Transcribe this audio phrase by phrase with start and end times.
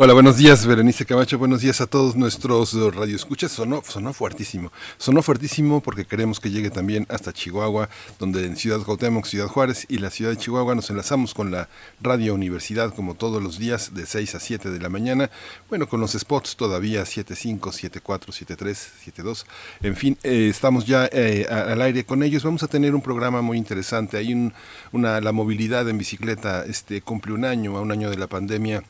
[0.05, 1.39] Hola, buenos días, Berenice Camacho.
[1.39, 3.53] Buenos días a todos nuestros radioescuchas.
[3.53, 4.73] Sonó, sonó fuertísimo.
[4.99, 9.87] Sonó fuertísimo porque queremos que llegue también hasta Chihuahua, donde en Ciudad Cuauhtémoc, Ciudad Juárez
[9.89, 11.69] y la ciudad de Chihuahua nos enlazamos con la
[12.01, 15.31] Radio Universidad como todos los días de 6 a 7 de la mañana.
[15.69, 19.47] Bueno, con los spots todavía 75, 74, 73, 72.
[19.85, 22.43] En fin, eh, estamos ya eh, al aire con ellos.
[22.43, 24.17] Vamos a tener un programa muy interesante.
[24.17, 24.53] Hay un,
[24.91, 28.83] una, la movilidad en bicicleta este, cumple un año, a un año de la pandemia.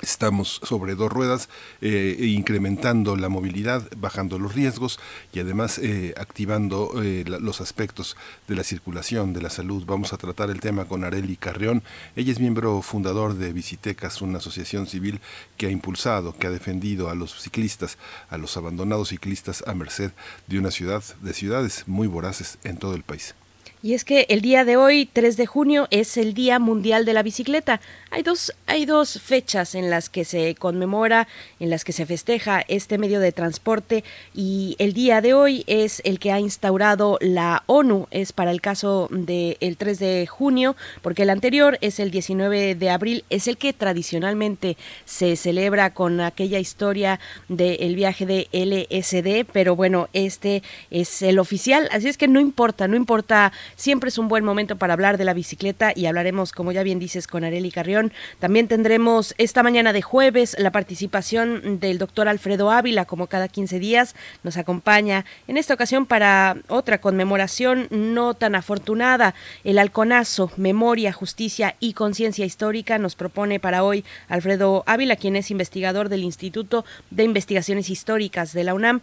[0.00, 1.48] Estamos sobre dos ruedas,
[1.80, 5.00] eh, incrementando la movilidad, bajando los riesgos
[5.32, 8.16] y además eh, activando eh, los aspectos
[8.46, 9.84] de la circulación, de la salud.
[9.86, 11.82] Vamos a tratar el tema con Areli Carrión.
[12.14, 15.20] Ella es miembro fundador de Visitecas, una asociación civil
[15.56, 17.98] que ha impulsado, que ha defendido a los ciclistas,
[18.30, 20.12] a los abandonados ciclistas a merced
[20.46, 23.34] de una ciudad, de ciudades muy voraces en todo el país.
[23.80, 27.12] Y es que el día de hoy, 3 de junio, es el Día Mundial de
[27.12, 27.80] la Bicicleta.
[28.10, 31.28] Hay dos, hay dos fechas en las que se conmemora,
[31.60, 34.02] en las que se festeja este medio de transporte.
[34.34, 38.60] Y el día de hoy es el que ha instaurado la ONU, es para el
[38.60, 43.58] caso del 3 de junio, porque el anterior es el 19 de abril, es el
[43.58, 51.22] que tradicionalmente se celebra con aquella historia del viaje de LSD, pero bueno, este es
[51.22, 54.94] el oficial, así es que no importa, no importa Siempre es un buen momento para
[54.94, 58.12] hablar de la bicicleta y hablaremos, como ya bien dices, con Areli Carrión.
[58.40, 63.78] También tendremos esta mañana de jueves la participación del doctor Alfredo Ávila, como cada 15
[63.78, 64.16] días.
[64.42, 69.36] Nos acompaña en esta ocasión para otra conmemoración no tan afortunada.
[69.62, 75.52] El Alconazo, Memoria, Justicia y Conciencia Histórica nos propone para hoy Alfredo Ávila, quien es
[75.52, 79.02] investigador del Instituto de Investigaciones Históricas de la UNAM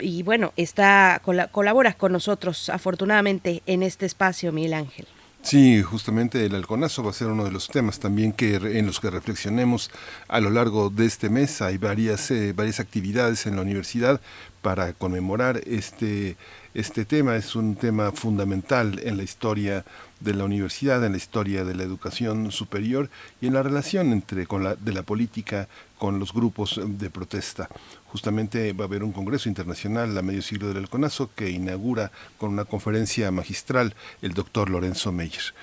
[0.00, 1.22] y, bueno, está
[1.52, 4.15] colabora con nosotros afortunadamente en este espacio,
[4.52, 5.06] Miguel Ángel.
[5.46, 8.98] Sí, justamente el halconazo va a ser uno de los temas también que en los
[8.98, 9.92] que reflexionemos
[10.26, 11.62] a lo largo de este mes.
[11.62, 14.20] Hay varias, eh, varias actividades en la universidad
[14.60, 16.36] para conmemorar este,
[16.74, 17.36] este tema.
[17.36, 19.84] Es un tema fundamental en la historia
[20.18, 23.08] de la universidad, en la historia de la educación superior
[23.40, 27.68] y en la relación entre con la, de la política con los grupos de protesta.
[28.08, 32.50] Justamente va a haber un congreso internacional a medio siglo del Alconazo que inaugura con
[32.50, 35.54] una conferencia magistral el doctor Lorenzo Meyer.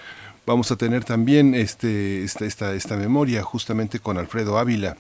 [0.46, 4.98] Vamos a tener también este, esta, esta, esta memoria justamente con Alfredo Ávila,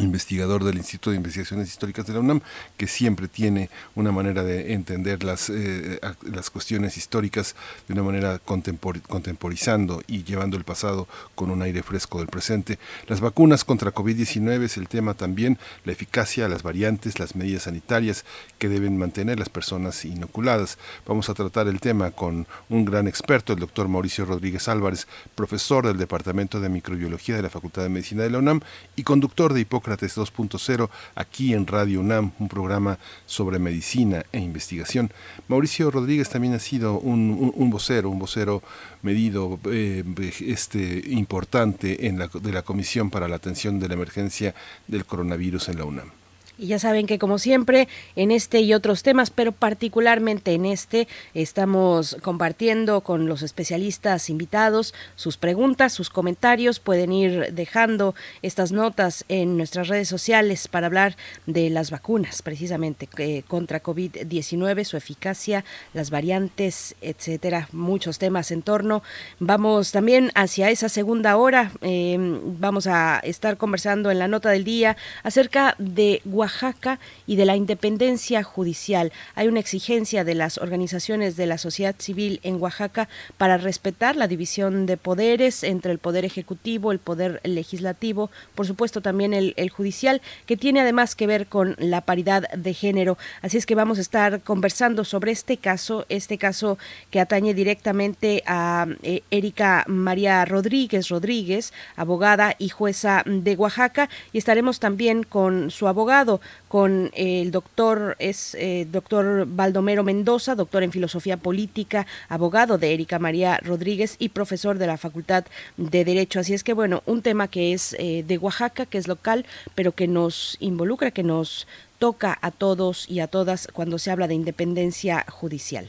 [0.00, 2.40] investigador del Instituto de Investigaciones Históricas de la UNAM,
[2.76, 7.54] que siempre tiene una manera de entender las, eh, las cuestiones históricas
[7.86, 12.78] de una manera contemporizando y llevando el pasado con un aire fresco del presente.
[13.06, 18.24] Las vacunas contra COVID-19 es el tema también, la eficacia, las variantes, las medidas sanitarias
[18.58, 20.78] que deben mantener las personas inoculadas.
[21.06, 25.86] Vamos a tratar el tema con un gran experto, el doctor Mauricio Rodríguez Álvarez, profesor
[25.86, 28.60] del Departamento de Microbiología de la Facultad de Medicina de la UNAM
[28.96, 34.38] y conductor de Hipócrates Hipócrates 2.0 aquí en Radio UNAM, un programa sobre medicina e
[34.38, 35.10] investigación.
[35.48, 38.62] Mauricio Rodríguez también ha sido un, vocero, un vocero
[39.02, 40.04] medido eh,
[40.46, 44.54] este, importante en la, de la Comisión para la Atención de la Emergencia
[44.86, 46.21] del Coronavirus en la UNAM.
[46.62, 51.08] Y ya saben que como siempre en este y otros temas, pero particularmente en este,
[51.34, 56.78] estamos compartiendo con los especialistas invitados sus preguntas, sus comentarios.
[56.78, 61.16] Pueden ir dejando estas notas en nuestras redes sociales para hablar
[61.46, 65.64] de las vacunas, precisamente eh, contra COVID-19, su eficacia,
[65.94, 67.68] las variantes, etcétera.
[67.72, 69.02] Muchos temas en torno.
[69.40, 71.72] Vamos también hacia esa segunda hora.
[71.80, 77.36] Eh, vamos a estar conversando en la nota del día acerca de Oaxaca Oaxaca y
[77.36, 79.12] de la independencia judicial.
[79.34, 83.08] Hay una exigencia de las organizaciones de la sociedad civil en Oaxaca
[83.38, 89.00] para respetar la división de poderes entre el poder ejecutivo, el poder legislativo, por supuesto
[89.00, 93.16] también el, judicial, que tiene además que ver con la paridad de género.
[93.40, 96.76] Así es que vamos a estar conversando sobre este caso, este caso
[97.10, 104.38] que atañe directamente a eh, Erika María Rodríguez Rodríguez, abogada y jueza de Oaxaca, y
[104.38, 110.92] estaremos también con su abogado, con el doctor, es eh, doctor Baldomero Mendoza, doctor en
[110.92, 115.44] filosofía política, abogado de Erika María Rodríguez y profesor de la Facultad
[115.76, 116.40] de Derecho.
[116.40, 119.44] Así es que, bueno, un tema que es eh, de Oaxaca, que es local,
[119.74, 121.66] pero que nos involucra, que nos
[121.98, 125.88] toca a todos y a todas cuando se habla de independencia judicial.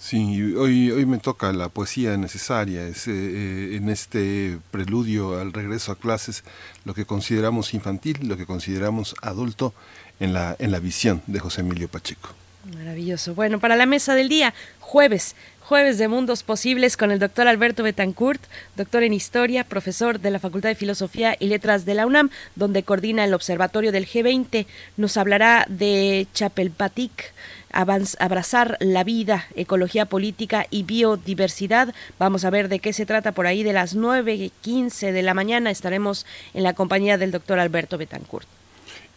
[0.00, 5.92] Sí, hoy, hoy me toca la poesía necesaria, es, eh, en este preludio al regreso
[5.92, 6.42] a clases,
[6.86, 9.74] lo que consideramos infantil, lo que consideramos adulto
[10.18, 12.30] en la, en la visión de José Emilio Pacheco.
[12.74, 13.34] Maravilloso.
[13.34, 17.82] Bueno, para la mesa del día, jueves, jueves de Mundos Posibles con el doctor Alberto
[17.82, 18.42] Betancourt,
[18.76, 22.82] doctor en Historia, profesor de la Facultad de Filosofía y Letras de la UNAM, donde
[22.82, 24.66] coordina el Observatorio del G20.
[24.96, 27.32] Nos hablará de Chapelpatic,
[27.72, 31.94] abrazar la vida, ecología política y biodiversidad.
[32.18, 35.70] Vamos a ver de qué se trata por ahí de las 9.15 de la mañana.
[35.70, 38.46] Estaremos en la compañía del doctor Alberto Betancourt.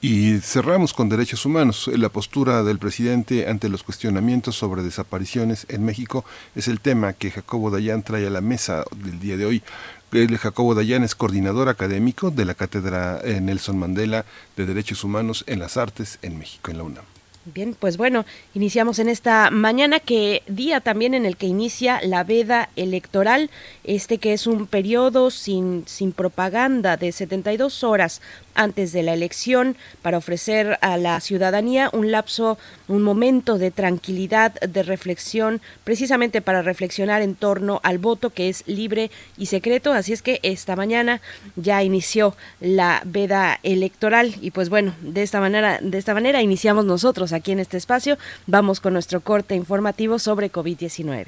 [0.03, 1.89] Y cerramos con derechos humanos.
[1.95, 7.31] La postura del presidente ante los cuestionamientos sobre desapariciones en México es el tema que
[7.31, 9.63] Jacobo Dayan trae a la mesa del día de hoy.
[10.11, 14.25] El Jacobo Dayan es coordinador académico de la Cátedra eh, Nelson Mandela
[14.57, 17.12] de Derechos Humanos en las Artes en México, en la UNAM.
[17.45, 18.23] Bien, pues bueno,
[18.53, 23.49] iniciamos en esta mañana, que día también en el que inicia la veda electoral,
[23.83, 28.21] este que es un periodo sin, sin propaganda de 72 horas
[28.55, 32.57] antes de la elección para ofrecer a la ciudadanía un lapso,
[32.87, 38.63] un momento de tranquilidad, de reflexión, precisamente para reflexionar en torno al voto que es
[38.67, 39.93] libre y secreto.
[39.93, 41.21] Así es que esta mañana
[41.55, 46.85] ya inició la veda electoral y pues bueno, de esta manera, de esta manera iniciamos
[46.85, 48.17] nosotros aquí en este espacio.
[48.47, 51.27] Vamos con nuestro corte informativo sobre COVID-19.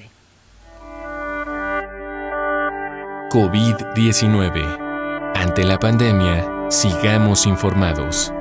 [3.29, 4.84] COVID-19.
[5.35, 8.33] Ante la pandemia, Sigamos informados.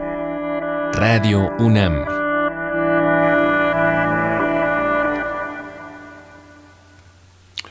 [0.94, 2.06] Radio UNAM.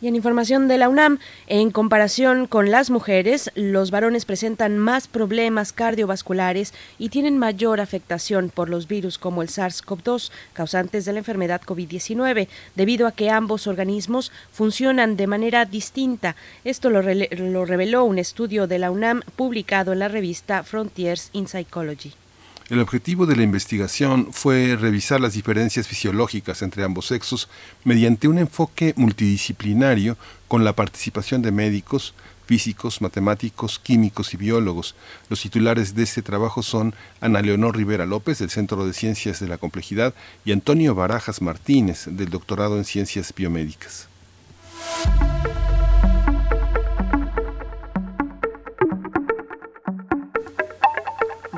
[0.02, 5.08] Y en información de la UNAM, en comparación con las mujeres, los varones presentan más
[5.08, 11.20] problemas cardiovasculares y tienen mayor afectación por los virus como el SARS-CoV-2, causantes de la
[11.20, 16.36] enfermedad COVID-19, debido a que ambos organismos funcionan de manera distinta.
[16.64, 21.48] Esto lo, lo reveló un estudio de la UNAM publicado en la revista Frontiers in
[21.48, 22.21] Psychology.
[22.72, 27.50] El objetivo de la investigación fue revisar las diferencias fisiológicas entre ambos sexos
[27.84, 30.16] mediante un enfoque multidisciplinario
[30.48, 32.14] con la participación de médicos,
[32.46, 34.96] físicos, matemáticos, químicos y biólogos.
[35.28, 39.50] Los titulares de este trabajo son Ana Leonor Rivera López, del Centro de Ciencias de
[39.50, 40.14] la Complejidad,
[40.46, 44.08] y Antonio Barajas Martínez, del Doctorado en Ciencias Biomédicas.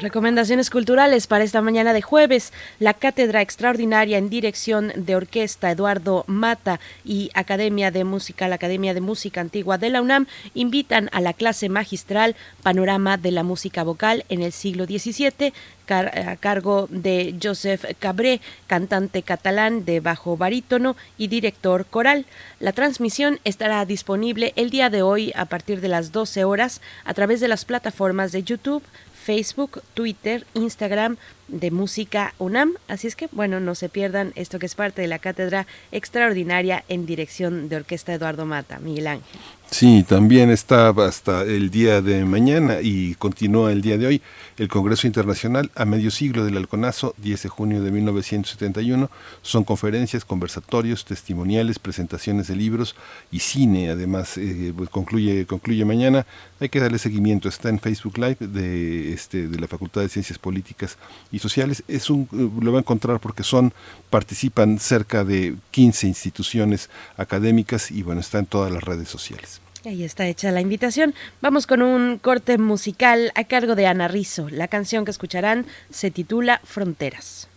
[0.03, 2.51] Recomendaciones culturales para esta mañana de jueves.
[2.77, 8.93] La Cátedra Extraordinaria en Dirección de Orquesta Eduardo Mata y Academia de Música, la Academia
[8.93, 13.83] de Música Antigua de la UNAM, invitan a la clase magistral Panorama de la Música
[13.83, 15.53] Vocal en el siglo XVII,
[15.89, 22.25] a cargo de Joseph Cabré, cantante catalán de bajo barítono y director coral.
[22.59, 27.13] La transmisión estará disponible el día de hoy a partir de las 12 horas a
[27.13, 28.83] través de las plataformas de YouTube,
[29.23, 32.73] Facebook, Twitter, Instagram de Música UNAM.
[32.87, 36.83] Así es que, bueno, no se pierdan esto que es parte de la cátedra extraordinaria
[36.89, 39.39] en dirección de Orquesta Eduardo Mata, Miguel Ángel.
[39.73, 44.21] Sí, también está hasta el día de mañana y continúa el día de hoy
[44.57, 49.09] el Congreso Internacional a medio siglo del Alconazo, 10 de junio de 1971.
[49.41, 52.95] Son conferencias, conversatorios, testimoniales, presentaciones de libros
[53.31, 53.89] y cine.
[53.89, 56.27] Además, eh, pues concluye, concluye mañana.
[56.59, 57.49] Hay que darle seguimiento.
[57.49, 60.99] Está en Facebook Live de, este, de la Facultad de Ciencias Políticas
[61.31, 61.83] y Sociales.
[61.87, 62.29] Es un,
[62.61, 63.73] lo va a encontrar porque son,
[64.11, 69.62] participan cerca de 15 instituciones académicas y bueno, está en todas las redes sociales.
[69.85, 71.13] Ahí está hecha la invitación.
[71.41, 74.47] Vamos con un corte musical a cargo de Ana Rizo.
[74.49, 77.49] La canción que escucharán se titula Fronteras.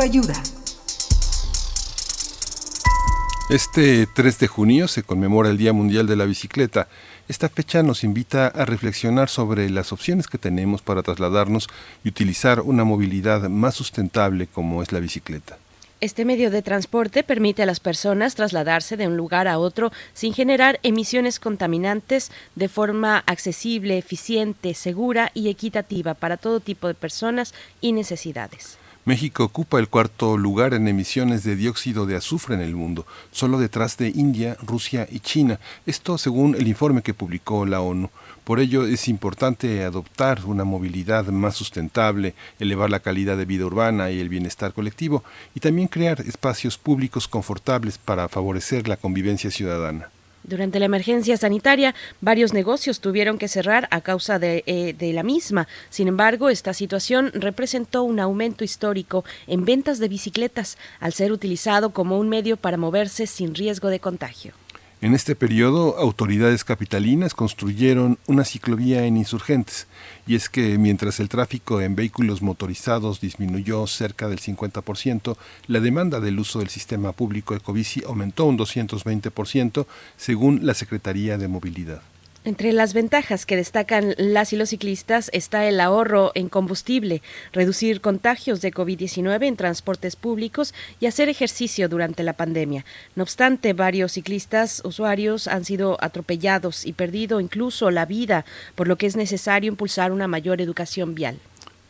[0.00, 0.34] Ayuda.
[3.50, 6.86] Este 3 de junio se conmemora el Día Mundial de la Bicicleta.
[7.28, 11.68] Esta fecha nos invita a reflexionar sobre las opciones que tenemos para trasladarnos
[12.04, 15.56] y utilizar una movilidad más sustentable como es la bicicleta.
[16.00, 20.34] Este medio de transporte permite a las personas trasladarse de un lugar a otro sin
[20.34, 27.54] generar emisiones contaminantes de forma accesible, eficiente, segura y equitativa para todo tipo de personas
[27.80, 28.78] y necesidades.
[29.08, 33.58] México ocupa el cuarto lugar en emisiones de dióxido de azufre en el mundo, solo
[33.58, 35.58] detrás de India, Rusia y China.
[35.86, 38.10] Esto según el informe que publicó la ONU.
[38.44, 44.10] Por ello es importante adoptar una movilidad más sustentable, elevar la calidad de vida urbana
[44.10, 45.24] y el bienestar colectivo,
[45.54, 50.10] y también crear espacios públicos confortables para favorecer la convivencia ciudadana.
[50.48, 55.22] Durante la emergencia sanitaria, varios negocios tuvieron que cerrar a causa de, eh, de, la
[55.22, 55.68] misma.
[55.90, 61.90] Sin embargo, esta situación representó un aumento histórico en ventas de bicicletas, al ser utilizado
[61.90, 64.54] como un medio para moverse sin riesgo de contagio.
[65.00, 69.86] En este periodo, autoridades capitalinas construyeron una ciclovía en insurgentes,
[70.26, 75.36] y es que mientras el tráfico en vehículos motorizados disminuyó cerca del 50%,
[75.68, 79.86] la demanda del uso del sistema público Ecobici aumentó un 220%,
[80.16, 82.02] según la Secretaría de Movilidad.
[82.48, 87.20] Entre las ventajas que destacan las y los ciclistas está el ahorro en combustible,
[87.52, 92.86] reducir contagios de COVID-19 en transportes públicos y hacer ejercicio durante la pandemia.
[93.16, 98.96] No obstante, varios ciclistas usuarios han sido atropellados y perdido incluso la vida, por lo
[98.96, 101.38] que es necesario impulsar una mayor educación vial.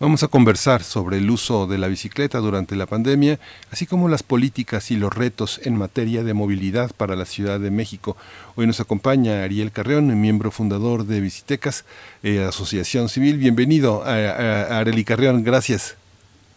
[0.01, 3.41] Vamos a conversar sobre el uso de la bicicleta durante la pandemia,
[3.73, 7.73] así como las políticas y los retos en materia de movilidad para la Ciudad de
[7.73, 8.17] México.
[8.55, 11.85] Hoy nos acompaña Ariel Carreón, miembro fundador de Bicitecas,
[12.23, 13.39] eh, Asociación Civil.
[13.39, 15.97] Bienvenido a, a, Areli Carreón, gracias.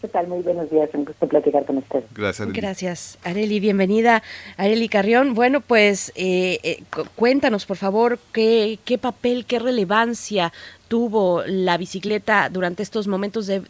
[0.00, 0.28] ¿Qué tal?
[0.28, 2.02] Muy buenos días, un gusto platicar con usted.
[2.14, 2.60] Gracias, Areli.
[2.60, 3.58] Gracias, Areli.
[3.58, 4.22] Bienvenida,
[4.56, 5.34] Areli Carrión.
[5.34, 6.82] Bueno, pues eh, eh,
[7.16, 10.52] cuéntanos, por favor, qué, qué papel, qué relevancia
[10.92, 13.62] tuvo la bicicleta durante estos momentos de,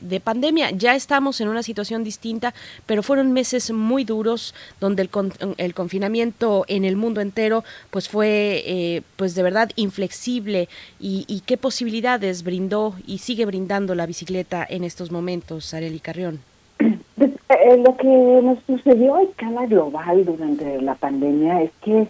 [0.00, 0.70] de, pandemia.
[0.70, 2.54] Ya estamos en una situación distinta,
[2.86, 5.10] pero fueron meses muy duros donde el,
[5.58, 11.40] el confinamiento en el mundo entero pues fue eh, pues de verdad inflexible y, y,
[11.40, 16.40] qué posibilidades brindó y sigue brindando la bicicleta en estos momentos, Areli Carrión.
[16.78, 22.08] Pues, eh, lo que nos sucedió a escala global durante la pandemia es que,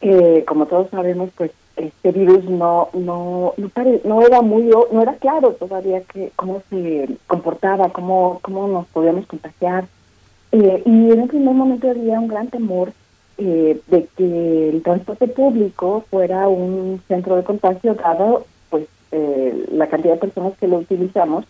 [0.00, 3.70] eh, como todos sabemos, pues este virus no no no,
[4.04, 9.26] no era muy no era claro todavía que cómo se comportaba cómo cómo nos podíamos
[9.26, 9.86] contagiar.
[10.52, 12.92] Eh, y en un primer momento había un gran temor
[13.38, 19.86] eh, de que el transporte público fuera un centro de contagio dado pues eh, la
[19.88, 21.44] cantidad de personas que lo utilizamos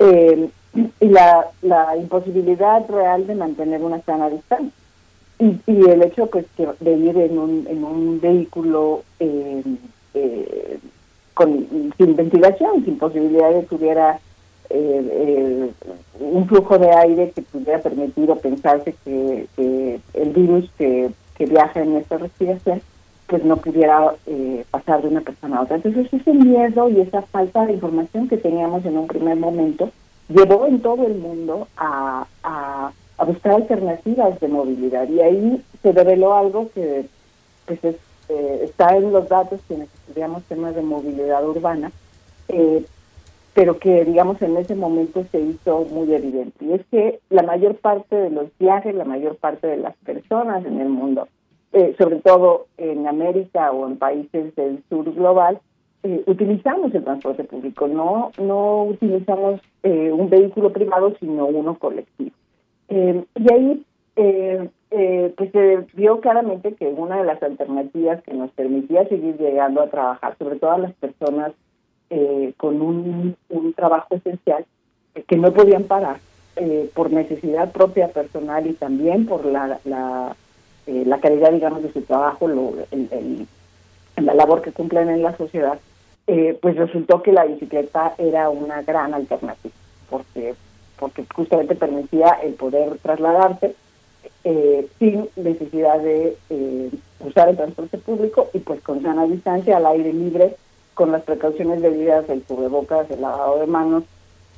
[0.00, 4.72] y la la imposibilidad real de mantener una sana distancia
[5.38, 9.62] y, y el hecho pues que de ir en un, en un vehículo eh,
[10.14, 10.78] eh,
[11.34, 14.18] con sin ventilación, sin posibilidad de que tuviera
[14.70, 15.70] eh,
[16.18, 19.46] un flujo de aire que pudiera permitir o pensarse que,
[20.14, 22.82] el virus que, que, viaja en esta respiración
[23.28, 24.14] pues no pudiera
[24.70, 25.76] pasar de una persona a otra.
[25.76, 29.90] Entonces ese miedo y esa falta de información que teníamos en un primer momento
[30.28, 32.26] llevó en todo el mundo a
[33.18, 35.08] a buscar alternativas de movilidad.
[35.08, 37.06] Y ahí se reveló algo que
[37.66, 41.90] pues eh, está en los datos quienes estudiamos temas de movilidad urbana,
[42.48, 42.84] eh,
[43.54, 46.64] pero que digamos en ese momento se hizo muy evidente.
[46.64, 50.64] Y es que la mayor parte de los viajes, la mayor parte de las personas
[50.64, 51.26] en el mundo,
[51.72, 55.60] eh, sobre todo en América o en países del sur global,
[56.26, 62.30] utilizamos el transporte público, no, no utilizamos un vehículo privado, sino uno colectivo.
[62.88, 63.84] Eh, y ahí
[64.16, 69.36] eh, eh, pues se vio claramente que una de las alternativas que nos permitía seguir
[69.36, 71.52] llegando a trabajar, sobre todo a las personas
[72.56, 74.64] con un, un, trabajo esencial,
[75.26, 76.16] que no podían parar
[76.94, 80.34] por necesidad propia personal y también por la, la,
[80.86, 83.46] la calidad, digamos, de su trabajo, lo, el,
[84.16, 85.78] la labor que cumplen en la sociedad,
[86.24, 89.74] pues resultó que la bicicleta era una gran alternativa,
[90.08, 90.54] porque
[90.98, 93.74] porque justamente permitía el poder trasladarse
[94.44, 99.86] eh, sin necesidad de eh, usar el transporte público y pues con sana distancia, al
[99.86, 100.56] aire libre,
[100.94, 104.04] con las precauciones debidas, el cubrebocas, el lavado de manos,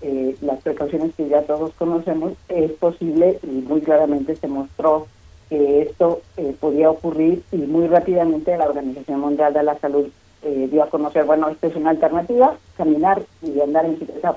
[0.02, 5.06] eh, las precauciones que ya todos conocemos, es posible y muy claramente se mostró
[5.48, 6.20] que esto
[6.60, 10.06] podía ocurrir y muy rápidamente la Organización Mundial de la Salud
[10.42, 14.36] dio a conocer, bueno, esta es una alternativa, caminar y andar en bicicleta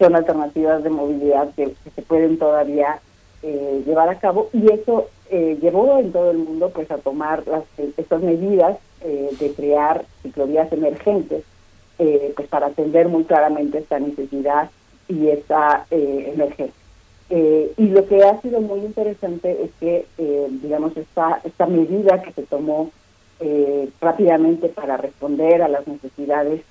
[0.00, 3.00] son alternativas de movilidad que, se pueden todavía
[3.42, 7.44] eh, llevar a cabo y eso eh, llevó en todo el mundo pues a tomar
[7.96, 11.44] estas medidas eh, de crear ciclovías emergentes
[12.34, 14.70] pues para atender muy claramente esta necesidad
[15.06, 16.72] y esta emergencia.
[17.28, 20.06] Y lo que ha sido muy interesante es que,
[20.62, 22.90] digamos, esta, esta medida que se tomó
[24.00, 26.62] rápidamente para responder a las necesidades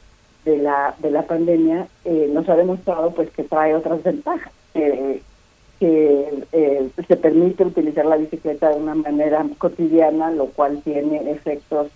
[0.49, 1.87] de la, de la pandemia
[2.33, 4.51] nos ha demostrado pues que trae otras ventajas.
[4.73, 5.23] que
[7.07, 11.87] se permite utilizar la bicicleta de una manera cotidiana, lo cual tiene efectos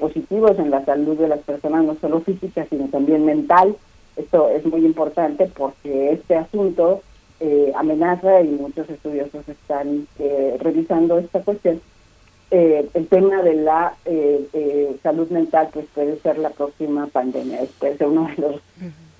[0.00, 3.76] positivos en la salud de las personas, no solo física, sino también mental.
[4.16, 7.02] Esto es muy importante porque este asunto
[7.44, 11.80] eh, amenaza y muchos estudiosos están eh, revisando esta cuestión.
[12.54, 13.94] Eh, el tema de la
[15.02, 18.60] salud mental pues puede ser la próxima pandemia, puede ser uno de los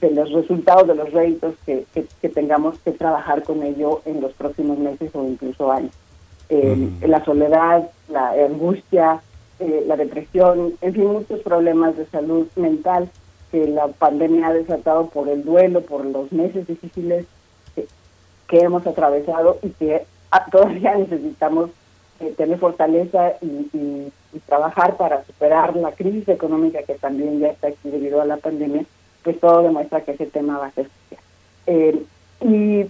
[0.03, 4.33] de los resultados, de los réditos que, que, tengamos que trabajar con ello en los
[4.33, 5.93] próximos meses o incluso años.
[7.01, 9.23] La soledad, la angustia,
[9.87, 13.09] la depresión, en fin, muchos problemas de salud mental
[13.53, 17.27] que la pandemia ha desatado por el duelo, por los meses difíciles
[18.49, 21.71] que hemos atravesado y que ah, todavía necesitamos
[22.23, 24.11] eh, tener fortaleza y,
[24.47, 28.85] trabajar para superar la crisis económica que también ya está aquí debido a la pandemia,
[29.23, 30.89] pues todo demuestra que ese tema va a ser
[31.67, 32.03] eh,
[32.41, 32.87] y,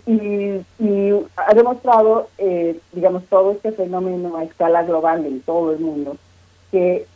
[1.37, 6.16] ha demostrado, eh, digamos, todo este fenómeno a escala global en todo el mundo,
[6.71, 7.07] que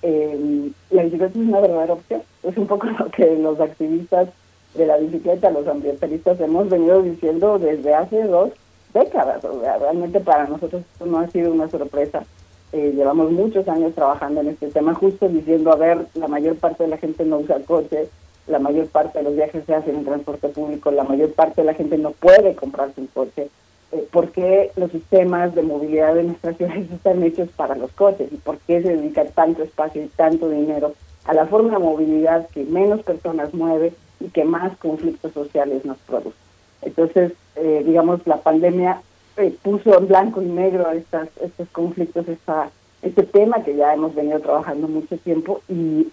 [0.91, 2.23] la bicicleta es una verdadera opción.
[2.43, 4.29] Es un poco lo que los activistas
[4.75, 8.51] de la bicicleta, los ambientalistas hemos venido diciendo desde hace dos
[8.99, 9.45] décadas.
[9.45, 12.25] O sea, realmente para nosotros esto no ha sido una sorpresa.
[12.73, 16.85] Eh, llevamos muchos años trabajando en este tema, justo diciendo, a ver, la mayor parte
[16.85, 18.09] de la gente no usa coche,
[18.47, 21.67] la mayor parte de los viajes se hacen en transporte público, la mayor parte de
[21.67, 23.49] la gente no puede comprarse un coche.
[23.93, 28.33] Eh, ¿Por qué los sistemas de movilidad de nuestras ciudades están hechos para los coches?
[28.33, 30.93] ¿Y por qué se dedica tanto espacio y tanto dinero
[31.27, 35.99] a la forma de movilidad que menos personas mueve y que más conflictos sociales nos
[35.99, 36.46] produce.
[36.83, 39.01] Entonces, eh, digamos, la pandemia
[39.37, 42.71] eh, puso en blanco y negro estas, estos conflictos, esta,
[43.03, 46.09] este tema que ya hemos venido trabajando mucho tiempo y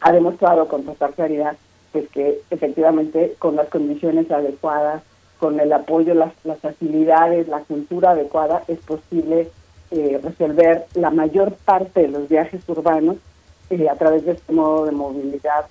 [0.00, 1.56] ha demostrado con total claridad
[1.92, 5.02] pues que efectivamente con las condiciones adecuadas,
[5.38, 9.48] con el apoyo, las, las facilidades, la cultura adecuada, es posible
[9.92, 13.16] eh, resolver la mayor parte de los viajes urbanos
[13.90, 15.66] a través de este modo de movilidad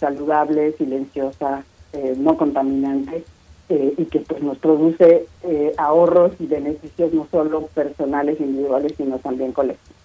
[0.00, 3.24] saludable, silenciosa, eh, no contaminante
[3.68, 9.18] eh, y que pues nos produce eh, ahorros y beneficios no solo personales individuales sino
[9.18, 9.96] también colectivos.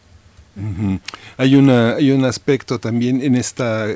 [1.37, 3.87] Hay una hay un aspecto también en esta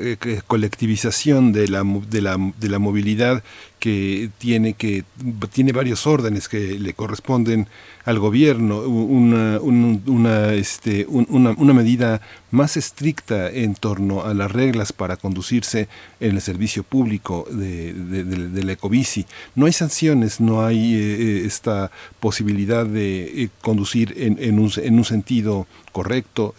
[0.46, 3.42] colectivización de la, de la, de la movilidad
[3.78, 5.04] que tiene que
[5.52, 7.68] tiene varios órdenes que le corresponden
[8.06, 12.20] al gobierno una, una, este, una, una, medida
[12.52, 15.88] más estricta en torno a las reglas para conducirse
[16.20, 19.26] en el servicio público de, de, la ecobici.
[19.56, 24.70] No hay sanciones, no hay eh, eh, esta posibilidad de eh, conducir en, en, un,
[24.76, 26.54] en un sentido correcto,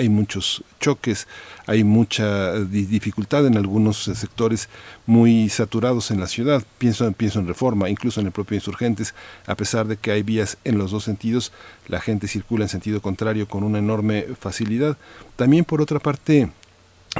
[0.00, 1.28] hay muchos choques,
[1.66, 4.68] hay mucha dificultad en algunos sectores
[5.06, 6.62] muy saturados en la ciudad.
[6.78, 9.14] Pienso, pienso en reforma, incluso en el propio insurgentes,
[9.46, 11.52] a pesar de que hay vías en los dos sentidos,
[11.86, 14.96] la gente circula en sentido contrario con una enorme facilidad.
[15.36, 16.50] También por otra parte,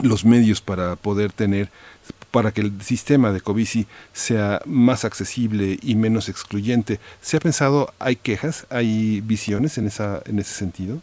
[0.02, 1.70] los medios para poder tener
[2.30, 7.00] para que el sistema de Covici sea más accesible y menos excluyente.
[7.20, 11.02] ¿Se ha pensado, hay quejas, hay visiones en, esa, en ese sentido?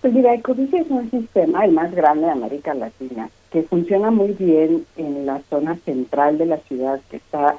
[0.00, 4.32] Pues mira, Ecovici es un sistema, el más grande de América Latina, que funciona muy
[4.32, 7.56] bien en la zona central de la ciudad, que está,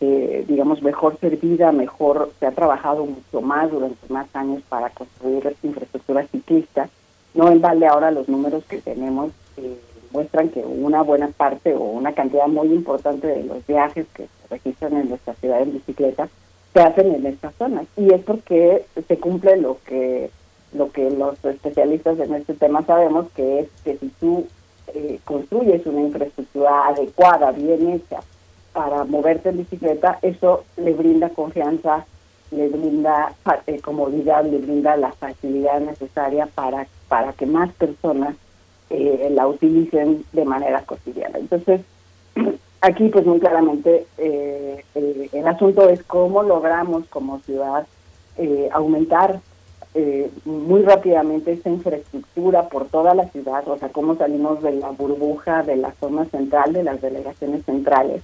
[0.00, 5.54] eh, digamos, mejor servida, mejor, se ha trabajado mucho más durante más años para construir
[5.62, 6.88] infraestructura ciclista.
[7.34, 9.76] No en vale ahora los números que tenemos eh,
[10.12, 14.48] muestran que una buena parte o una cantidad muy importante de los viajes que se
[14.48, 16.30] registran en nuestra ciudad en bicicleta
[16.72, 17.84] se hacen en esta zona.
[17.98, 20.30] Y es porque se cumple lo que
[20.76, 24.46] lo que los especialistas en este tema sabemos, que es que si tú
[24.94, 28.20] eh, construyes una infraestructura adecuada, bien hecha,
[28.72, 32.06] para moverte en bicicleta, eso le brinda confianza,
[32.50, 33.34] le brinda
[33.66, 38.36] eh, comodidad, le brinda la facilidad necesaria para, para que más personas
[38.90, 41.38] eh, la utilicen de manera cotidiana.
[41.38, 41.80] Entonces,
[42.80, 47.86] aquí pues muy claramente el, el, asunto es cómo logramos como ciudad
[48.72, 49.40] aumentar
[49.98, 54.90] eh, muy rápidamente esta infraestructura por toda la ciudad, o sea, cómo salimos de la
[54.90, 58.22] burbuja de la zona central, de las delegaciones centrales,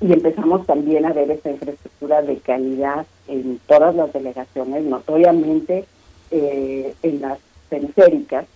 [0.00, 5.84] y empezamos también a ver esta infraestructura de calidad en todas las delegaciones, notoriamente
[6.30, 8.46] eh, en las periféricas,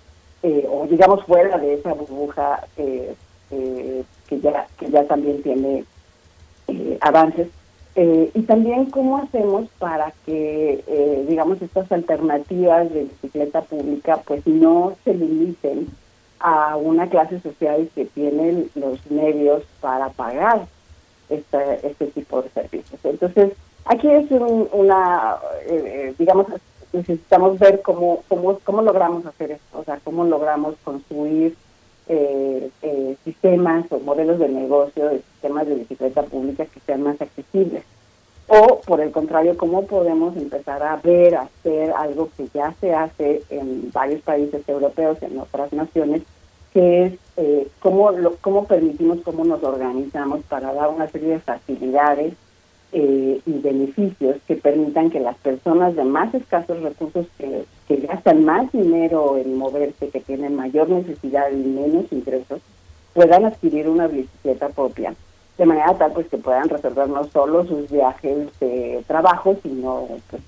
[0.45, 3.17] eh, o digamos fuera de esa burbuja que,
[4.31, 5.85] ya, que ya también tiene
[7.01, 7.49] avances
[7.97, 14.45] Eh, y también cómo hacemos para que, eh, digamos, estas alternativas de bicicleta pública pues
[14.47, 15.87] no se limiten
[16.41, 20.67] a una clase social que tiene los medios para pagar
[21.29, 23.01] este, este tipo de servicios.
[23.05, 23.53] Entonces,
[23.85, 26.47] aquí es una, eh, digamos,
[26.93, 31.57] necesitamos ver cómo, cómo, cómo logramos hacer esto, o sea, cómo logramos construir
[32.09, 37.21] eh, eh, sistemas o modelos de negocio de sistemas de bicicleta pública que sean más
[37.21, 37.83] accesibles.
[38.47, 43.43] O, por el contrario, cómo podemos empezar a ver, hacer algo que ya se hace
[43.49, 46.23] en varios países europeos, en otras naciones,
[46.75, 51.41] que es eh, cómo, lo, cómo permitimos, cómo nos organizamos para dar una serie de
[51.41, 52.35] facilidades
[52.97, 58.45] eh, y beneficios que permitan que las personas de más escasos recursos que, que gastan
[58.45, 62.61] más dinero en moverse, que tienen mayor necesidad y menos ingresos,
[63.13, 65.13] puedan adquirir una bicicleta propia,
[65.59, 70.43] de manera tal pues que puedan resolver no solo sus viajes de trabajo, sino pues,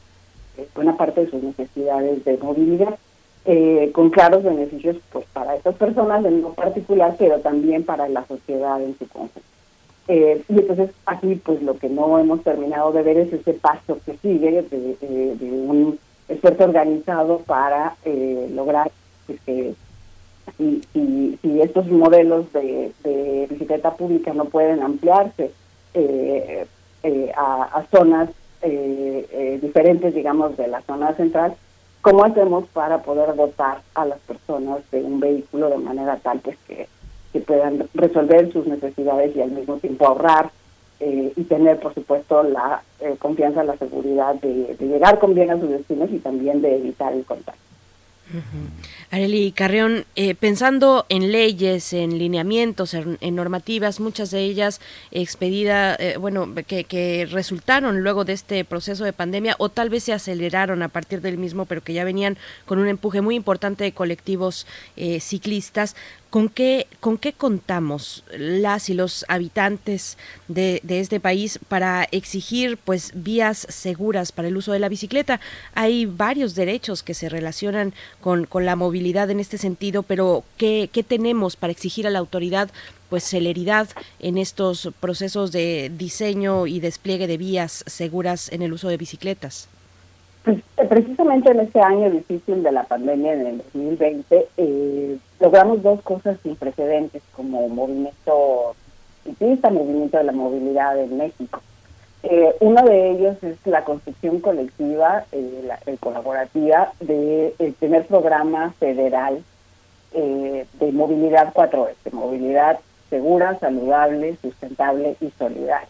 [0.58, 2.96] eh, buena parte de sus necesidades de movilidad,
[3.44, 8.24] eh, con claros beneficios pues para estas personas en lo particular, pero también para la
[8.24, 9.55] sociedad en su conjunto.
[10.08, 13.98] Eh, y entonces aquí pues lo que no hemos terminado de ver es ese paso
[14.06, 18.90] que sigue de, un esfuerzo organizado para eh, lograr
[19.26, 19.74] pues, que
[20.56, 20.80] si,
[21.42, 25.50] si, estos modelos de, bicicleta pública no pueden ampliarse
[25.94, 26.66] eh,
[27.36, 28.30] a, zonas
[29.60, 31.54] diferentes, digamos, de la zona central,
[32.00, 36.56] ¿cómo hacemos para poder dotar a las personas de un vehículo de manera tal pues
[36.66, 36.88] que
[37.36, 40.50] que puedan resolver sus necesidades y al mismo tiempo ahorrar
[41.00, 45.60] eh, y tener, por supuesto, la eh, confianza, la seguridad de, llegar con bien a
[45.60, 47.60] sus destinos y también de evitar el contacto.
[49.10, 54.80] Areli Carrión, eh, pensando en leyes, en lineamientos, en, normativas, muchas de ellas
[55.12, 60.12] expedidas, eh, bueno, que, resultaron luego de este proceso de pandemia o tal vez se
[60.12, 63.92] aceleraron a partir del mismo, pero que ya venían con un empuje muy importante de
[63.92, 65.94] colectivos eh, ciclistas.
[66.30, 72.78] ¿Con qué, ¿Con qué contamos las y los habitantes de, de, este país para exigir
[72.78, 75.40] pues vías seguras para el uso de la bicicleta?
[75.74, 80.90] Hay varios derechos que se relacionan con, con la movilidad en este sentido, pero ¿qué,
[80.92, 82.70] ¿qué tenemos para exigir a la autoridad
[83.08, 88.88] pues celeridad en estos procesos de diseño y despliegue de vías seguras en el uso
[88.88, 89.68] de bicicletas?
[90.46, 94.95] Pues, eh, precisamente en este año difícil de la pandemia, en el 2020, eh,
[95.40, 98.74] logramos dos cosas sin precedentes como movimiento
[99.24, 101.60] ciclista, movimiento de la movilidad en México.
[102.22, 105.24] Eh, uno de ellos es la construcción colectiva,
[105.64, 109.42] la, colaborativa, de el primer programa federal
[110.12, 115.88] de movilidad 4S, movilidad segura, saludable, sustentable y solidaria.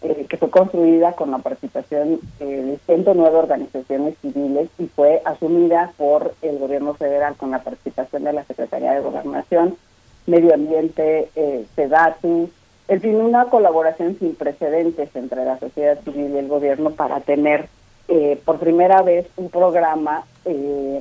[0.00, 5.90] Eh, que fue construida con la participación eh, de 109 organizaciones civiles y fue asumida
[5.96, 9.76] por el gobierno federal con la participación de la Secretaría de Gobernación,
[10.28, 11.66] Medio Ambiente, eh,
[12.86, 17.68] en fin, una colaboración sin precedentes entre la sociedad civil y el gobierno para tener
[18.06, 20.24] eh, por primera vez un programa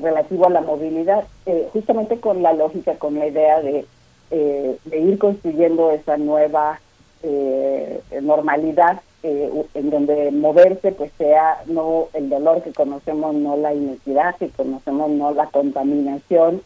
[0.02, 1.24] relativo a la movilidad,
[1.72, 3.86] justamente con la lógica, con la idea de,
[4.30, 6.82] de ir construyendo esa nueva
[7.24, 13.74] eh, normalidad eh, en donde moverse pues sea no el dolor que conocemos, no la
[13.74, 16.62] inequidad que conocemos, no la contaminación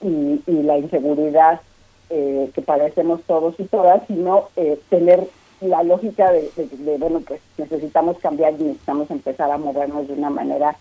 [0.00, 1.60] y, la inseguridad
[2.08, 5.26] eh, que padecemos todos y todas, sino eh, tener
[5.60, 6.50] la lógica de,
[6.98, 10.76] bueno, pues necesitamos cambiar y necesitamos empezar a movernos de una manera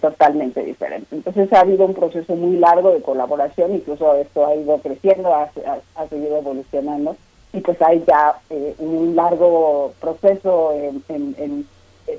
[0.00, 1.14] totalmente diferente.
[1.14, 5.48] Entonces ha habido un proceso muy largo de colaboración, incluso esto ha ido creciendo, ha,
[5.94, 7.16] ha seguido evolucionando
[7.56, 11.66] y pues hay ya eh, un largo proceso en, en,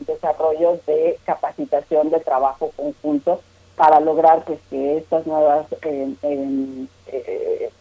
[0.05, 3.39] desarrollo de capacitación de trabajo conjunto
[3.77, 6.87] para lograr pues que estas nuevas eh,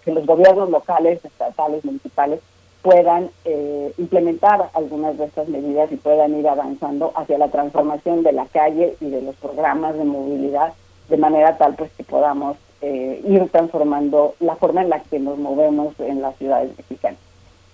[0.04, 2.40] que los gobiernos locales estatales municipales
[2.82, 8.32] puedan eh, implementar algunas de estas medidas y puedan ir avanzando hacia la transformación de
[8.32, 10.74] la calle y de los programas de movilidad
[11.08, 15.98] de manera tal pues que podamos ir transformando la forma en la que nos movemos
[15.98, 17.25] en las ciudades mexicanas.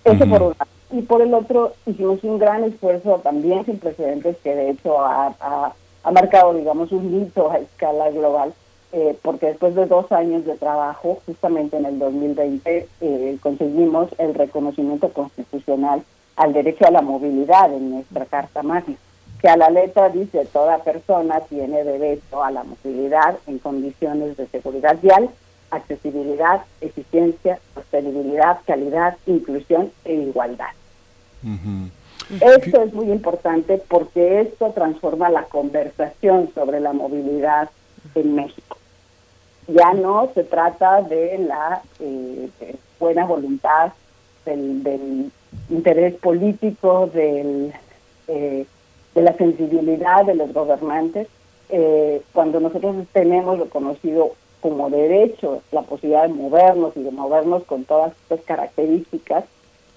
[0.03, 0.71] Eso por un lado.
[0.91, 5.33] Y por el otro, hicimos un gran esfuerzo también sin precedentes que de hecho ha,
[5.39, 8.53] ha, marcado, digamos, un hito a escala global,
[8.91, 14.35] eh, porque después de dos años de trabajo, justamente en el 2020, eh, conseguimos el
[14.35, 16.03] reconocimiento constitucional
[16.35, 18.95] al derecho a la movilidad en nuestra Carta Magna,
[19.41, 24.47] que a la letra dice toda persona tiene derecho a la movilidad en condiciones de
[24.47, 25.29] seguridad vial
[25.75, 30.69] accesibilidad, eficiencia, sostenibilidad, calidad, inclusión e igualdad.
[32.39, 37.69] Esto es muy importante porque esto transforma la conversación sobre la movilidad
[38.15, 38.77] en México.
[39.67, 42.49] Ya no se trata de la eh,
[42.99, 43.93] buena voluntad,
[44.45, 45.31] del,
[45.69, 47.73] interés político, del,
[48.27, 48.65] eh,
[49.15, 51.27] de la sensibilidad de los gobernantes.
[51.69, 54.33] Eh, cuando nosotros tenemos reconocido
[54.63, 59.43] como derecho la posibilidad de movernos y de movernos con todas estas características,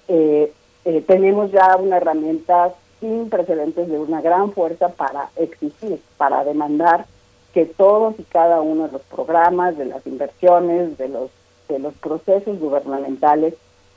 [0.09, 0.51] eh,
[0.83, 7.05] eh, tenemos ya una herramienta sin precedentes de una gran fuerza para exigir, para demandar
[7.53, 11.31] que todos y cada uno de los programas, de las inversiones, de los
[11.69, 13.53] de los procesos gubernamentales,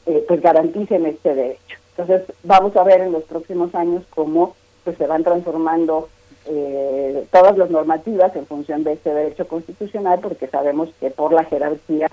[0.06, 1.76] eh, pues garanticen este derecho.
[1.96, 4.54] Entonces vamos a ver en los próximos años cómo
[4.84, 6.08] pues se van transformando
[6.52, 11.44] eh, todas las normativas en función de este derecho constitucional, porque sabemos que por la
[11.44, 12.10] jerarquía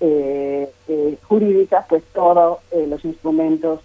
[0.00, 3.80] eh, eh, jurídica, pues todos los instrumentos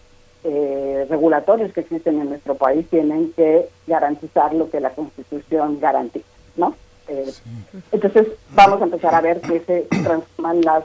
[1.10, 6.76] regulatorios que existen en nuestro país tienen que garantizar lo que la Constitución garantiza, ¿no?
[7.92, 10.84] Entonces vamos a empezar a ver que se transforman las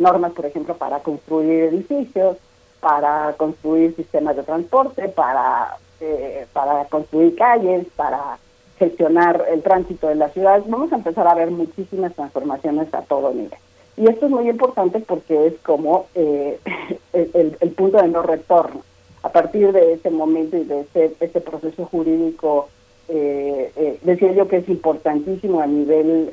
[0.00, 2.38] normas, por ejemplo, para construir edificios,
[2.80, 8.38] para construir sistemas de transporte, para eh, para construir calles, para
[8.78, 13.32] gestionar el tránsito de las ciudades, vamos a empezar a ver muchísimas transformaciones a todo
[13.32, 13.58] nivel.
[13.96, 16.58] Y esto es muy importante porque es como eh,
[17.12, 18.82] el, punto de no retorno.
[19.22, 22.68] A partir de ese momento y de ese, este proceso jurídico,
[23.08, 26.32] eh, eh, decía yo que es importantísimo a nivel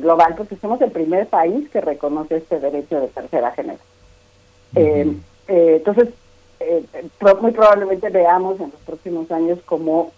[0.00, 5.22] global porque somos el primer país que reconoce este derecho de tercera generación.
[5.46, 6.08] entonces,
[7.40, 10.12] muy probablemente veamos en los próximos años cómo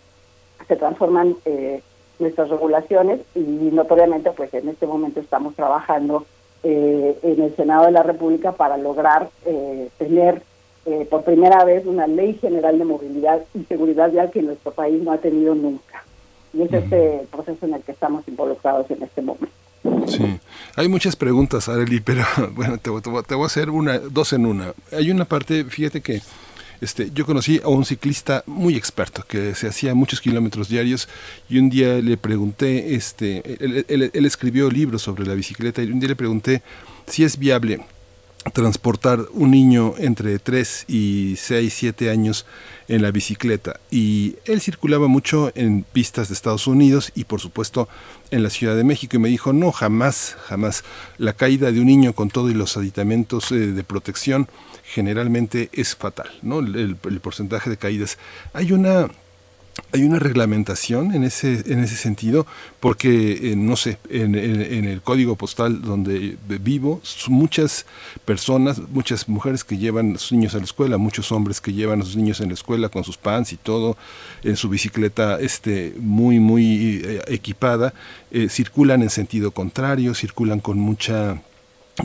[0.66, 1.82] se transforman eh,
[2.18, 6.26] nuestras regulaciones y notoriamente pues en este momento estamos trabajando
[6.62, 10.42] eh, en el Senado de la República para lograr eh, tener
[11.10, 15.12] por primera vez una ley general de movilidad y seguridad vial que nuestro país no
[15.12, 16.02] ha tenido nunca.
[16.54, 19.52] Y es este proceso en el que estamos involucrados en este momento.
[20.06, 20.40] Sí,
[20.76, 24.72] hay muchas preguntas, Areli, pero bueno, te, te, voy a hacer una, dos en una.
[24.90, 26.22] Hay una parte, fíjate que
[26.80, 31.08] este, yo conocí a un ciclista muy experto que se hacía muchos kilómetros diarios
[31.48, 36.00] y un día le pregunté, este, él, él escribió libros sobre la bicicleta y un
[36.00, 36.62] día le pregunté
[37.06, 37.80] si es viable
[38.50, 42.46] transportar un niño entre 3 y 6, 7 años
[42.88, 43.80] en la bicicleta.
[43.90, 47.88] Y él circulaba mucho en pistas de Estados Unidos y por supuesto
[48.30, 50.84] en la Ciudad de México y me dijo, no, jamás, jamás.
[51.18, 54.48] La caída de un niño con todo y los aditamentos eh, de protección
[54.92, 56.60] generalmente es fatal, ¿no?
[56.60, 58.18] el porcentaje de caídas.
[58.52, 59.08] Hay una
[59.92, 62.46] hay una reglamentación en ese en ese sentido
[62.80, 67.86] porque eh, no sé en, el código postal donde vivo muchas
[68.24, 72.02] personas muchas mujeres que llevan a sus niños a la escuela muchos hombres que llevan
[72.02, 73.96] a sus niños en la escuela con sus pants y todo
[74.42, 77.94] en su bicicleta este muy muy eh, equipada
[78.30, 81.40] eh, circulan en sentido contrario circulan con mucha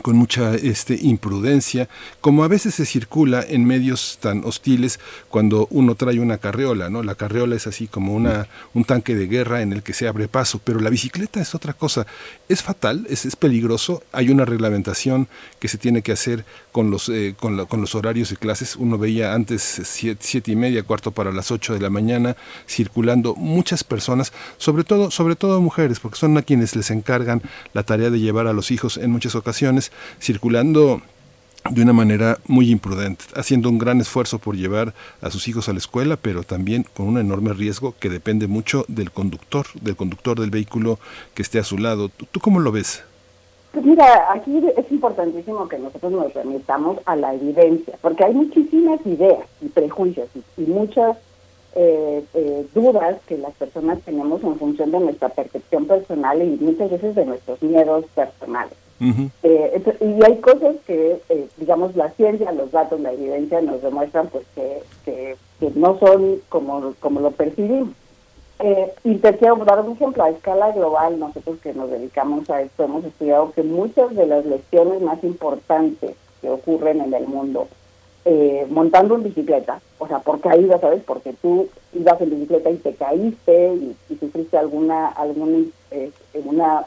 [0.02, 1.88] con mucha este, imprudencia,
[2.20, 7.02] como a veces se circula en medios tan hostiles cuando uno trae una carreola, ¿no?
[7.02, 10.28] La carreola es así como una, un tanque de guerra en el que se abre
[10.28, 12.06] paso, pero la bicicleta es otra cosa.
[12.48, 15.28] Es fatal, es, es peligroso, hay una reglamentación
[15.60, 16.44] que se tiene que hacer
[16.74, 18.74] con los, eh, con, los horarios de clases.
[18.74, 22.36] Uno veía antes siete, y media, cuarto para las ocho de la mañana,
[22.68, 27.42] circulando muchas personas, sobre todo, sobre todo mujeres, porque son a quienes les encargan
[27.74, 31.00] la tarea de llevar a los hijos en muchas ocasiones circulando
[31.70, 35.72] de una manera muy imprudente, haciendo un gran esfuerzo por llevar a sus hijos a
[35.74, 40.40] la escuela, pero también con un enorme riesgo que depende mucho del conductor, del conductor
[40.40, 40.98] del vehículo
[41.34, 42.08] que esté a su lado.
[42.08, 43.04] ¿Tú, cómo lo ves?
[43.74, 49.04] Pues mira, aquí es importantísimo que nosotros nos remitamos a la evidencia, porque hay muchísimas
[49.04, 51.16] ideas y prejuicios y, muchas
[51.74, 56.88] eh, eh, dudas que las personas tenemos en función de nuestra percepción personal y muchas
[56.88, 58.74] veces de nuestros miedos personales.
[59.42, 64.28] Eh, y hay cosas que, eh, digamos, la ciencia, los datos, la evidencia nos demuestran
[64.28, 65.36] pues que, que,
[65.74, 67.90] no son como, como lo percibimos.
[68.60, 72.62] Eh, y te quiero dar un ejemplo, a escala global, nosotros que nos dedicamos a
[72.62, 77.68] esto, hemos estudiado que muchas de las lecciones más importantes que ocurren en el mundo,
[78.24, 81.02] eh, montando en bicicleta, o sea, por caída, ¿sabes?
[81.04, 85.66] Porque tú ibas en bicicleta y te caíste y, sufriste alguna, alguna
[86.44, 86.86] una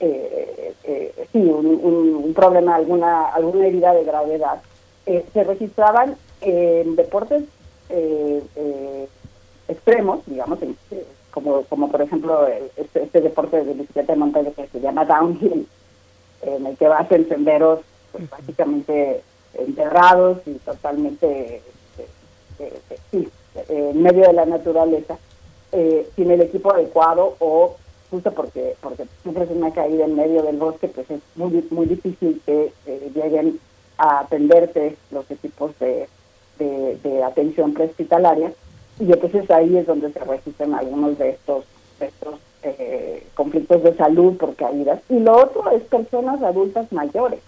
[0.00, 4.62] eh, eh, sí, un, problema, alguna, alguna herida de gravedad,
[5.06, 7.42] eh, se registraban en deportes
[7.88, 8.42] eh,
[9.66, 10.60] extremos, digamos,
[11.30, 15.66] como, como por ejemplo este, este, deporte de bicicleta de montaña que se llama downhill,
[16.42, 17.80] en el que vas en senderos
[18.12, 19.22] pues, básicamente
[19.54, 21.62] enterrados y totalmente
[23.10, 23.28] sí,
[23.68, 25.18] en medio de la naturaleza
[25.72, 27.76] eh, sin el equipo adecuado o
[28.10, 32.40] justo porque porque sufres una caída en medio del bosque, pues es muy muy difícil
[32.46, 33.60] que eh, lleguen
[33.98, 36.08] a atenderte los equipos de,
[36.58, 38.52] de, atención prehospitalaria
[39.00, 41.64] y entonces ahí es donde se registran algunos de estos,
[42.00, 45.00] estos eh, conflictos de salud por caídas.
[45.08, 47.40] Y lo otro es personas adultas mayores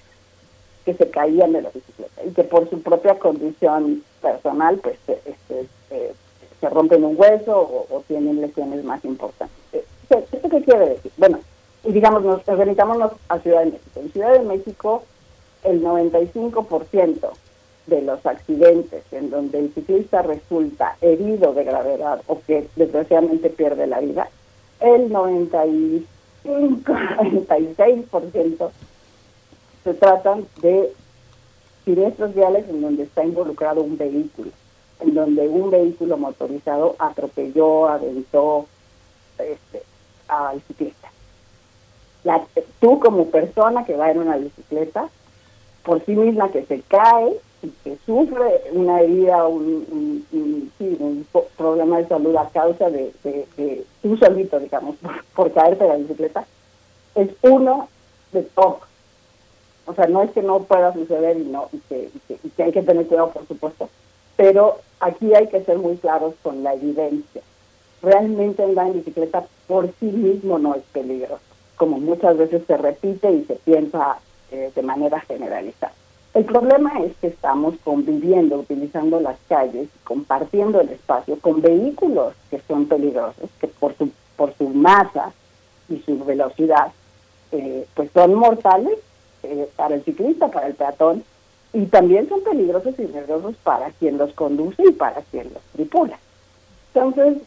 [0.84, 5.66] que se caían de la bicicleta y que por su propia condición personal pues este,
[5.90, 6.12] eh,
[6.60, 9.56] se rompen un hueso o, tienen lesiones más importantes.
[9.72, 11.12] ¿Esto qué quiere decir?
[11.16, 11.38] Bueno,
[11.84, 14.00] y digamos, nos organizamos a Ciudad de México.
[14.00, 15.02] En Ciudad de México
[15.64, 17.30] el 95%
[17.90, 23.86] de los accidentes en donde el ciclista resulta herido de gravedad o que desgraciadamente pierde
[23.86, 24.30] la vida,
[24.80, 26.06] el 95,
[26.92, 28.70] 96%
[29.84, 30.92] se tratan de
[31.84, 34.50] siniestros viales en donde está involucrado un vehículo,
[35.00, 38.66] en donde un vehículo motorizado atropelló, aventó
[39.38, 39.82] este,
[40.28, 41.10] al ciclista.
[42.78, 45.08] tú como persona que va en una bicicleta,
[45.82, 47.40] por sí misma que se cae
[47.84, 54.58] que sufre una herida, un, un, problema de salud a causa de, de, tú solito,
[54.58, 54.96] digamos,
[55.34, 56.46] por, caerte de la bicicleta,
[57.14, 57.88] es uno
[58.32, 58.80] de todos.
[59.86, 62.10] O sea, no es que no pueda suceder y, no, y que,
[62.56, 63.88] que hay que tener cuidado, por supuesto,
[64.36, 67.42] pero aquí hay que ser muy claros con la evidencia.
[68.02, 71.42] Realmente andar en bicicleta por sí mismo no es peligroso,
[71.76, 74.18] como muchas veces se repite y se piensa
[74.50, 75.92] eh, de manera generalizada.
[76.32, 82.60] El problema es que estamos conviviendo, utilizando las calles, compartiendo el espacio con vehículos que
[82.68, 85.32] son peligrosos, que por su, por su masa
[85.88, 86.92] y su velocidad,
[87.50, 88.96] eh, pues son mortales
[89.42, 91.24] eh, para el ciclista, para el peatón,
[91.72, 96.18] y también son peligrosos y riesgosos para quien los conduce y para quien los tripula.
[96.94, 97.38] Entonces,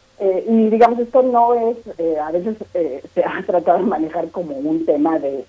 [0.48, 1.76] y digamos, esto no es,
[2.18, 5.44] a veces se ha tratado de manejar como un tema de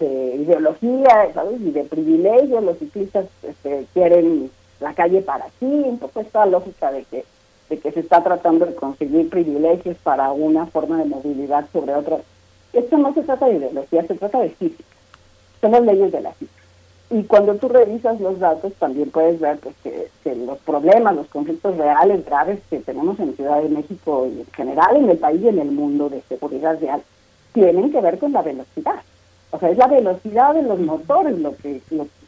[0.00, 1.60] de ideología, ¿sabes?
[1.60, 6.90] Y de privilegio, los ciclistas este, quieren la calle para sí, un poco esta lógica
[6.90, 7.24] de que,
[7.68, 12.18] de que se está tratando de conseguir privilegios para una forma de movilidad sobre otra.
[12.72, 14.84] Esto no se trata de ideología, se trata de física.
[15.60, 16.60] Son las leyes de la física.
[17.10, 21.26] Y cuando tú revisas los datos, también puedes ver pues, que, que, los problemas, los
[21.26, 25.42] conflictos reales, graves que tenemos en Ciudad de México y en general en el país
[25.42, 27.02] y en el mundo de seguridad real,
[27.52, 29.02] tienen que ver con la velocidad.
[29.50, 31.80] O sea, es la velocidad de los motores, lo que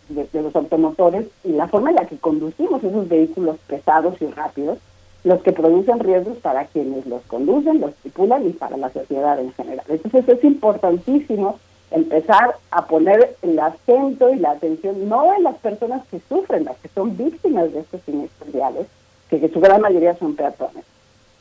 [0.08, 4.78] de, los automotores y la forma en la que conducimos esos vehículos pesados y rápidos,
[5.24, 9.52] los que producen riesgos para quienes los conducen, los tripulan y para la sociedad en
[9.52, 9.84] general.
[9.88, 11.58] Entonces es importantísimo
[11.92, 16.76] empezar a poner el acento y la atención no en las personas que sufren, las
[16.78, 18.86] que son víctimas de estos siniestros viales,
[19.28, 20.84] que, su gran mayoría son peatones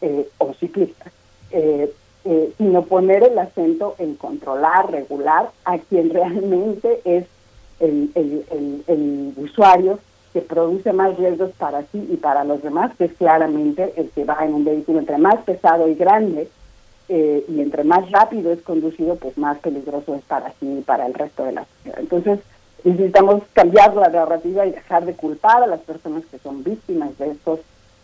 [0.01, 1.11] eh, o ciclistas,
[1.51, 1.91] eh,
[2.23, 7.25] eh, sino poner el acento en controlar, regular a quien realmente es
[7.79, 9.97] el, el, usuario
[10.33, 14.23] que produce más riesgos para sí y para los demás, que es claramente el que
[14.23, 16.47] va en un vehículo entre más pesado y grande
[17.09, 21.07] eh, y entre más rápido es conducido, pues más peligroso es para sí y para
[21.07, 21.99] el resto de la sociedad.
[21.99, 22.39] Entonces,
[22.83, 27.31] necesitamos cambiar la narrativa y dejar de culpar a las personas que son víctimas de
[27.31, 27.59] estos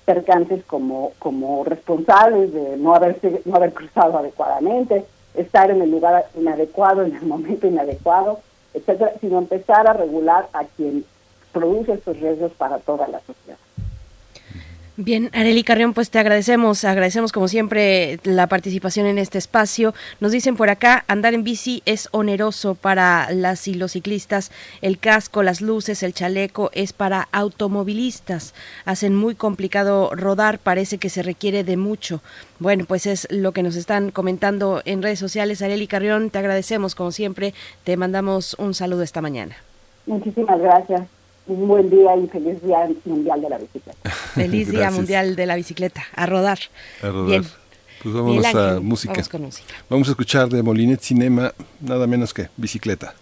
[0.07, 5.03] percances como, como responsables de no, haberse, no haber cruzado adecuadamente,
[5.35, 8.39] estar en el lugar inadecuado, en el momento inadecuado,
[8.73, 11.03] etcétera, sino empezar a regular a quien
[11.51, 13.57] produce estos riesgos para toda la sociedad.
[14.99, 19.93] Bien, Areli Carrión, pues te agradecemos, agradecemos como siempre la participación en este espacio.
[20.19, 24.97] Nos dicen por acá, andar en bici es oneroso para las y los ciclistas, el
[24.97, 31.21] casco, las luces, el chaleco es para automovilistas, hacen muy complicado rodar, parece que se
[31.21, 32.21] requiere de mucho.
[32.57, 35.61] Bueno, pues es lo que nos están comentando en redes sociales.
[35.61, 39.57] Areli Carrión, te agradecemos como siempre, te mandamos un saludo esta mañana.
[40.07, 41.16] Muchísimas gracias
[41.47, 44.09] un buen día y feliz día mundial de la bicicleta.
[44.35, 46.03] Feliz día mundial de la bicicleta.
[46.13, 46.59] A rodar.
[47.01, 47.29] A rodar.
[47.29, 47.43] Bien.
[48.03, 49.13] Pues vamos a música.
[49.13, 49.73] Vamos, con música.
[49.89, 53.15] vamos a escuchar de Molinet Cinema nada menos que bicicleta.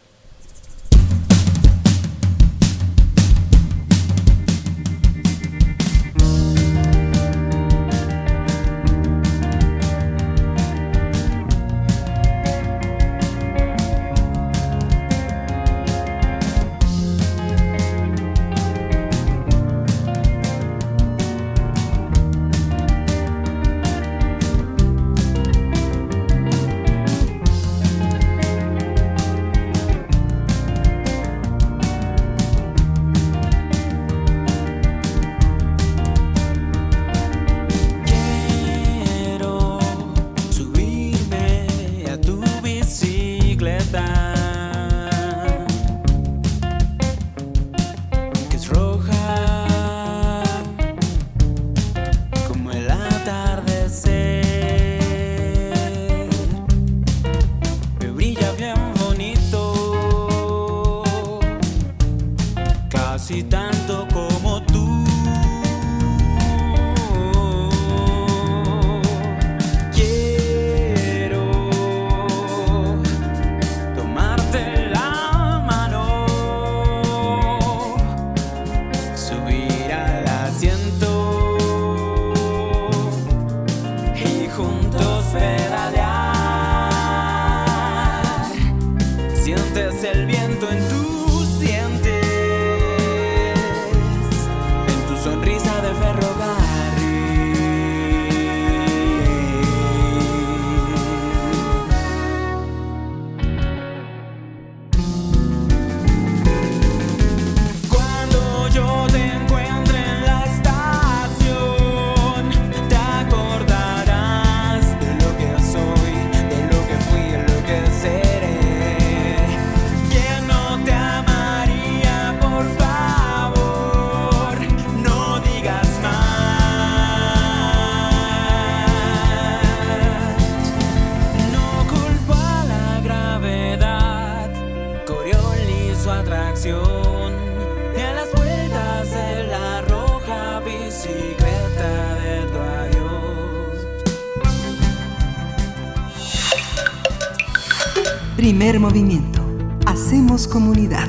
[148.75, 149.39] Primer movimiento.
[149.85, 151.07] Hacemos comunidad.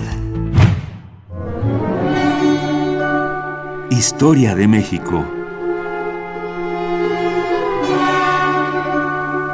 [3.90, 5.24] Historia de México.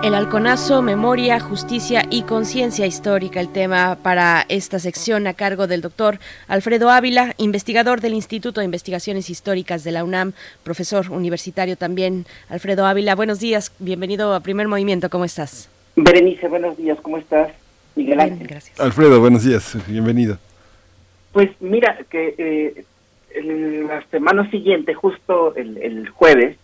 [0.04, 5.80] El halconazo, memoria, justicia y conciencia histórica, el tema para esta sección a cargo del
[5.80, 10.34] doctor Alfredo Ávila, investigador del Instituto de Investigaciones Históricas de la UNAM,
[10.64, 12.26] profesor universitario también.
[12.50, 15.70] Alfredo Ávila, buenos días, bienvenido a Primer Movimiento, ¿cómo estás?
[15.96, 17.61] Berenice, buenos días, ¿cómo estás?
[17.94, 18.46] Miguel Ángel.
[18.46, 18.78] gracias.
[18.80, 20.38] Alfredo, buenos días, bienvenido.
[21.32, 22.84] Pues mira, que eh,
[23.86, 26.56] la semana siguiente, justo el, jueves,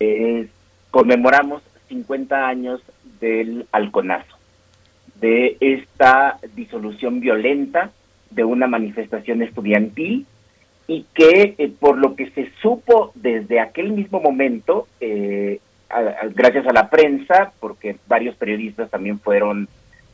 [0.00, 0.48] eh,
[0.90, 2.82] conmemoramos 50 años
[3.20, 4.36] del halconazo,
[5.20, 7.92] de esta disolución violenta
[8.30, 10.26] de una manifestación estudiantil
[10.86, 14.86] y que eh, por lo que se supo desde aquel mismo momento,
[16.34, 19.68] gracias a la prensa, porque varios periodistas también fueron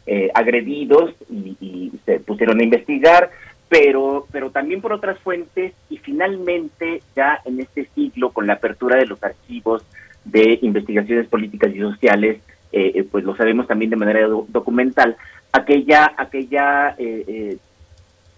[0.06, 3.30] eh, agredidos y, se pusieron a investigar,
[3.68, 8.96] pero, pero también por otras fuentes y finalmente ya en este siglo con la apertura
[8.96, 9.84] de los archivos
[10.24, 12.40] de investigaciones políticas y sociales,
[12.72, 15.16] eh, eh, pues lo sabemos también de manera documental,
[15.52, 16.96] aquella, aquella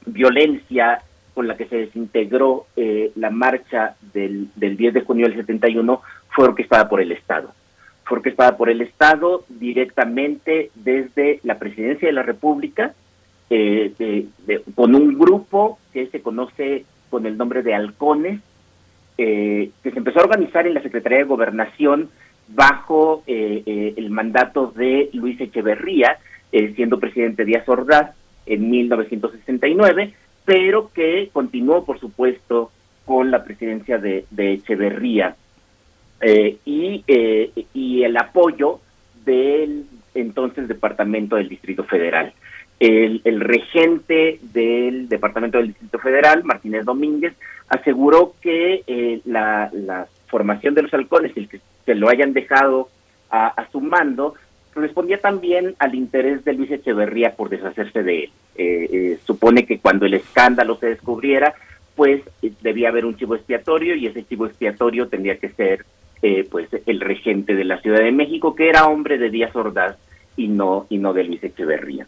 [0.05, 1.03] violencia
[1.35, 2.67] con la que se desintegró
[3.15, 7.53] la marcha del, del 10 de junio del 71 fue orquestada por el Estado
[8.05, 12.95] fue orquestada por el Estado directamente desde la Presidencia de la República,
[13.51, 14.27] eh,
[14.75, 18.41] con un grupo que se conoce con el nombre de Halcones,
[19.19, 22.11] eh, que se empezó a organizar en la Secretaría de Gobernación
[22.49, 26.19] bajo eh, el mandato de Luis Echeverría,
[26.77, 30.13] siendo presidente Díaz Ordaz en 1969,
[30.45, 32.71] pero que continuó, por supuesto,
[33.07, 35.37] con la presidencia de Echeverría
[36.25, 38.79] eh, y, eh, y el apoyo
[39.25, 42.33] del entonces Departamento del Distrito Federal.
[42.79, 47.35] El, regente del Departamento del Distrito Federal, Martínez Domínguez,
[47.69, 49.71] aseguró que eh, la,
[50.27, 52.89] formación de los halcones, el que lo hayan dejado
[53.29, 54.35] a, a, su mando,
[54.75, 59.19] respondía también al interés de Luis Echeverría por deshacerse de él.
[59.27, 61.55] supone que cuando el escándalo se descubriera,
[61.95, 62.23] pues
[62.63, 65.85] debía haber un chivo expiatorio y ese chivo expiatorio tendría que ser
[66.23, 69.97] eh, pues el regente de la Ciudad de México, que era hombre de Díaz Ordaz
[70.37, 72.07] y no, y no de Luis Echeverría.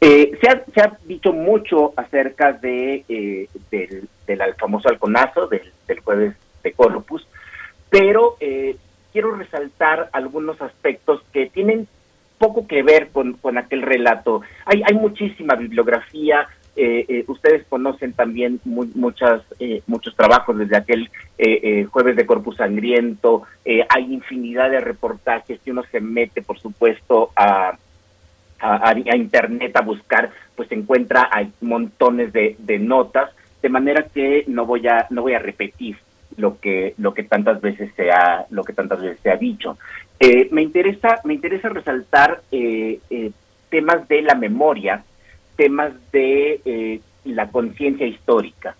[0.00, 5.70] Eh, se, ha, se, ha, dicho mucho acerca de, eh, del, del, famoso halconazo del,
[5.86, 6.34] del, jueves
[6.64, 7.26] de Corpus,
[7.88, 8.36] pero
[9.12, 11.86] quiero resaltar algunos aspectos que tienen
[12.38, 14.42] poco que ver con, con aquel relato.
[14.64, 21.10] Hay, hay muchísima bibliografía, eh, eh, ustedes conocen también muchas, eh, muchos trabajos desde aquel
[21.90, 23.42] jueves de Corpus Sangriento.
[23.64, 27.76] hay infinidad de reportajes que uno se mete, por supuesto, a,
[28.60, 34.66] a, Internet a buscar, pues encuentra hay montones de, de, notas, de manera que no
[34.66, 35.96] voy a, no voy a repetir
[36.36, 39.76] lo que, lo que tantas veces se ha, lo que tantas veces se ha dicho.
[40.52, 42.40] me interesa, me interesa resaltar
[43.68, 45.02] temas de la memoria,
[45.62, 48.74] temas de eh, la conciencia histórica.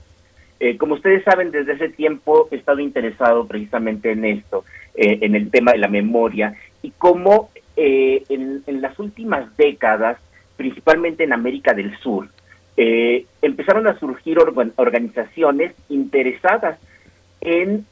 [0.59, 4.64] Eh, como ustedes saben, desde ese tiempo he estado interesado precisamente en esto,
[4.97, 10.18] eh, en el tema de la memoria, y cómo en, las últimas décadas,
[10.57, 12.28] principalmente en América del Sur,
[12.76, 14.39] empezaron a surgir
[14.76, 16.80] organizaciones interesadas
[17.41, 17.87] en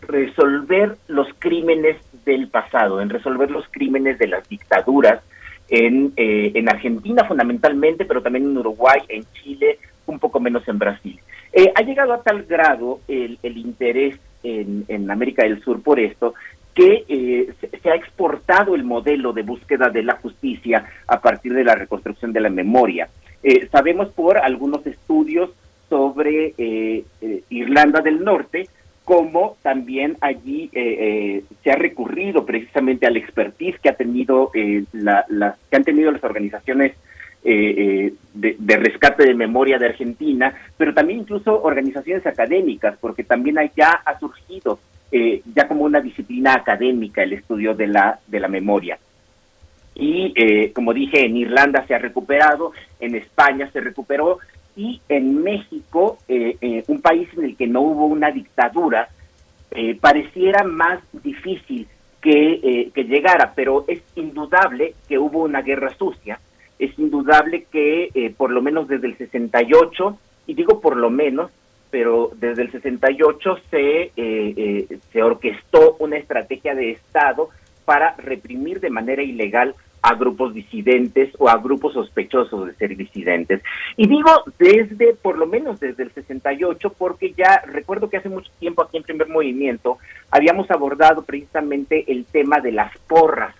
[0.00, 5.22] resolver los crímenes del pasado, en resolver los crímenes de las dictaduras,
[5.70, 10.78] en, eh, en Argentina fundamentalmente, pero también en Uruguay, en Chile, un poco menos en
[10.78, 11.18] Brasil.
[11.52, 16.34] Eh, ha llegado a tal grado el, interés en, en, América del Sur por esto
[16.74, 17.52] que eh,
[17.82, 22.32] se, ha exportado el modelo de búsqueda de la justicia a partir de la reconstrucción
[22.32, 23.08] de la memoria.
[23.42, 25.50] Eh, sabemos por algunos estudios
[25.88, 27.04] sobre eh,
[27.50, 28.68] Irlanda del Norte,
[29.04, 34.52] como también allí se ha recurrido precisamente al expertise que ha tenido
[34.92, 36.92] las que han tenido las organizaciones
[37.42, 44.02] de, de, rescate de memoria de Argentina, pero también incluso organizaciones académicas, porque también allá
[44.04, 44.78] ha surgido
[45.12, 48.96] eh, ya como una disciplina académica el estudio de la, de la memoria.
[49.96, 52.70] Y eh, como dije, en Irlanda se ha recuperado,
[53.00, 54.38] en España se recuperó
[54.76, 59.08] y en México, eh, un país en el que no hubo una dictadura,
[60.00, 61.86] pareciera más difícil
[62.20, 66.40] que, que llegara, pero es indudable que hubo una guerra sucia,
[66.78, 70.18] es indudable que por lo menos desde el 68,
[70.48, 71.52] y digo por lo menos,
[71.90, 77.50] pero desde el 68 se, eh, eh, se orquestó una estrategia de Estado
[77.84, 83.62] para reprimir de manera ilegal a grupos disidentes o a grupos sospechosos de ser disidentes.
[83.96, 88.50] Y digo desde, por lo menos desde el 68, porque ya recuerdo que hace mucho
[88.58, 89.98] tiempo aquí en Primer Movimiento
[90.30, 93.54] habíamos abordado precisamente el tema de las porras,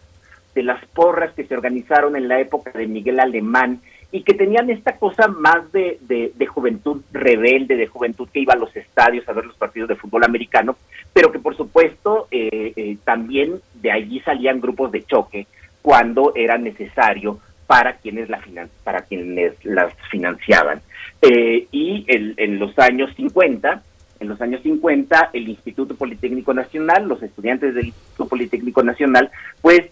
[0.55, 3.81] de las porras que se organizaron en la época de Miguel Alemán
[4.13, 8.59] y que tenían esta cosa más de, de, juventud rebelde, de juventud que iba a
[8.59, 10.77] los estadios a ver los partidos de fútbol americano,
[11.13, 15.47] pero que por supuesto eh, eh, también de allí salían grupos de choque
[15.83, 18.41] cuando era necesario para quienes la
[18.83, 20.81] para quienes las financiaban.
[21.23, 23.83] Eh, y en los años 50,
[24.19, 29.83] en los años 50, el Instituto Politécnico Nacional, los estudiantes del Instituto Politécnico Nacional, pues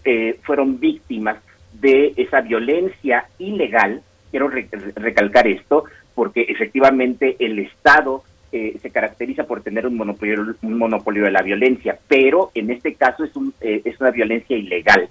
[0.43, 1.37] fueron víctimas
[1.73, 5.85] de esa violencia ilegal quiero recalcar esto
[6.15, 11.41] porque efectivamente el Estado eh, se caracteriza por tener un monopolio, un monopolio de la
[11.41, 15.07] violencia, pero en este caso es, un, eh, es una violencia ilegal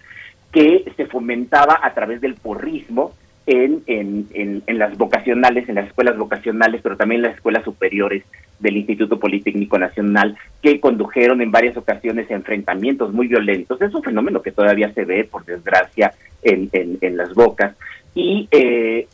[0.52, 3.12] que se fomentaba a través del porrismo
[3.46, 8.24] en, en, en, las vocacionales, en las escuelas vocacionales, pero también en las escuelas superiores
[8.58, 13.80] del Instituto Politécnico Nacional, que condujeron en varias ocasiones enfrentamientos muy violentos.
[13.80, 17.74] Es un fenómeno que todavía se ve, por desgracia, en, en las bocas
[18.14, 19.06] y, eh,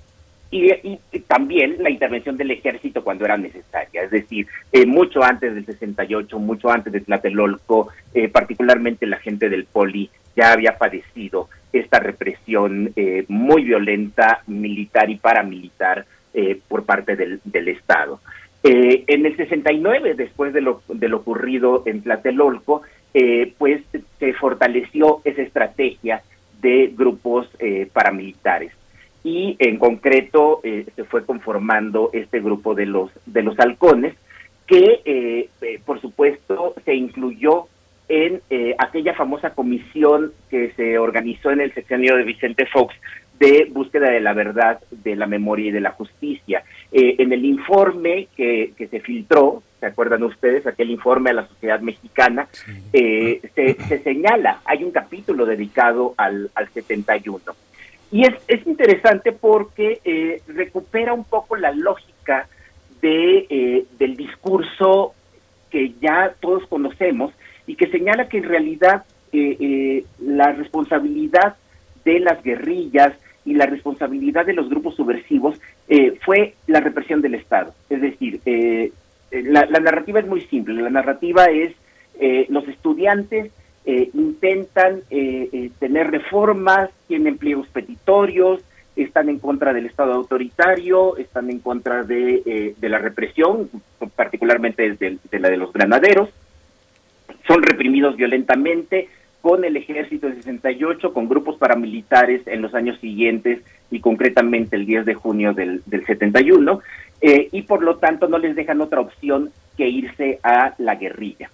[0.54, 5.66] y, también la intervención del ejército cuando era necesaria, es decir, eh, mucho antes del
[5.66, 11.98] 68, mucho antes de Tlatelolco, eh, particularmente la gente del Poli ya había padecido esta
[11.98, 16.06] represión eh, muy violenta, militar y paramilitar
[16.66, 18.18] por parte del, del Estado.
[18.64, 22.82] en el 69, después de lo, de lo ocurrido en Tlatelolco,
[23.56, 23.82] pues
[24.18, 26.22] se fortaleció esa estrategia
[26.60, 27.48] de grupos
[27.92, 28.72] paramilitares
[29.24, 34.14] y en concreto eh, se fue conformando este grupo de los de los halcones
[34.66, 37.66] que eh, eh, por supuesto se incluyó
[38.06, 38.42] en
[38.76, 42.94] aquella famosa comisión que se organizó en el sexenio de Vicente Fox
[43.38, 46.62] de búsqueda de la verdad, de la memoria y de la justicia.
[46.92, 50.66] en el informe que, que, se filtró, ¿se acuerdan ustedes?
[50.66, 52.46] Aquel informe a la sociedad mexicana,
[52.92, 57.40] se, se, señala, hay un capítulo dedicado al, al 71.
[58.14, 62.46] Y es, es interesante porque eh, recupera un poco la lógica
[63.02, 65.14] de, eh, del discurso
[65.68, 67.32] que ya todos conocemos
[67.66, 69.02] y que señala que en realidad
[69.32, 71.56] eh, la responsabilidad
[72.04, 75.60] de las guerrillas y la responsabilidad de los grupos subversivos
[76.24, 77.74] fue la represión del Estado.
[77.90, 78.40] Es decir,
[79.32, 80.80] la, la, narrativa es muy simple.
[80.80, 81.74] La narrativa es
[82.48, 83.50] los estudiantes
[83.86, 88.62] eh, intentan eh, eh, tener reformas, tienen pliegos petitorios,
[88.96, 93.68] están en contra del Estado autoritario, están en contra de, de la represión,
[94.16, 96.30] particularmente de, la de los granaderos,
[97.46, 99.08] son reprimidos violentamente
[99.42, 103.60] con el ejército de 68, con grupos paramilitares en los años siguientes
[103.90, 106.80] y concretamente el 10 de junio del, del 71,
[107.20, 111.50] y por lo tanto no les dejan otra opción que irse a la guerrilla.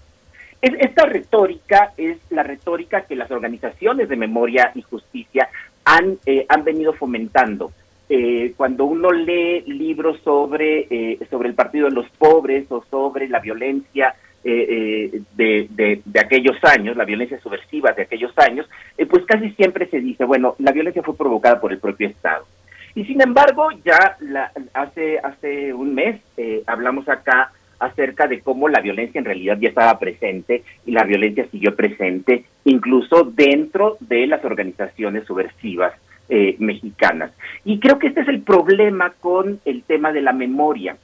[0.63, 5.49] Esta retórica es la retórica que las organizaciones de memoria y justicia
[5.85, 7.73] han, eh, han venido fomentando.
[8.11, 13.29] Eh, cuando uno lee libros sobre, eh, sobre el Partido de los Pobres o sobre
[13.29, 19.51] la violencia de, de, de, aquellos años, la violencia subversiva de aquellos años, pues casi
[19.51, 22.47] siempre se dice, bueno, la violencia fue provocada por el propio Estado.
[22.95, 26.23] Y sin embargo, ya la, hace, hace un mes
[26.67, 31.47] hablamos acá acerca de cómo la violencia en realidad ya estaba presente y la violencia
[31.51, 35.93] siguió presente incluso dentro de las organizaciones subversivas
[36.29, 37.33] eh, mexicanas.
[37.65, 40.97] Y creo que este es el problema con el tema de la memoria.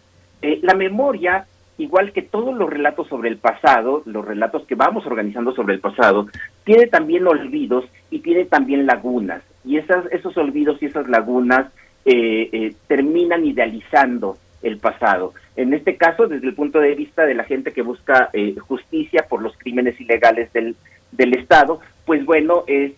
[0.42, 1.46] Eh, la memoria
[1.78, 5.80] igual que todos los relatos sobre el pasado, los relatos que vamos organizando sobre el
[5.80, 6.26] pasado,
[6.64, 9.42] tiene también olvidos y tiene también lagunas.
[9.64, 11.70] Y esas, esos olvidos y esas lagunas
[12.04, 15.34] eh, eh, terminan idealizando el pasado.
[15.57, 19.26] En este caso, desde el punto de vista de la gente que busca eh, justicia
[19.28, 20.76] por los crímenes ilegales del,
[21.12, 22.92] del Estado, pues bueno, es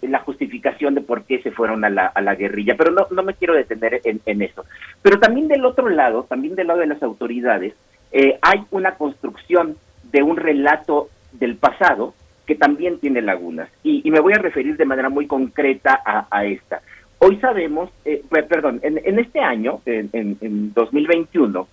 [0.00, 2.76] la justificación de por qué se fueron a la, a la guerrilla.
[2.78, 4.64] Pero no, no me quiero detener en, en eso.
[5.02, 7.74] Pero también del otro lado, también del lado de las autoridades,
[8.10, 9.76] eh, hay una construcción
[10.10, 12.14] de un relato del pasado
[12.46, 13.68] que también tiene lagunas.
[13.82, 16.80] Y, me voy a referir de manera muy concreta a, esta.
[17.18, 21.66] Hoy sabemos, eh, perdón, en, este año, en, 2021,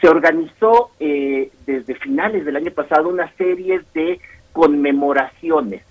[0.00, 4.20] se organizó eh, desde finales del año pasado una serie de
[4.52, 5.82] conmemoraciones,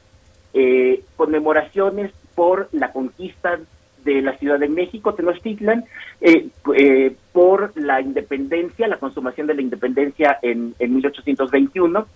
[1.15, 3.59] conmemoraciones por la conquista
[4.07, 5.83] de la Ciudad de México, Tenochtitlan,
[6.21, 12.07] eh, eh, por la independencia, la consumación de la independencia en, en 1821.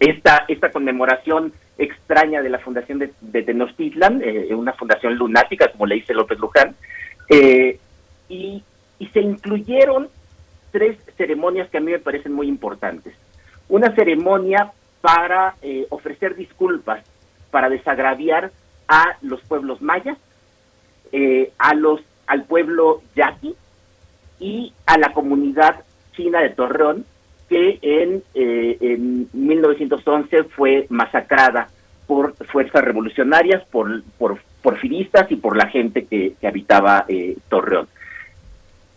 [0.00, 5.96] Esta, esta conmemoración extraña de la fundación de, Tenochtitlan, eh, una fundación lunática, como le
[5.96, 6.74] dice López Luján,
[8.28, 8.62] y,
[8.98, 10.08] y se incluyeron
[10.70, 13.14] tres ceremonias que a mí me parecen muy importantes.
[13.68, 15.56] Una ceremonia para
[15.90, 17.04] ofrecer disculpas,
[17.50, 18.50] para desagraviar
[18.88, 20.18] a los pueblos mayas,
[21.12, 23.54] eh, a los al pueblo yaqui
[24.40, 25.84] y a la comunidad
[26.16, 27.04] china de Torreón
[27.54, 31.68] que en, eh, en 1911 fue masacrada
[32.08, 37.86] por fuerzas revolucionarias, por, por porfiristas y por la gente que, habitaba eh, Torreón.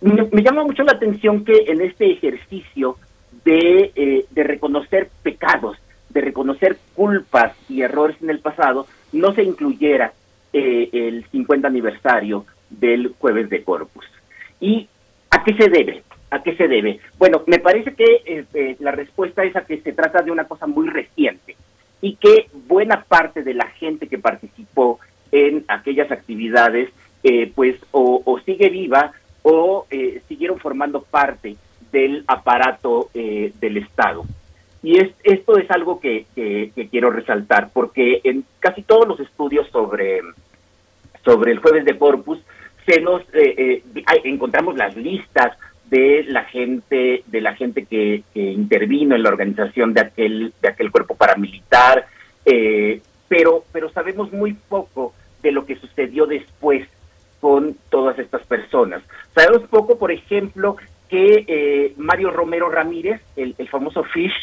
[0.02, 2.98] Me, llama mucho la atención que en este ejercicio
[3.46, 5.78] de, de reconocer pecados,
[6.10, 10.14] de reconocer culpas y errores en el pasado, no se incluyera
[10.54, 14.06] eh, el 50 aniversario del jueves de Corpus.
[14.60, 14.88] ¿Y
[15.30, 16.02] a qué se debe?
[16.30, 17.00] ¿A qué se debe?
[17.18, 20.68] Bueno, me parece que este, la respuesta es a que se trata de una cosa
[20.68, 21.56] muy reciente
[22.02, 25.00] y que buena parte de la gente que participó
[25.32, 26.90] en aquellas actividades,
[27.24, 31.56] eh, pues o, sigue viva o eh, siguieron formando parte
[31.92, 34.26] del aparato del Estado.
[34.84, 36.26] Y es, esto es algo que,
[36.92, 40.22] quiero resaltar, porque en casi todos los estudios sobre,
[41.26, 42.40] sobre el jueves de Corpus,
[42.86, 43.84] se nos eh, eh,
[44.24, 45.58] encontramos las listas
[45.90, 50.92] de la gente de la gente que, intervino en la organización de aquel de aquel
[50.92, 52.06] cuerpo paramilitar
[52.46, 56.88] eh, pero pero sabemos muy poco de lo que sucedió después
[57.40, 59.04] con todas estas personas.
[59.36, 60.78] Sabemos poco por ejemplo
[61.08, 64.34] que Mario Romero Ramírez el, el famoso Fish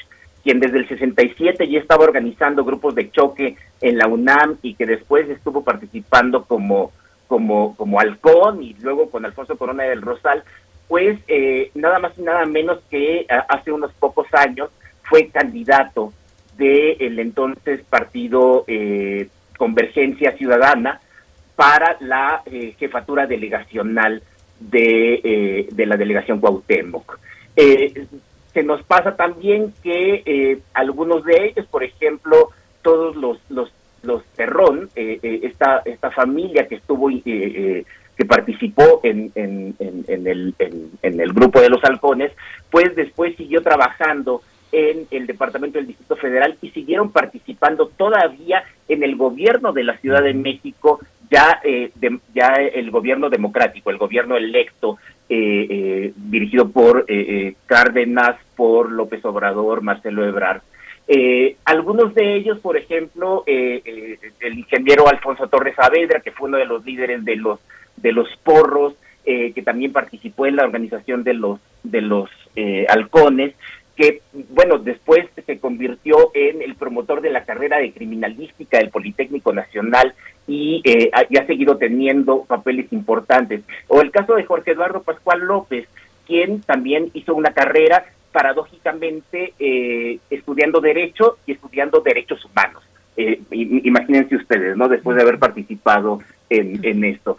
[0.44, 4.84] quien desde el 67 ya estaba organizando grupos de choque en la UNAM y que
[4.84, 6.92] después estuvo participando como,
[7.26, 10.44] como, como halcón y luego con Alfonso Corona del Rosal,
[10.88, 14.70] pues eh, nada más y nada menos que hace unos pocos años
[15.02, 16.12] fue candidato
[16.56, 21.00] del entonces partido eh, Convergencia Ciudadana
[21.56, 24.22] para la eh, jefatura delegacional
[24.60, 27.18] de, de la delegación Cuauhtémoc.
[28.54, 32.50] Se nos pasa también que eh, algunos de ellos, por ejemplo,
[32.82, 33.72] todos los los
[34.04, 37.10] los Terrón, eh, eh, esta esta familia que estuvo
[38.16, 42.32] que participó en, en, en, el, en, el grupo de los halcones,
[42.70, 44.42] pues después siguió trabajando
[44.72, 49.96] en el Departamento del Distrito Federal y siguieron participando todavía en el gobierno de la
[49.98, 51.00] Ciudad de México,
[51.30, 51.60] ya,
[52.34, 59.24] ya el gobierno democrático, el gobierno electo eh, eh, dirigido por eh, Cárdenas, por López
[59.24, 60.60] Obrador, Marcelo Ebrard.
[61.64, 66.84] algunos de ellos, por ejemplo, el ingeniero Alfonso Torres Saavedra, que fue uno de los
[66.84, 67.58] líderes de los
[67.96, 72.28] de los porros, que también participó en la organización de los de los
[72.88, 73.54] halcones,
[73.96, 79.52] que, bueno, después se convirtió en el promotor de la carrera de criminalística del Politécnico
[79.52, 80.14] Nacional
[80.46, 83.62] y, eh, ha, seguido teniendo papeles importantes.
[83.88, 85.86] O el caso de Jorge Eduardo Pascual López,
[86.26, 92.82] quien también hizo una carrera paradójicamente eh, estudiando Derecho y estudiando Derechos Humanos.
[93.16, 94.88] Eh, imagínense ustedes, ¿no?
[94.88, 96.18] Después de haber participado
[96.50, 97.38] en, en esto.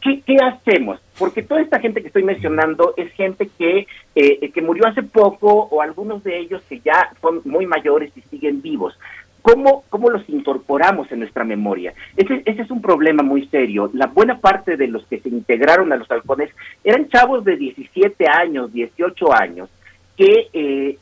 [0.00, 1.00] ¿Qué, qué, hacemos?
[1.18, 5.50] Porque toda esta gente que estoy mencionando es gente que, eh, que murió hace poco
[5.50, 8.96] o algunos de ellos que ya son muy mayores y siguen vivos.
[9.40, 11.94] ¿Cómo, ¿Cómo los incorporamos en nuestra memoria?
[12.16, 13.90] Ese, ese es un problema muy serio.
[13.92, 16.50] La buena parte de los que se integraron a los halcones
[16.84, 19.68] eran chavos de 17 años, 18 años,
[20.16, 20.96] que eh,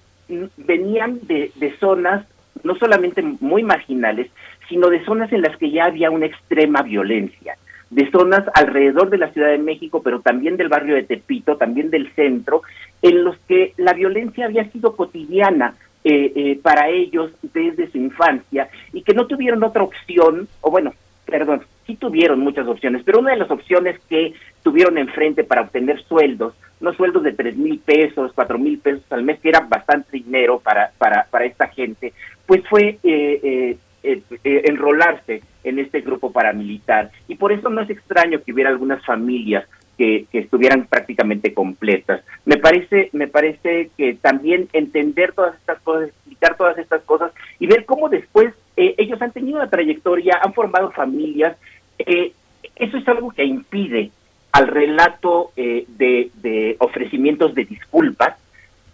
[0.56, 2.24] venían de, de zonas
[2.62, 4.30] no solamente muy marginales,
[4.70, 7.56] sino de zonas en las que ya había una extrema violencia
[7.91, 11.91] de zonas alrededor de la Ciudad de México, pero también del barrio de Tepito, también
[11.91, 12.62] del centro,
[13.03, 15.74] en los que la violencia había sido cotidiana
[16.05, 20.95] eh, eh, para ellos desde su infancia y que no tuvieron otra opción, o bueno,
[21.26, 26.01] perdón, sí tuvieron muchas opciones, pero una de las opciones que tuvieron enfrente para obtener
[26.05, 30.16] sueldos, no sueldos de tres mil pesos, cuatro mil pesos al mes, que era bastante
[30.16, 32.12] dinero para, para, para esta gente,
[32.47, 37.11] pues fue eh, enrolarse en este grupo paramilitar.
[37.28, 39.66] Y por eso no es extraño que hubiera algunas familias
[40.01, 42.22] que, estuvieran prácticamente completas.
[42.46, 47.66] Me parece, me parece que también entender todas estas cosas, explicar todas estas cosas y
[47.66, 51.57] ver cómo después eh, ellos han tenido una trayectoria, han formado familias,
[51.98, 52.32] eh,
[52.76, 54.11] eso es algo que impide
[54.53, 58.36] al relato eh, de, ofrecimientos de disculpas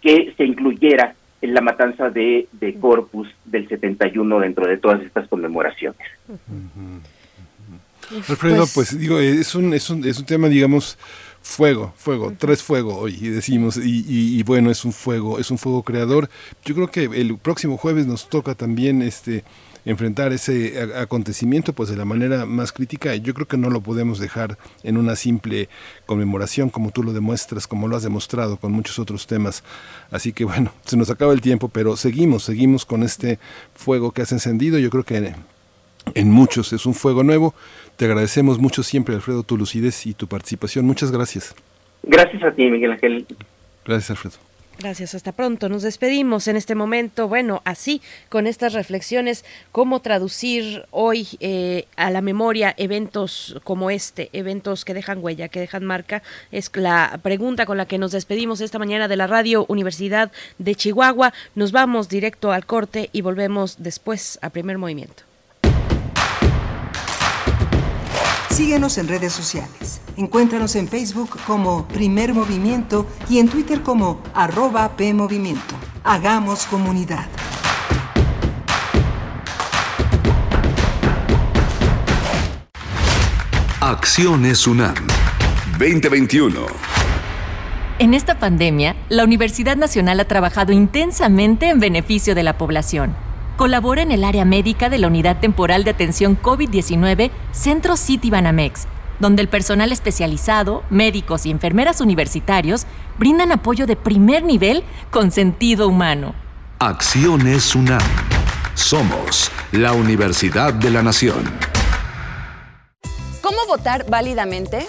[0.01, 5.27] que se incluyera en la matanza de, de Corpus del 71 dentro de todas estas
[5.27, 5.99] conmemoraciones.
[8.29, 10.97] Alfredo, pues, pues, digo, es un, es un, es un tema, digamos,
[11.41, 15.57] fuego, fuego, tres fuego hoy y decimos y, y, bueno es un fuego, es un
[15.57, 16.29] fuego creador.
[16.65, 19.43] Yo creo que el próximo jueves nos toca también este
[19.87, 24.19] enfrentar ese acontecimiento pues de la manera más crítica yo creo que no lo podemos
[24.19, 25.69] dejar en una simple
[26.05, 29.63] conmemoración como tú lo demuestras como lo has demostrado con muchos otros temas
[30.11, 33.39] así que bueno se nos acaba el tiempo pero seguimos seguimos con este
[33.73, 35.33] fuego que has encendido yo creo que
[36.13, 37.55] en muchos es un fuego nuevo
[37.97, 40.85] te agradecemos mucho siempre, Alfredo, tu lucidez y tu participación.
[40.85, 41.55] Muchas gracias.
[42.03, 43.25] Gracias a ti, Miguel Ángel.
[43.83, 44.46] Gracias, Alfredo.
[44.79, 45.69] Gracias, hasta pronto.
[45.69, 47.27] Nos despedimos en este momento.
[47.27, 47.99] Bueno, así,
[48.29, 54.93] con estas reflexiones, cómo traducir hoy eh, a la memoria eventos como este, eventos que
[54.93, 56.21] dejan huella, que dejan marca,
[56.51, 60.75] es la pregunta con la que nos despedimos esta mañana de la Radio Universidad de
[60.75, 61.33] Chihuahua.
[61.55, 65.23] Nos vamos directo al corte y volvemos después a primer movimiento.
[68.57, 70.01] Síguenos en redes sociales.
[70.15, 75.75] Encuéntranos en Facebook como Primer Movimiento y en Twitter como arroba PMovimiento.
[76.03, 77.27] Hagamos comunidad.
[83.79, 84.95] Acciones UNAM
[85.77, 86.59] 2021.
[87.99, 93.26] En esta pandemia, la Universidad Nacional ha trabajado intensamente en beneficio de la población
[93.57, 98.87] colabora en el área médica de la Unidad Temporal de Atención COVID-19 Centro City Banamex,
[99.19, 102.85] donde el personal especializado, médicos y enfermeras universitarios
[103.17, 106.35] brindan apoyo de primer nivel con sentido humano.
[106.79, 107.99] Acciones UNAM.
[108.75, 111.43] Somos la Universidad de la Nación.
[113.41, 114.87] ¿Cómo votar válidamente?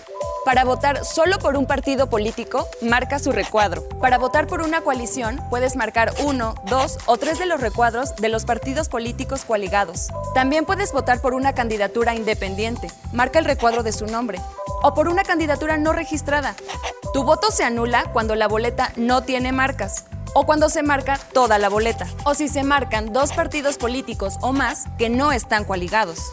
[0.49, 3.87] Para votar solo por un partido político, marca su recuadro.
[4.01, 8.31] Para votar por una coalición, puedes marcar uno, dos o tres de los recuadros de
[8.31, 10.09] los partidos políticos coaligados.
[10.33, 12.91] También puedes votar por una candidatura independiente.
[13.13, 14.41] Marca el recuadro de su nombre.
[14.83, 16.55] O por una candidatura no registrada.
[17.13, 21.59] Tu voto se anula cuando la boleta no tiene marcas o cuando se marca toda
[21.59, 26.33] la boleta, o si se marcan dos partidos políticos o más que no están coaligados.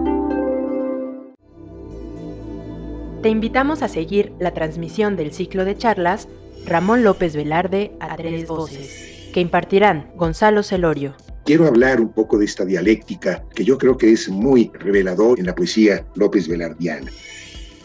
[3.21, 6.27] Te invitamos a seguir la transmisión del ciclo de charlas
[6.65, 11.13] Ramón López Velarde a tres voces, que impartirán Gonzalo Celorio.
[11.45, 15.45] Quiero hablar un poco de esta dialéctica que yo creo que es muy revelador en
[15.45, 17.11] la poesía López Velardiana.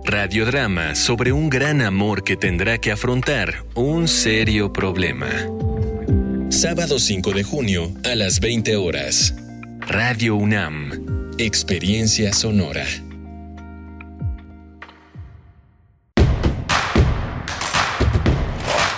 [0.07, 5.27] Radiodrama sobre un gran amor que tendrá que afrontar un serio problema.
[6.51, 9.35] Sábado 5 de junio a las 20 horas.
[9.81, 11.35] Radio UNAM.
[11.37, 12.87] Experiencia sonora.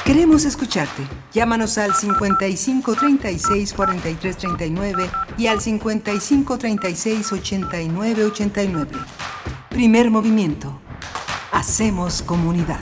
[0.05, 1.03] Queremos escucharte.
[1.34, 8.90] Llámanos al 55 36 43 39 y al 55 36 89 89.
[9.70, 10.80] Primer movimiento.
[11.51, 12.80] Hacemos comunidad.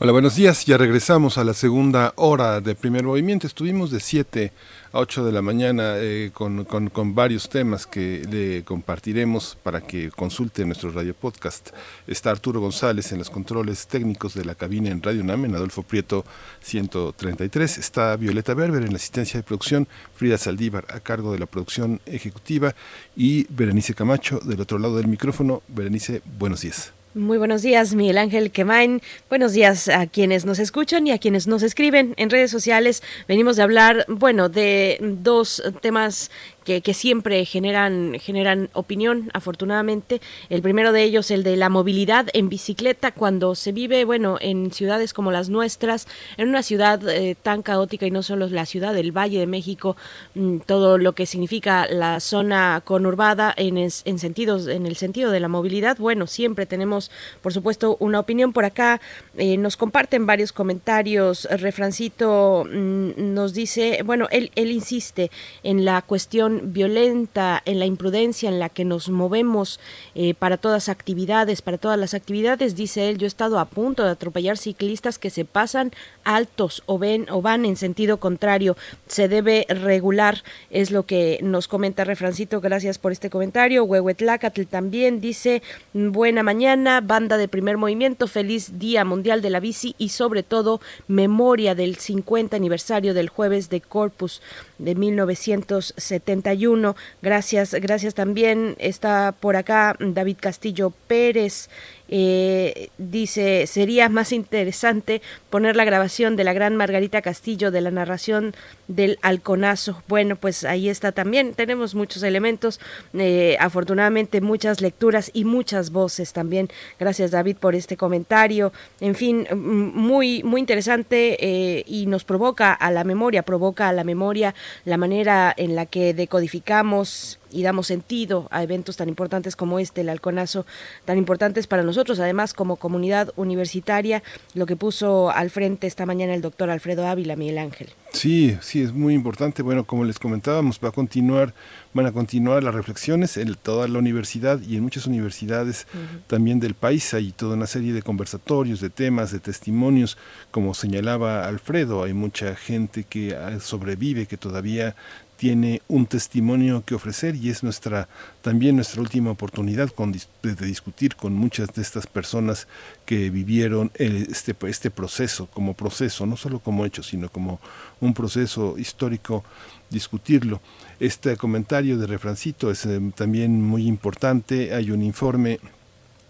[0.00, 0.64] Hola, buenos días.
[0.64, 3.48] Ya regresamos a la segunda hora de primer movimiento.
[3.48, 4.52] Estuvimos de 7
[4.92, 10.12] a 8 de la mañana eh, con, con, varios temas que le compartiremos para que
[10.12, 11.70] consulte nuestro radio podcast.
[12.06, 15.82] Está Arturo González en los controles técnicos de la cabina en Radio UNAM, en Adolfo
[15.82, 16.24] Prieto
[16.60, 17.78] 133.
[17.78, 22.00] Está Violeta Berber en la asistencia de producción, Frida Saldívar a cargo de la producción
[22.06, 22.72] ejecutiva
[23.16, 25.64] y Berenice Camacho del otro lado del micrófono.
[25.66, 26.92] Berenice, buenos días.
[27.18, 29.02] Muy buenos días, Miguel Ángel Quemain.
[29.28, 33.02] Buenos días a quienes nos escuchan y a quienes nos escriben en redes sociales.
[33.26, 36.30] Venimos de hablar, bueno, de dos temas
[36.68, 40.20] que, siempre generan, generan opinión, afortunadamente.
[40.50, 44.70] El primero de ellos, el de la movilidad en bicicleta, cuando se vive, bueno, en
[44.70, 46.06] ciudades como las nuestras,
[46.36, 49.96] en una ciudad eh, tan caótica y no solo la ciudad del Valle de México,
[50.34, 55.30] mmm, todo lo que significa la zona conurbada en, es, en, sentidos, en el sentido
[55.30, 57.10] de la movilidad, bueno, siempre tenemos,
[57.40, 59.00] por supuesto, una opinión por acá.
[59.36, 61.48] Eh, nos comparten varios comentarios.
[61.50, 65.30] Refrancito mmm, nos dice, bueno, él, él insiste
[65.62, 69.80] en la cuestión violenta, en la imprudencia en la que nos movemos
[70.14, 74.04] eh, para todas actividades, para todas las actividades, dice él, yo he estado a punto
[74.04, 75.92] de atropellar ciclistas que se pasan
[76.24, 81.68] altos o ven o van en sentido contrario, se debe regular, es lo que nos
[81.68, 88.26] comenta Refrancito, gracias por este comentario, Huehuetlacatl también dice, buena mañana, banda de primer movimiento,
[88.26, 93.68] feliz Día Mundial de la Bici y sobre todo memoria del 50 aniversario del jueves
[93.68, 94.42] de Corpus
[94.78, 96.96] de 1971.
[97.22, 98.74] Gracias, gracias también.
[98.78, 101.68] Está por acá David Castillo Pérez.
[102.08, 107.90] Eh, dice, sería más interesante poner la grabación de la gran Margarita Castillo de la
[107.90, 108.54] narración
[108.88, 110.02] del halconazo.
[110.08, 111.54] Bueno, pues ahí está también.
[111.54, 112.80] Tenemos muchos elementos,
[113.14, 116.68] eh, afortunadamente muchas lecturas y muchas voces también.
[116.98, 118.72] Gracias David por este comentario.
[119.00, 124.04] En fin, muy, muy interesante eh, y nos provoca a la memoria, provoca a la
[124.04, 124.54] memoria
[124.84, 130.02] la manera en la que decodificamos y damos sentido a eventos tan importantes como este,
[130.02, 130.66] el halconazo,
[131.04, 134.22] tan importantes para nosotros, además como comunidad universitaria,
[134.54, 137.88] lo que puso al frente esta mañana el doctor Alfredo Ávila, Miguel Ángel.
[138.12, 139.62] Sí, sí, es muy importante.
[139.62, 141.52] Bueno, como les comentábamos, va a continuar,
[141.92, 145.86] van a continuar las reflexiones en toda la universidad y en muchas universidades
[146.26, 147.12] también del país.
[147.12, 150.16] Hay toda una serie de conversatorios, de temas, de testimonios.
[150.50, 154.96] Como señalaba Alfredo, hay mucha gente que ah, sobrevive, que todavía
[155.38, 158.08] tiene un testimonio que ofrecer y es nuestra
[158.42, 162.66] también nuestra última oportunidad con, de, discutir con muchas de estas personas
[163.06, 167.60] que vivieron este, este proceso como proceso, no solo como hecho, sino como
[168.00, 169.44] un proceso histórico,
[169.90, 170.60] discutirlo.
[170.98, 174.74] Este comentario de Refrancito es eh, también muy importante.
[174.74, 175.60] Hay un informe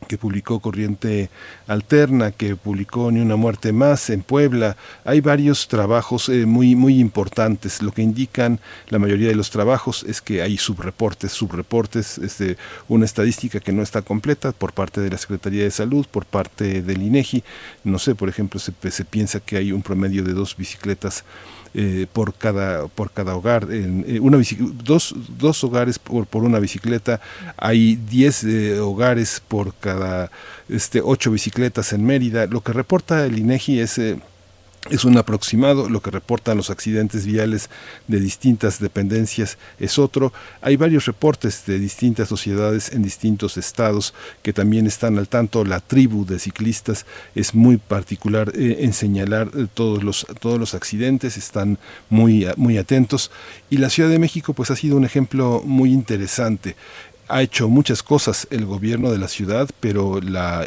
[0.07, 1.30] que publicó Corriente
[1.66, 4.76] Alterna, que publicó Ni una muerte más en Puebla.
[5.05, 7.82] Hay varios trabajos eh, muy, muy importantes.
[7.82, 12.57] Lo que indican la mayoría de los trabajos es que hay subreportes, subreportes, este,
[12.88, 16.82] una estadística que no está completa por parte de la Secretaría de Salud, por parte
[16.82, 17.42] del INEGI.
[17.84, 21.24] No sé, por ejemplo, se piensa que hay un promedio de dos bicicletas
[21.75, 23.69] eh, por cada por cada hogar.
[23.71, 24.39] En, eh, una
[24.85, 27.21] dos, dos hogares por, por una bicicleta.
[27.57, 30.31] Hay 10 eh, hogares por cada
[30.69, 32.47] este ocho bicicletas en Mérida.
[32.47, 34.01] Lo que reporta el INEGI es
[34.91, 37.68] es un aproximado, lo que reportan los accidentes viales
[38.07, 40.33] de distintas dependencias es otro.
[40.62, 45.64] Hay varios reportes de distintas sociedades en distintos estados que también están al tanto.
[45.64, 47.05] La tribu de ciclistas
[47.35, 52.79] es muy particular eh, en señalar eh, todos los, todos los accidentes, están muy, muy
[52.79, 53.31] atentos.
[53.68, 56.76] Y la Ciudad de México pues ha sido un ejemplo muy interesante
[57.29, 60.66] ha hecho muchas cosas el gobierno de la ciudad, pero la,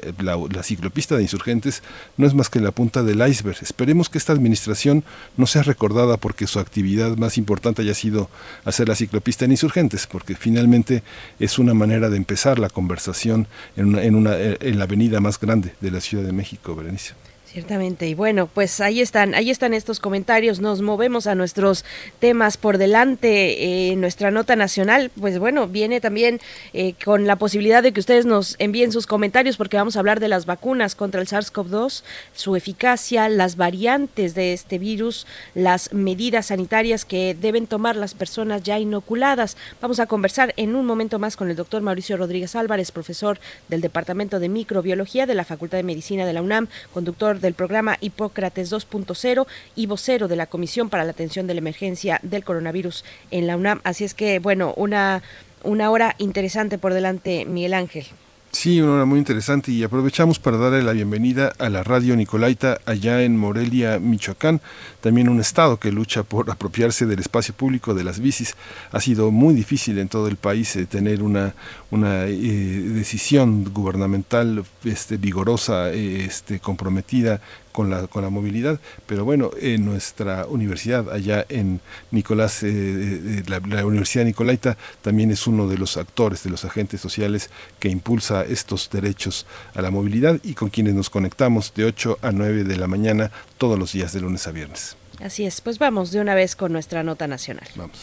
[0.64, 1.82] ciclopista de insurgentes
[2.18, 3.58] no es más que la punta del iceberg.
[3.62, 5.04] Esperemos que esta administración
[5.38, 8.30] no sea recordada porque su actividad más importante haya sido
[8.64, 11.04] hacer la ciclopista en insurgentes, porque finalmente
[11.40, 15.40] es una manera de empezar la conversación en, una, en, una, en la avenida más
[15.40, 17.21] grande de la Ciudad de México, Berenice.
[17.52, 21.84] Ciertamente, y bueno, pues ahí están, ahí están estos comentarios, nos movemos a nuestros
[22.20, 26.40] temas por delante, eh, nuestra nota nacional, pues bueno, viene también
[26.72, 30.22] eh, con la posibilidad de que ustedes nos envíen sus comentarios porque vamos a hablar
[30.22, 36.46] de las vacunas contra el SARS-CoV-2, su eficacia, las variantes de este virus, las medidas
[36.46, 39.58] sanitarias que deben tomar las personas ya inoculadas.
[39.82, 43.82] Vamos a conversar en un momento más con el doctor Mauricio Rodríguez Álvarez, profesor del
[43.82, 48.72] Departamento de Microbiología de la Facultad de Medicina de la UNAM, conductor del programa Hipócrates
[48.72, 53.48] 2.0 y vocero de la Comisión para la Atención de la Emergencia del Coronavirus en
[53.48, 53.82] la UNAM.
[53.84, 55.22] Así es que, bueno, una,
[55.64, 58.06] una hora interesante por delante, Miguel Ángel.
[58.54, 62.80] Sí, una hora muy interesante y aprovechamos para darle la bienvenida a la radio Nicolaita
[62.86, 64.60] allá en Morelia, Michoacán,
[65.00, 68.56] también un estado que lucha por apropiarse del espacio público de las bicis.
[68.92, 71.56] Ha sido muy difícil en todo el país eh, tener una,
[71.92, 77.40] una eh, decisión gubernamental este, vigorosa, eh, este, comprometida
[77.72, 78.80] con la, con la movilidad.
[79.06, 81.82] Pero bueno, en nuestra universidad, allá en
[82.12, 86.66] Nicolás, eh, eh, la, la, Universidad Nicolaita, también es uno de los actores, de los
[86.66, 87.50] agentes sociales
[87.80, 92.32] que impulsa estos derechos a la movilidad y con quienes nos conectamos de 8 a
[92.32, 94.96] 9 de la mañana todos los días de lunes a viernes.
[95.24, 97.68] Así es, pues vamos de una vez con nuestra nota nacional.
[97.76, 98.00] Vamos.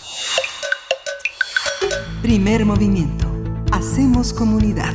[2.22, 3.26] Primer movimiento.
[3.72, 4.94] Hacemos comunidad.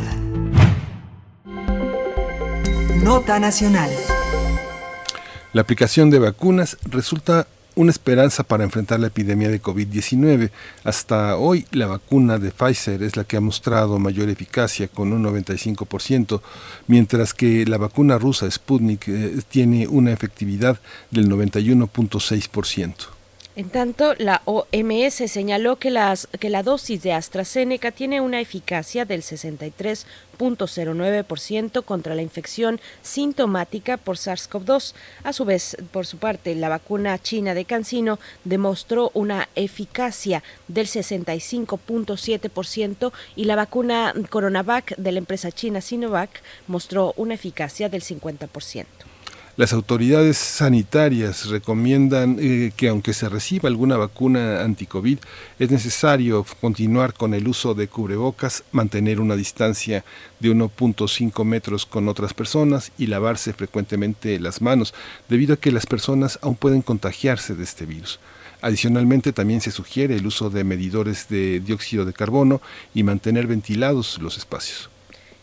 [3.04, 3.90] Nota nacional.
[5.54, 10.50] La aplicación de vacunas resulta una esperanza para enfrentar la epidemia de COVID-19.
[10.84, 15.24] Hasta hoy la vacuna de Pfizer es la que ha mostrado mayor eficacia con un
[15.24, 16.42] 95%,
[16.88, 20.80] mientras que la vacuna rusa Sputnik eh, tiene una efectividad
[21.12, 23.13] del 91.6%.
[23.56, 29.06] En tanto, la OMS señaló que, las, que la dosis de AstraZeneca tiene una eficacia
[29.06, 34.96] del 63.09% contra la infección sintomática por SARS-CoV-2.
[35.24, 40.88] A su vez, por su parte, la vacuna china de Cancino demostró una eficacia del
[40.88, 48.86] 65.7% y la vacuna Coronavac de la empresa china Sinovac mostró una eficacia del 50%.
[49.56, 55.20] Las autoridades sanitarias recomiendan eh, que aunque se reciba alguna vacuna anti-COVID,
[55.60, 60.04] es necesario continuar con el uso de cubrebocas, mantener una distancia
[60.40, 64.96] de 1.5 metros con otras personas y lavarse frecuentemente las manos,
[65.30, 68.20] debido a que las personas aún pueden contagiarse de este virus.
[68.64, 72.60] Adicionalmente, también se sugiere el uso de medidores de dióxido de carbono
[72.96, 74.90] y mantener ventilados los espacios.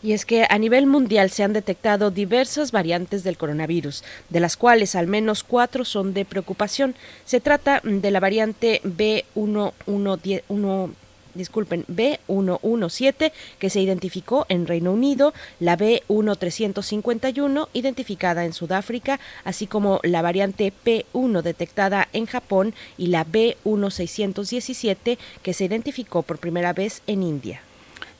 [0.03, 4.57] Y es que a nivel mundial se han detectado diversas variantes del coronavirus, de las
[4.57, 6.95] cuales al menos cuatro son de preocupación.
[7.25, 10.91] Se trata de la variante B1110
[11.33, 19.99] disculpen, B117, que se identificó en Reino Unido, la B1351, identificada en Sudáfrica, así como
[20.03, 27.01] la variante P1 detectada en Japón y la B1617, que se identificó por primera vez
[27.07, 27.61] en India.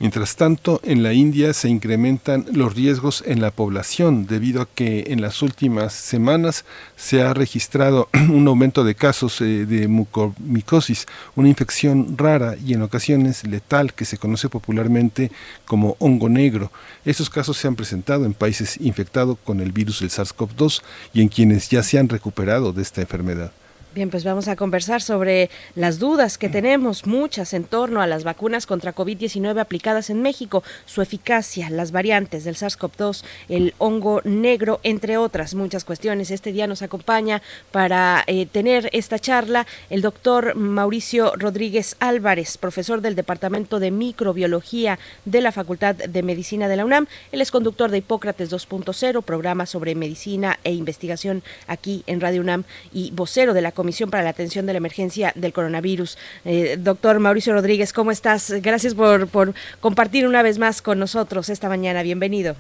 [0.02, 5.04] Mientras tanto, en la India se incrementan los riesgos en la población debido a que
[5.10, 6.66] en las últimas semanas
[6.96, 11.06] se ha registrado un aumento de casos eh, de mucomicosis,
[11.36, 15.32] una infección rara y en ocasiones letal que se conoce popularmente
[15.66, 16.72] como hongo negro.
[17.06, 20.82] Estos casos se han presentado en países infectados con el virus del SARS-CoV-2
[21.14, 23.52] y en quienes ya se han recuperado de esta enfermedad.
[23.94, 28.24] Bien, pues vamos a conversar sobre las dudas que tenemos, muchas en torno a las
[28.24, 34.80] vacunas contra COVID-19 aplicadas en México, su eficacia, las variantes del SARS-CoV-2, el hongo negro,
[34.84, 36.32] entre otras muchas cuestiones.
[36.32, 37.42] Este día nos acompaña
[37.72, 45.00] para eh, tener esta charla el doctor Mauricio Rodríguez Álvarez, profesor del Departamento de Microbiología
[45.26, 47.08] de la Facultad de Medicina de la UNAM.
[47.34, 52.64] Él es conductor de Hipócrates 2.0, programa sobre medicina e investigación aquí en Radio UNAM
[52.94, 56.16] y vocero de la Comisión para la Atención de la Emergencia del Coronavirus.
[56.46, 58.54] Eh, doctor Mauricio Rodríguez, ¿cómo estás?
[58.62, 62.04] Gracias por, por compartir una vez más con nosotros esta mañana.
[62.04, 62.56] Bienvenido.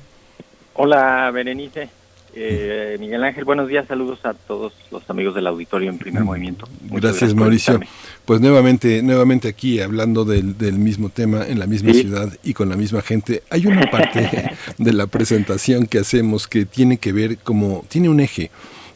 [0.74, 1.90] Hola, Berenice.
[2.34, 6.68] Eh, Miguel Ángel, buenos días, saludos a todos los amigos del auditorio en primer movimiento.
[6.90, 7.80] gracias, Mauricio.
[8.26, 12.68] Pues nuevamente, nuevamente aquí hablando del, del mismo tema en la misma ciudad y con
[12.68, 13.44] la misma gente.
[13.52, 18.20] Hay una parte de la presentación que hacemos que tiene que ver como, tiene un
[18.22, 18.50] eje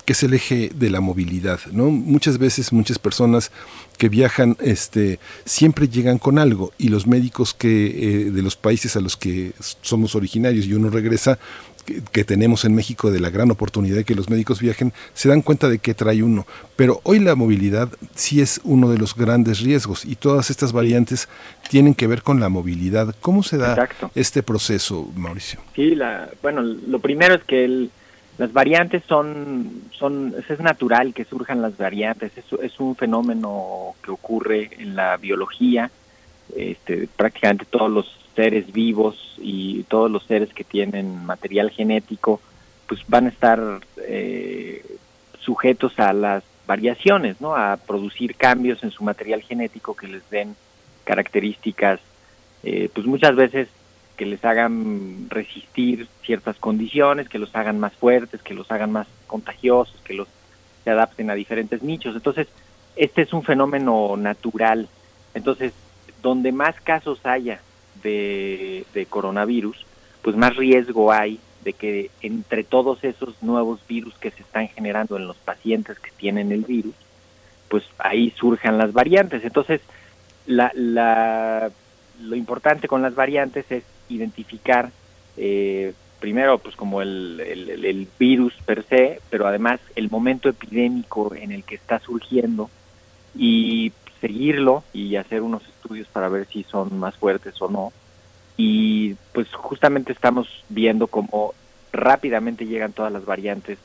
[0.06, 1.90] que es el eje de la movilidad, ¿no?
[1.90, 3.52] Muchas veces muchas personas
[3.98, 8.96] que viajan este siempre llegan con algo y los médicos que eh, de los países
[8.96, 11.40] a los que somos originarios y uno regresa
[12.12, 15.42] que, tenemos en México de la gran oportunidad de que los médicos viajen, se dan
[15.42, 16.48] cuenta de que trae uno.
[16.76, 21.30] Pero hoy la movilidad sí es uno de los grandes riesgos y todas estas variantes
[21.70, 23.16] tienen que ver con la movilidad.
[23.22, 25.60] ¿Cómo se da este proceso, Mauricio?
[25.76, 27.92] Sí, la, bueno, lo primero es que el,
[28.38, 34.72] las variantes son, son, es natural que surjan las variantes, es, un fenómeno que ocurre
[34.78, 35.90] en la biología,
[36.56, 42.42] este, prácticamente todos los seres vivos y todos los seres que tienen material genético,
[42.88, 44.86] pues van a estar eh,
[45.40, 47.56] sujetos a las variaciones, ¿no?
[47.56, 50.56] A producir cambios en su material genético que les den
[51.06, 52.02] características,
[52.64, 53.70] eh, pues muchas veces
[54.16, 59.08] que les hagan resistir ciertas condiciones, que los hagan más fuertes, que los hagan más
[59.28, 60.28] contagiosos, que los
[60.84, 62.16] se adapten a diferentes nichos.
[62.16, 62.48] Entonces,
[62.96, 64.88] este es un fenómeno natural.
[65.34, 65.74] Entonces,
[66.22, 67.60] donde más casos haya
[68.04, 69.86] de, de coronavirus,
[70.22, 75.18] pues más riesgo hay de que entre todos esos nuevos virus que se están generando
[75.18, 76.94] en los pacientes que tienen el virus,
[77.70, 79.44] pues ahí surjan las variantes.
[79.44, 79.82] Entonces,
[80.46, 81.72] la, la,
[82.22, 84.92] lo importante con las variantes es identificar
[85.38, 91.52] eh, primero pues como el, el, virus per se, pero además el momento epidémico en
[91.52, 92.70] el que está surgiendo
[93.38, 93.92] y
[94.22, 97.94] seguirlo y hacer unos estudios para ver si son más fuertes o no.
[98.58, 101.54] Y pues justamente estamos viendo cómo
[101.92, 103.78] rápidamente llegan todas las variantes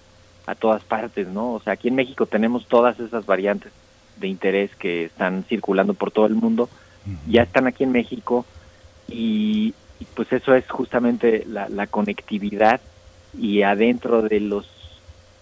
[0.46, 1.52] a todas partes, ¿no?
[1.52, 3.72] O sea, aquí en México tenemos todas esas variantes
[4.16, 6.68] de interés que están circulando por todo el mundo,
[7.26, 8.44] ya están aquí en México
[9.08, 12.80] y, y pues eso es justamente la, la, conectividad
[13.38, 14.66] y adentro de los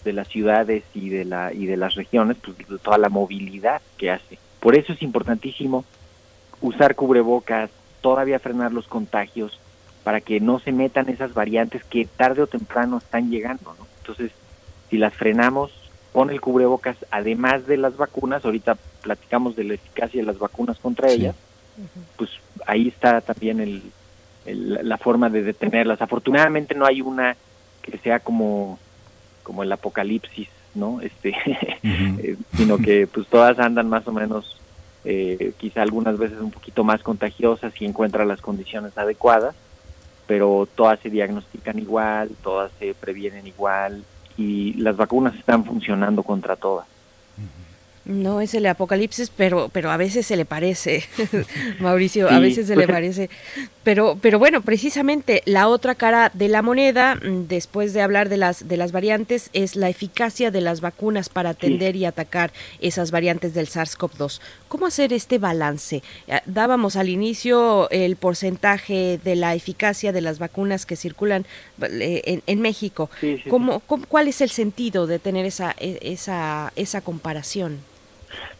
[0.04, 4.10] de las ciudades y de la y de las regiones pues toda la movilidad que
[4.10, 5.84] hace por eso es importantísimo
[6.60, 7.70] usar cubrebocas
[8.00, 9.58] todavía frenar los contagios
[10.04, 13.86] para que no se metan esas variantes que tarde o temprano están llegando ¿no?
[14.00, 14.32] entonces
[14.90, 15.72] si las frenamos
[16.12, 20.78] pon el cubrebocas además de las vacunas ahorita platicamos de la eficacia de las vacunas
[20.78, 21.36] contra ellas
[22.16, 22.30] pues
[22.66, 23.82] ahí está también el,
[24.54, 26.00] la forma de detenerlas.
[26.02, 27.36] Afortunadamente no hay una
[27.82, 28.78] que sea como,
[29.42, 31.00] como el apocalipsis, ¿no?
[31.00, 31.34] Este,
[31.82, 34.60] eh, sino que pues todas andan más o menos,
[35.04, 39.54] eh, quizá algunas veces un poquito más contagiosas y encuentran las condiciones adecuadas,
[40.26, 44.04] pero todas se diagnostican igual, todas se previenen igual
[44.36, 46.86] y las vacunas están funcionando contra todas.
[48.08, 51.04] No es el apocalipsis, pero, pero a veces se le parece,
[51.80, 53.28] Mauricio, a veces se le pues, parece.
[53.88, 58.36] Pero, pero bueno, precisamente la otra cara de la moneda, mm, después de hablar de
[58.36, 62.52] las, de las variantes, es la eficacia de las vacunas para atender y atacar
[62.82, 64.42] esas variantes del SARS-CoV-2.
[64.68, 66.02] ¿Cómo hacer este balance?
[66.26, 71.46] Eh, dábamos al inicio el porcentaje de la eficacia de las vacunas que circulan
[71.80, 73.08] eh, en, México.
[73.48, 77.78] ¿Cómo, ¿Cuál es el sentido de tener esa, e, esa, esa comparación?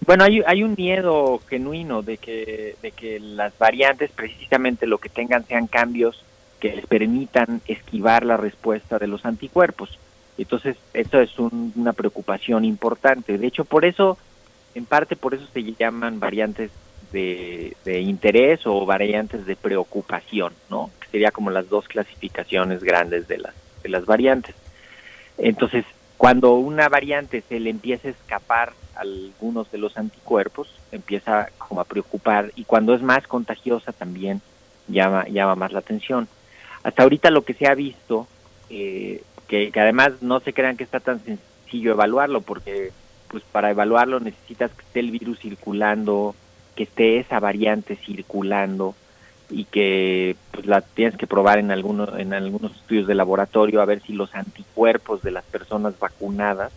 [0.06, 5.08] Bueno, hay, hay un miedo genuino de que, de que las variantes precisamente lo que
[5.08, 6.24] tengan sean cambios
[6.60, 9.98] que les permitan esquivar la respuesta de los anticuerpos.
[10.36, 13.38] Entonces, esto es una preocupación importante.
[13.38, 14.18] De hecho, por eso,
[14.74, 16.70] en parte por eso se llaman variantes
[17.12, 20.90] de, de interés o variantes de preocupación, ¿no?
[21.00, 24.54] Que sería como las dos clasificaciones grandes de las, de las variantes.
[25.38, 25.84] Entonces,
[26.18, 31.84] cuando una variante se le empieza a escapar algunos de los anticuerpos, empieza como a
[31.84, 34.42] preocupar y cuando es más contagiosa también
[34.88, 36.26] llama, llama más la atención.
[36.82, 38.26] Hasta ahorita lo que se ha visto,
[38.68, 42.90] eh, que, que, además no se crean que está tan sencillo evaluarlo, porque
[43.28, 46.34] pues para evaluarlo necesitas que esté el virus circulando,
[46.74, 48.96] que esté esa variante circulando
[49.50, 53.86] y que pues la tienes que probar en algunos en algunos estudios de laboratorio a
[53.86, 56.72] ver si los anticuerpos de las personas vacunadas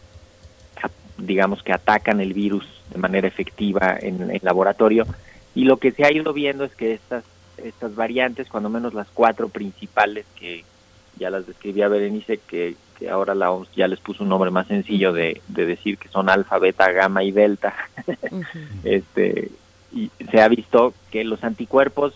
[1.18, 5.06] digamos que atacan el virus de manera efectiva en el laboratorio.
[5.54, 7.24] Y lo que se ha ido viendo es que estas
[7.58, 10.64] estas variantes, cuando menos las cuatro principales que
[11.18, 14.68] ya las describía Berenice, que, que ahora la OMS ya les puso un nombre más
[14.68, 17.76] sencillo de, de decir que son alfa, beta, gamma y delta,
[18.84, 19.52] este,
[19.94, 22.16] y se ha visto que los anticuerpos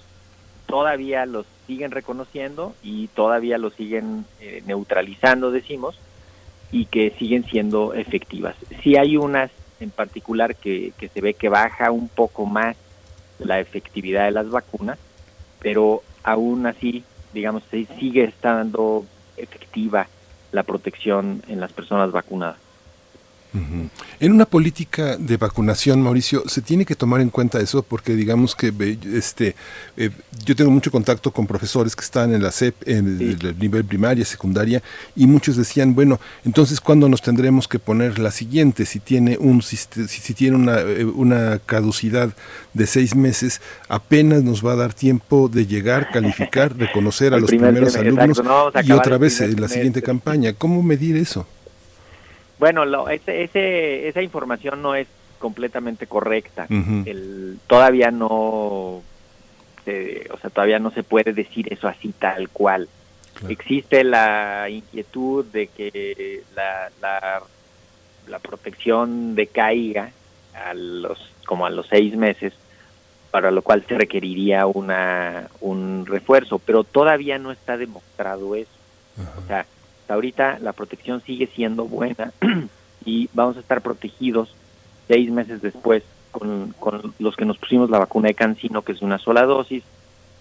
[0.66, 5.98] todavía los siguen reconociendo y todavía los siguen eh, neutralizando, decimos,
[6.72, 8.56] y que siguen siendo efectivas.
[8.84, 12.78] Si hay unas en particular que, que se ve que baja un poco más
[13.40, 14.98] la efectividad de las vacunas,
[15.60, 17.64] pero aún así, digamos,
[18.00, 19.06] sigue estando
[19.38, 20.08] efectiva
[20.52, 22.65] la protección en las personas vacunadas.
[24.20, 28.56] En una política de vacunación, Mauricio, se tiene que tomar en cuenta eso porque digamos
[28.56, 28.74] que
[29.14, 29.56] este
[29.98, 30.10] eh,
[30.46, 34.26] yo tengo mucho contacto con profesores que están en la SEP, en el nivel primaria,
[34.26, 34.82] secundaria,
[35.16, 38.86] y muchos decían, bueno, entonces ¿cuándo nos tendremos que poner la siguiente?
[38.86, 42.36] Si tiene un si, si tiene una, eh, una caducidad
[42.74, 47.50] de seis meses, apenas nos va a dar tiempo de llegar, calificar, reconocer a los
[47.50, 48.42] primeros alumnos
[48.84, 50.54] y otra vez en la siguiente campaña.
[50.54, 51.48] ¿Cómo medir eso?
[52.58, 55.08] Bueno, lo, ese, ese, esa información no es
[55.40, 56.68] completamente correcta.
[56.70, 59.02] el, todavía no,
[59.84, 62.88] se, o sea, todavía no se puede decir eso así tal cual.
[63.50, 67.44] Existe la inquietud de que la, la,
[68.28, 70.12] la protección decaiga
[70.54, 72.54] a los, como a los seis meses,
[73.32, 78.72] para lo cual se requeriría una, un refuerzo, pero todavía no está demostrado eso.
[79.38, 79.66] O sea,
[80.14, 82.32] ahorita la protección sigue siendo buena
[83.06, 84.54] y vamos a estar protegidos
[85.08, 89.02] seis meses después con, con los que nos pusimos la vacuna de Cancino, que es
[89.02, 89.84] una sola dosis,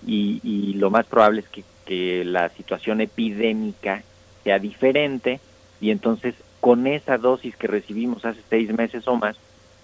[0.06, 4.02] y, y lo más probable es que, que la situación epidémica
[4.42, 5.40] sea diferente
[5.80, 9.36] y entonces con esa dosis que recibimos hace seis meses o más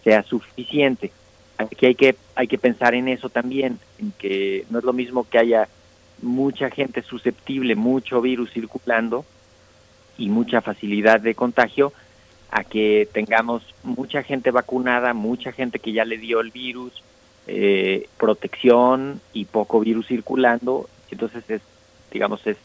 [0.02, 1.12] sea suficiente.
[1.58, 5.26] Aquí hay que, hay que pensar en eso también, en que no es lo mismo
[5.28, 5.68] que haya
[6.22, 9.26] mucha gente susceptible, mucho virus circulando,
[10.20, 11.92] y mucha facilidad de contagio
[12.50, 17.02] a que tengamos mucha gente vacunada, mucha gente que ya le dio el virus,
[17.46, 21.62] eh, protección y poco virus circulando, entonces es,
[22.12, 22.58] digamos, es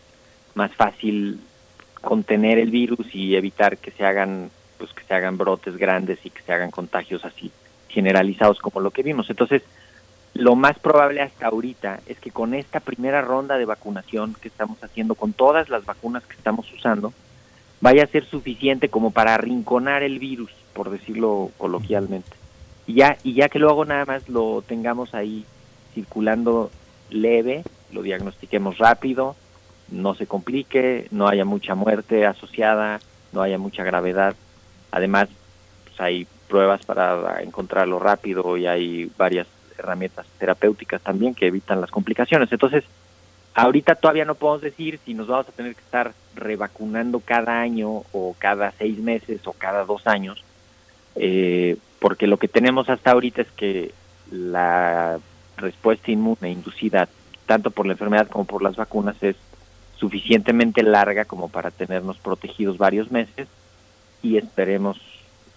[0.53, 1.39] más fácil
[2.01, 6.29] contener el virus y evitar que se hagan, pues que se hagan brotes grandes y
[6.29, 7.51] que se hagan contagios así
[7.87, 9.29] generalizados como lo que vimos.
[9.29, 9.63] Entonces,
[10.33, 14.83] lo más probable hasta ahorita es que con esta primera ronda de vacunación que estamos
[14.83, 17.13] haciendo, con todas las vacunas que estamos usando,
[17.85, 22.31] vaya a ser suficiente como para arrinconar el virus, por decirlo coloquialmente.
[22.87, 25.45] Y ya, y ya que luego nada más lo tengamos ahí
[25.93, 26.71] circulando
[27.11, 27.63] leve,
[27.93, 29.35] lo diagnostiquemos rápido,
[29.91, 33.01] no se complique, no haya mucha muerte asociada,
[33.31, 34.35] no haya mucha gravedad.
[34.89, 35.29] Además,
[35.83, 39.45] pues hay pruebas para encontrarlo rápido y hay varias
[39.77, 42.51] herramientas terapéuticas también que evitan las complicaciones.
[42.51, 42.83] Entonces,
[43.55, 48.03] Ahorita todavía no podemos decir si nos vamos a tener que estar revacunando cada año
[48.11, 50.43] o cada seis meses o cada dos años,
[51.15, 53.93] eh, porque lo que tenemos hasta ahorita es que
[54.29, 55.19] la
[55.55, 57.07] respuesta inmune inducida
[57.45, 59.37] tanto por la enfermedad como por las vacunas es
[59.95, 63.47] suficientemente larga como para tenernos protegidos varios meses
[64.21, 64.99] y esperemos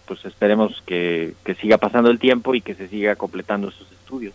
[0.06, 4.34] pues esperemos que, que siga pasando el tiempo y que se siga completando esos estudios.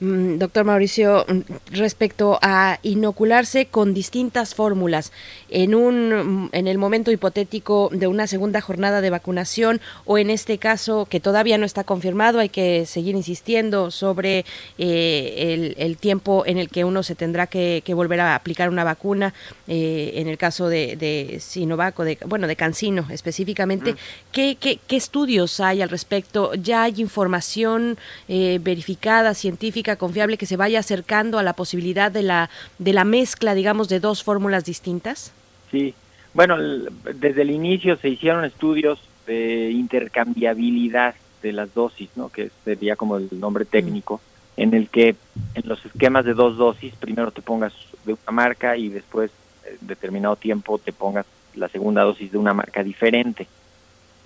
[0.00, 1.40] Mm, doctor Mauricio, mm,
[1.72, 5.12] respecto a inocularse con distintas fórmulas
[5.48, 10.30] en un mm, en el momento hipotético de una segunda jornada de vacunación o en
[10.30, 14.44] este caso que todavía no está confirmado, hay que seguir insistiendo sobre
[14.78, 19.34] eh, el, tiempo en el que uno se tendrá que, volver a aplicar una vacuna.
[19.66, 23.96] Eh, en el caso de, de Sinovac o de bueno de Cancino específicamente,
[24.32, 26.54] ¿qué, qué, estudios hay al respecto?
[26.54, 27.98] ¿Ya hay información
[28.28, 28.97] eh, verificada?
[29.34, 33.88] Científica, confiable, que se vaya acercando a la posibilidad de la, de la mezcla, digamos,
[33.88, 35.32] de dos fórmulas distintas?
[35.70, 35.94] Sí,
[36.34, 42.28] bueno, desde el inicio se hicieron estudios de intercambiabilidad de las dosis, ¿no?
[42.30, 44.20] que sería como el nombre técnico,
[44.56, 45.14] en el que
[45.54, 47.72] en los esquemas de dos dosis primero te pongas
[48.04, 49.30] de una marca y después,
[49.64, 53.46] en determinado tiempo, te pongas la segunda dosis de una marca diferente.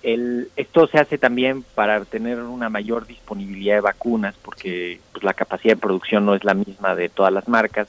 [0.03, 5.33] El, esto se hace también para tener una mayor disponibilidad de vacunas, porque pues, la
[5.33, 7.87] capacidad de producción no es la misma de todas las marcas,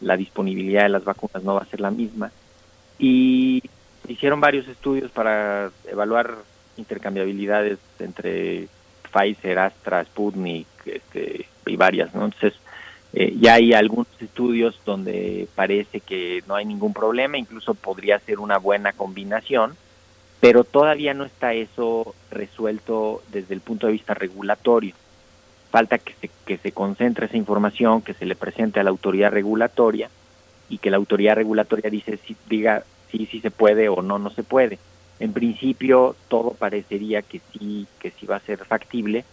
[0.00, 2.30] la disponibilidad de las vacunas no va a ser la misma.
[2.98, 3.62] Y
[4.06, 6.36] hicieron varios estudios para evaluar
[6.76, 8.68] intercambiabilidades entre
[9.12, 12.14] Pfizer, Astra, Sputnik este, y varias.
[12.14, 12.26] ¿no?
[12.26, 12.54] Entonces,
[13.12, 18.38] eh, ya hay algunos estudios donde parece que no hay ningún problema, incluso podría ser
[18.38, 19.76] una buena combinación
[20.40, 24.94] pero todavía no está eso resuelto desde el punto de vista regulatorio.
[25.70, 29.30] Falta que se, que se concentre esa información, que se le presente a la autoridad
[29.30, 30.10] regulatoria
[30.68, 34.30] y que la autoridad regulatoria dice, si, diga sí, sí se puede o no, no
[34.30, 34.78] se puede.
[35.18, 39.24] En principio todo parecería que sí, que sí va a ser factible,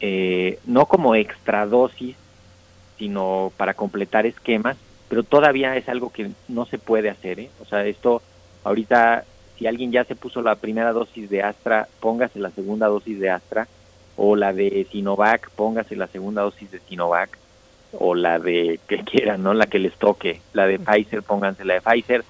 [0.00, 2.16] eh, no como extra dosis,
[2.98, 4.76] sino para completar esquemas,
[5.08, 7.40] pero todavía es algo que no se puede hacer.
[7.40, 7.50] ¿eh?
[7.60, 8.22] O sea, esto
[8.62, 9.24] ahorita
[9.58, 13.30] si alguien ya se puso la primera dosis de Astra, póngase la segunda dosis de
[13.30, 13.68] Astra,
[14.16, 17.38] o la de Sinovac, póngase la segunda dosis de Sinovac,
[17.92, 19.54] o la de que quieran, ¿no?
[19.54, 22.24] La que les toque, la de Pfizer, pónganse la de Pfizer.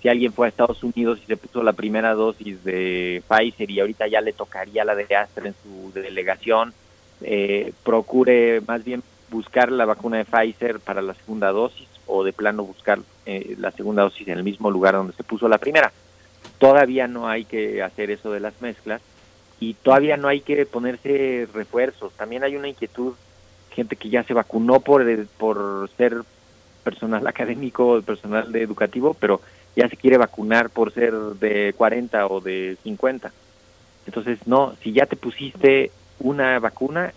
[0.00, 3.80] Si alguien fue a Estados Unidos y se puso la primera dosis de Pfizer y
[3.80, 6.72] ahorita ya le tocaría la de Astra en su delegación,
[7.22, 12.32] eh, procure más bien buscar la vacuna de Pfizer para la segunda dosis o de
[12.32, 15.92] plano buscar eh, la segunda dosis en el mismo lugar donde se puso la primera
[16.58, 19.00] todavía no hay que hacer eso de las mezclas
[19.60, 22.12] y todavía no hay que ponerse refuerzos.
[22.14, 23.14] También hay una inquietud,
[23.70, 26.22] gente que ya se vacunó por, por ser
[26.84, 29.40] personal académico, personal de educativo, pero
[29.76, 33.32] ya se quiere vacunar por ser de 40 o de 50.
[34.06, 37.12] Entonces, no, si ya te pusiste una vacuna,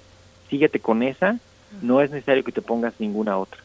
[0.50, 1.40] síguete con esa,
[1.82, 3.60] no es necesario que te pongas ninguna otra.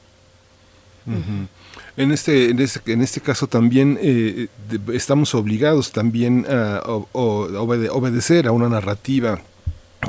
[1.96, 4.48] En este, en este, en este caso también eh,
[4.92, 6.82] estamos obligados también a,
[7.12, 9.40] obedecer a una narrativa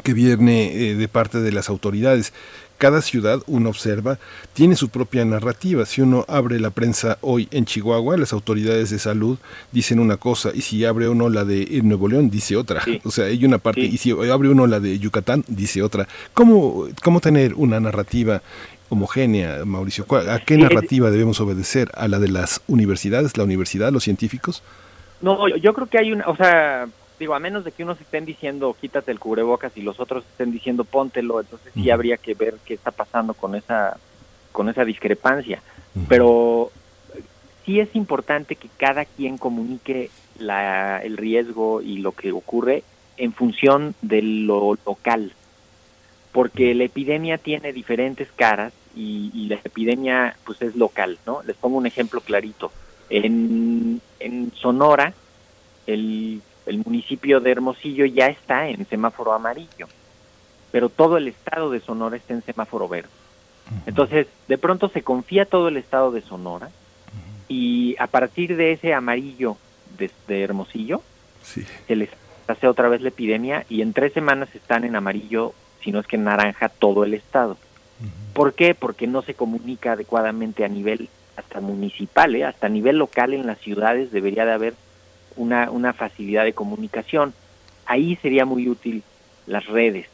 [0.04, 2.34] que viene eh, de parte de las autoridades.
[2.78, 4.20] Cada ciudad, uno observa,
[4.54, 5.86] tiene su propia narrativa.
[5.88, 9.40] Si uno abre la prensa hoy en Chihuahua, las autoridades de salud
[9.72, 12.84] dicen una cosa, y si abre uno la de Nuevo León, dice otra.
[13.04, 16.08] O sea, hay una parte, y si abre uno la de Yucatán, dice otra.
[16.36, 18.44] ¿Cómo, cómo tener una narrativa
[18.90, 20.06] homogénea, Mauricio?
[20.30, 21.92] ¿A qué narrativa debemos obedecer?
[21.96, 24.64] ¿A la de las universidades, la universidad, los científicos?
[25.22, 26.88] No, yo creo que hay una, o sea,
[27.20, 30.52] digo, a menos de que unos estén diciendo quítate el cubrebocas y los otros estén
[30.52, 33.98] diciendo póntelo, entonces sí habría que ver qué está pasando con esa,
[34.52, 35.62] con esa discrepancia.
[36.08, 36.72] Pero
[37.66, 42.84] sí es importante que cada quien comunique la, el riesgo y lo que ocurre
[43.18, 45.34] en función de lo local
[46.32, 51.42] porque la epidemia tiene diferentes caras y, la epidemia pues es local, ¿no?
[51.44, 52.72] Les pongo un ejemplo clarito.
[53.10, 55.14] En, en Sonora,
[55.86, 59.88] el, el municipio de Hermosillo ya está en semáforo amarillo,
[60.72, 63.10] pero todo el estado de Sonora está en semáforo verde.
[63.86, 66.70] Entonces, de pronto se confía todo el estado de Sonora
[67.48, 69.58] y a partir de ese amarillo
[69.98, 71.02] de, Hermosillo,
[71.44, 72.10] se les
[72.48, 76.18] hace otra vez la epidemia y en tres semanas están en amarillo sino es que
[76.18, 77.58] naranja todo el estado.
[78.34, 78.76] ¿Por qué?
[78.76, 82.46] Porque no se comunica adecuadamente a nivel hasta municipal, ¿eh?
[82.46, 84.74] hasta a nivel local en las ciudades debería de haber
[85.36, 87.34] una, una facilidad de comunicación.
[87.86, 89.04] Ahí sería muy útil
[89.48, 90.08] las redes,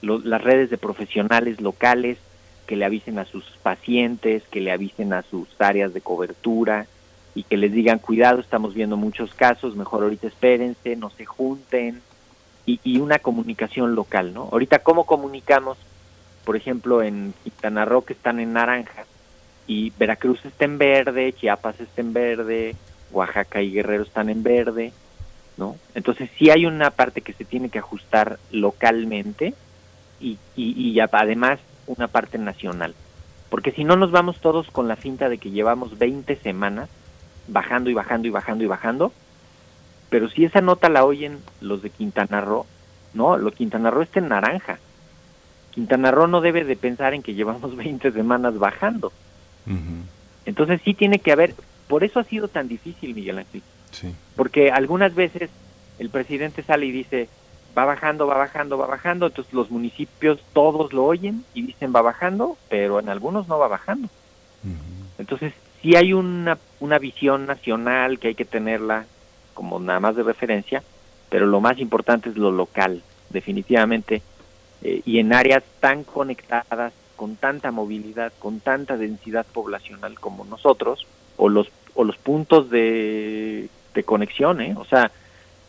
[0.00, 2.18] las redes de profesionales locales
[2.66, 6.86] que le avisen a sus pacientes, que le avisen a sus áreas de cobertura
[7.34, 12.00] y que les digan cuidado, estamos viendo muchos casos, mejor ahorita espérense, no se junten,
[12.66, 14.48] y, una comunicación local, ¿no?
[14.50, 15.78] Ahorita, ¿cómo comunicamos?
[16.44, 19.04] Por ejemplo, en Quintana Roo que están en naranja
[19.66, 22.76] y Veracruz está en verde, Chiapas está en verde,
[23.12, 24.92] Oaxaca y Guerrero están en verde,
[25.56, 25.76] ¿no?
[25.94, 29.54] Entonces sí hay una parte que se tiene que ajustar localmente
[30.20, 32.94] y, y, y además una parte nacional.
[33.48, 36.88] Porque si no nos vamos todos con la cinta de que llevamos 20 semanas
[37.48, 39.12] bajando y bajando y bajando y bajando,
[40.10, 42.66] pero si esa nota la oyen los de Quintana Roo,
[43.14, 44.78] no, lo Quintana Roo está en naranja.
[45.72, 49.12] Quintana Roo no debe de pensar en que llevamos 20 semanas bajando.
[50.44, 51.54] Entonces sí tiene que haber,
[51.88, 53.62] por eso ha sido tan difícil, Miguel Ángel.
[54.36, 55.50] Porque algunas veces
[55.98, 57.28] el presidente sale y dice,
[57.76, 62.02] va bajando, va bajando, va bajando, entonces los municipios todos lo oyen y dicen va
[62.02, 64.08] bajando, pero en algunos no va bajando.
[65.18, 65.52] Entonces
[65.82, 69.06] sí hay una, una visión nacional que hay que tenerla
[69.56, 70.82] como nada más de referencia,
[71.30, 74.22] pero lo más importante es lo local, definitivamente,
[74.82, 81.06] eh, y en áreas tan conectadas, con tanta movilidad, con tanta densidad poblacional como nosotros,
[81.38, 84.74] o los, o los puntos de, de conexión, ¿eh?
[84.76, 85.10] o sea,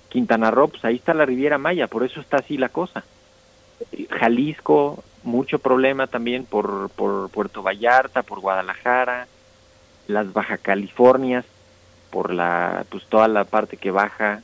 [0.10, 3.06] Quintana Roo, pues ahí está la Riviera Maya, por eso está así la cosa.
[4.10, 9.28] Jalisco, mucho problema también por, por Puerto Vallarta, por Guadalajara,
[10.08, 11.46] las Baja Californias,
[12.10, 14.42] por la, pues toda la parte que baja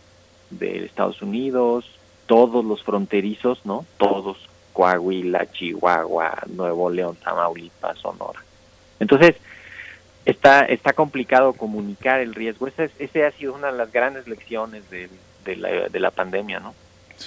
[0.50, 1.86] de Estados Unidos,
[2.26, 3.86] todos los fronterizos, ¿no?
[3.98, 4.38] Todos,
[4.74, 8.44] Coahuila, Chihuahua, Nuevo León, Tamaulipas, Sonora.
[9.00, 9.36] Entonces,
[10.26, 12.68] está, está complicado comunicar el riesgo.
[12.68, 15.10] Ese, ese ha sido una de las grandes lecciones de,
[15.46, 16.74] de, la, de la pandemia, ¿no?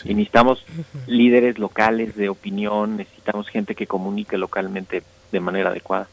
[0.05, 0.65] Y necesitamos
[1.07, 5.03] líderes locales de opinión, necesitamos gente que comunique localmente
[5.33, 6.09] de manera adecuada.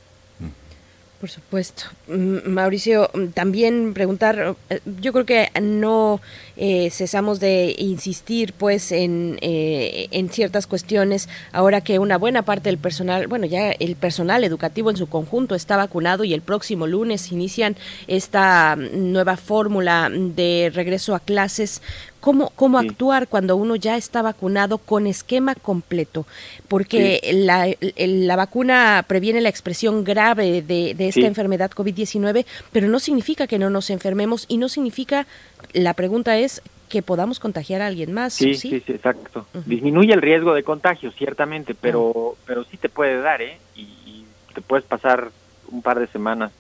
[1.24, 1.84] Por supuesto.
[2.10, 6.20] Mm, Mauricio, mm, también preguntar, eh, yo creo que no
[6.58, 12.68] eh, cesamos de insistir pues en, eh, en ciertas cuestiones ahora que una buena parte
[12.68, 16.88] del personal, bueno, ya el personal educativo en su conjunto está vacunado y el próximo
[16.88, 17.78] lunes inician
[18.08, 21.82] esta mm, nueva fórmula de regreso a clases
[22.24, 26.26] cómo, cómo actuar cuando uno ya está vacunado con esquema completo,
[26.70, 27.68] porque la,
[27.98, 33.60] la, vacuna previene la expresión grave de, de esta enfermedad COVID-19, pero no significa que
[33.60, 35.28] no nos enfermemos y no significa,
[35.74, 38.34] la pregunta es, que podamos contagiar a alguien más.
[38.34, 39.48] Sí, sí, sí, exacto.
[39.66, 43.58] Disminuye el riesgo de contagio, ciertamente, pero, pero sí te puede dar, ¿eh?
[43.76, 45.32] Y, y, te puedes pasar
[45.72, 46.52] un par de semanas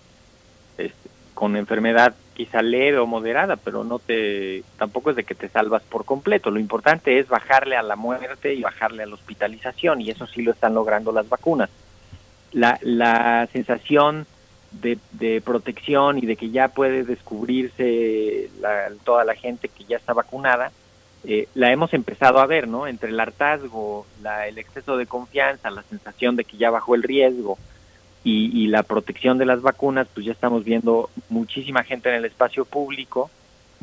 [1.34, 5.84] con enfermedad quizá leve o moderada, pero no te tampoco es de que te salvas
[5.84, 6.52] por completo.
[6.52, 10.42] Lo importante es bajarle a la muerte y bajarle a la hospitalización y eso sí
[10.42, 11.70] lo están logrando las vacunas.
[12.52, 14.26] La, la sensación
[14.72, 19.98] de, de protección y de que ya puede descubrirse la, toda la gente que ya
[19.98, 20.72] está vacunada,
[21.26, 22.86] eh, la hemos empezado a ver, ¿no?
[22.88, 27.04] Entre el hartazgo, la, el exceso de confianza, la sensación de que ya bajó el
[27.04, 27.58] riesgo,
[28.26, 32.64] y, la protección de las vacunas, pues ya estamos viendo muchísima gente en el espacio
[32.64, 33.30] público,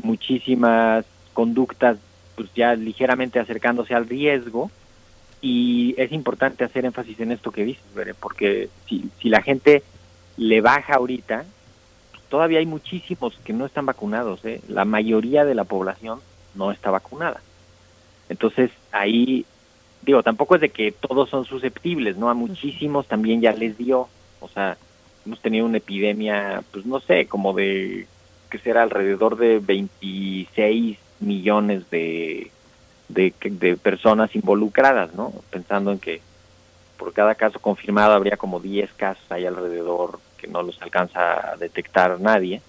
[0.02, 1.04] muchísimas
[1.34, 1.98] conductas
[2.36, 4.70] pues ya ligeramente acercándose al riesgo
[5.42, 7.84] y es importante hacer énfasis en esto que dices,
[8.18, 9.82] porque si, si la gente
[10.38, 11.44] le baja ahorita,
[12.12, 14.62] pues todavía hay muchísimos que no están vacunados, ¿eh?
[14.68, 16.20] la mayoría de la población
[16.54, 17.42] no está vacunada.
[18.30, 19.44] Entonces ahí,
[20.02, 22.30] digo, tampoco es de que todos son susceptibles, ¿no?
[22.30, 24.08] A muchísimos también ya les dio,
[24.40, 24.76] o sea,
[25.24, 28.06] hemos tenido una epidemia, pues no sé, como de,
[28.50, 32.50] que será alrededor de 26 millones de,
[33.08, 35.32] de, personas involucradas, ¿no?
[35.50, 36.20] Pensando en que
[36.96, 41.56] por cada caso confirmado habría como 10 casos ahí alrededor que no los alcanza a
[41.56, 42.60] detectar nadie.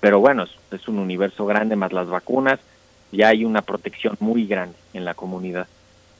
[0.00, 2.60] Pero bueno, es, un universo grande más las vacunas,
[3.10, 5.66] ya hay una protección muy grande en la comunidad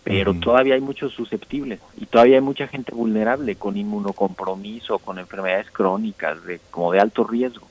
[0.08, 5.70] pero todavía hay muchos susceptibles y todavía hay mucha gente vulnerable con inmunocompromiso, con enfermedades
[5.70, 7.66] crónicas, de, como de alto riesgo.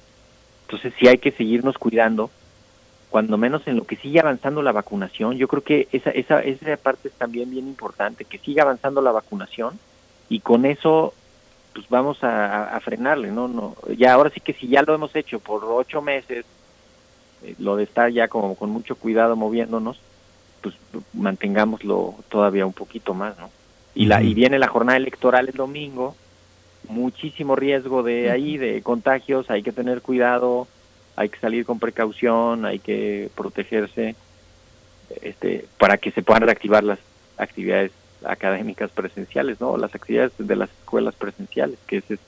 [0.66, 2.30] Entonces sí hay que seguirnos cuidando,
[3.10, 5.36] cuando menos en lo que sigue avanzando la vacunación.
[5.38, 9.12] Yo creo que esa, esa, esa parte es también bien importante, que siga avanzando la
[9.12, 9.80] vacunación
[10.30, 11.16] y con eso
[11.74, 13.48] pues vamos a, a frenarle, ¿no?
[13.48, 16.46] no Ya ahora sí que si ya lo hemos hecho por ocho meses,
[17.42, 20.00] eh, lo de estar ya como con mucho cuidado moviéndonos,
[20.62, 20.76] pues
[21.14, 23.50] mantengámoslo todavía un poquito más, ¿no?
[23.96, 26.16] Y la y viene la jornada electoral el domingo,
[26.88, 30.68] muchísimo riesgo de ahí de contagios, hay que tener cuidado,
[31.16, 34.16] hay que salir con precaución, hay que protegerse
[35.22, 37.00] este para que se puedan reactivar las
[37.38, 37.92] actividades
[38.26, 39.78] académicas presenciales, ¿no?
[39.78, 42.20] Las actividades de las escuelas presenciales, que ese es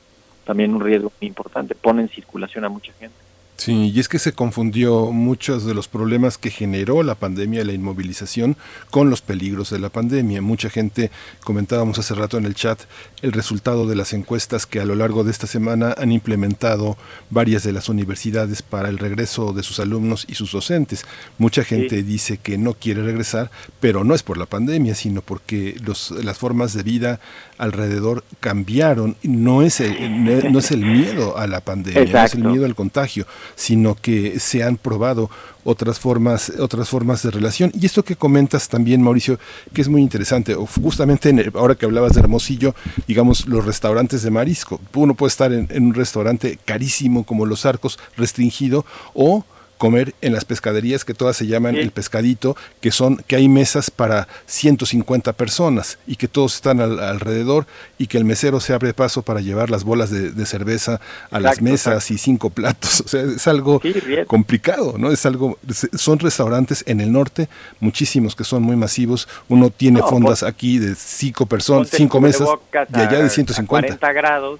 [0.46, 3.29] también un riesgo muy importante, pone en circulación a mucha gente.
[3.60, 7.74] Sí, y es que se confundió muchos de los problemas que generó la pandemia, la
[7.74, 8.56] inmovilización,
[8.90, 10.42] con los peligros de la pandemia.
[10.42, 11.12] Mucha gente,
[11.44, 12.80] comentábamos hace rato en el chat,
[13.22, 16.96] el resultado de las encuestas que a lo largo de esta semana han implementado
[17.30, 21.04] varias de las universidades para el regreso de sus alumnos y sus docentes.
[21.38, 25.76] Mucha gente dice que no quiere regresar, pero no es por la pandemia, sino porque
[25.84, 27.20] los, las formas de vida
[27.60, 29.16] alrededor cambiaron.
[29.22, 32.76] No es el, no es el miedo a la pandemia, no es el miedo al
[32.76, 33.26] contagio
[33.56, 35.30] sino que se han probado
[35.64, 37.72] otras formas, otras formas de relación.
[37.80, 39.38] Y esto que comentas también, Mauricio,
[39.74, 42.74] que es muy interesante, justamente en ahora que hablabas de Hermosillo,
[43.08, 44.80] digamos, los restaurantes de marisco.
[44.94, 49.44] Uno puede estar en, en un restaurante carísimo como Los Arcos, restringido, o
[49.80, 53.90] comer en las pescaderías que todas se llaman el pescadito, que son que hay mesas
[53.90, 57.66] para 150 personas y que todos están alrededor
[57.98, 61.00] y que el mesero se abre paso para llevar las bolas de, cerveza
[61.32, 63.04] a las mesas y cinco platos.
[63.10, 63.82] O sea, es algo
[64.28, 65.12] complicado, ¿no?
[65.12, 65.58] Es algo
[65.96, 67.48] son restaurantes en el norte,
[67.80, 69.28] muchísimos que son muy masivos.
[69.48, 73.68] Uno tiene fondas aquí de cinco personas, cinco mesas y allá de 150.
[73.68, 74.60] 40 grados.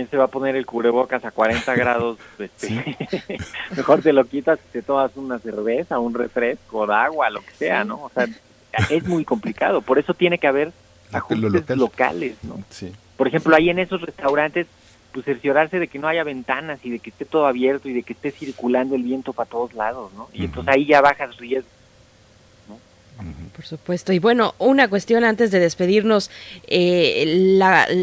[0.00, 2.18] ¿Quién se va a poner el cubrebocas a 40 grados?
[2.38, 2.96] Este,
[3.76, 7.84] mejor te lo quitas y te tomas una cerveza, un refresco, agua, lo que sea,
[7.84, 8.04] ¿no?
[8.04, 8.26] O sea,
[8.88, 9.82] es muy complicado.
[9.82, 10.72] Por eso tiene que haber
[11.12, 12.62] ajustes locales, ¿no?
[12.70, 12.90] Sí.
[13.18, 14.68] Por ejemplo, ahí en esos restaurantes,
[15.12, 18.02] pues cerciorarse de que no haya ventanas y de que esté todo abierto y de
[18.02, 20.30] que esté circulando el viento para todos lados, ¿no?
[20.32, 21.79] Y entonces ahí ya bajas riesgos
[23.54, 24.12] por supuesto.
[24.12, 26.30] Y bueno, una cuestión antes de despedirnos,
[26.66, 27.58] eh,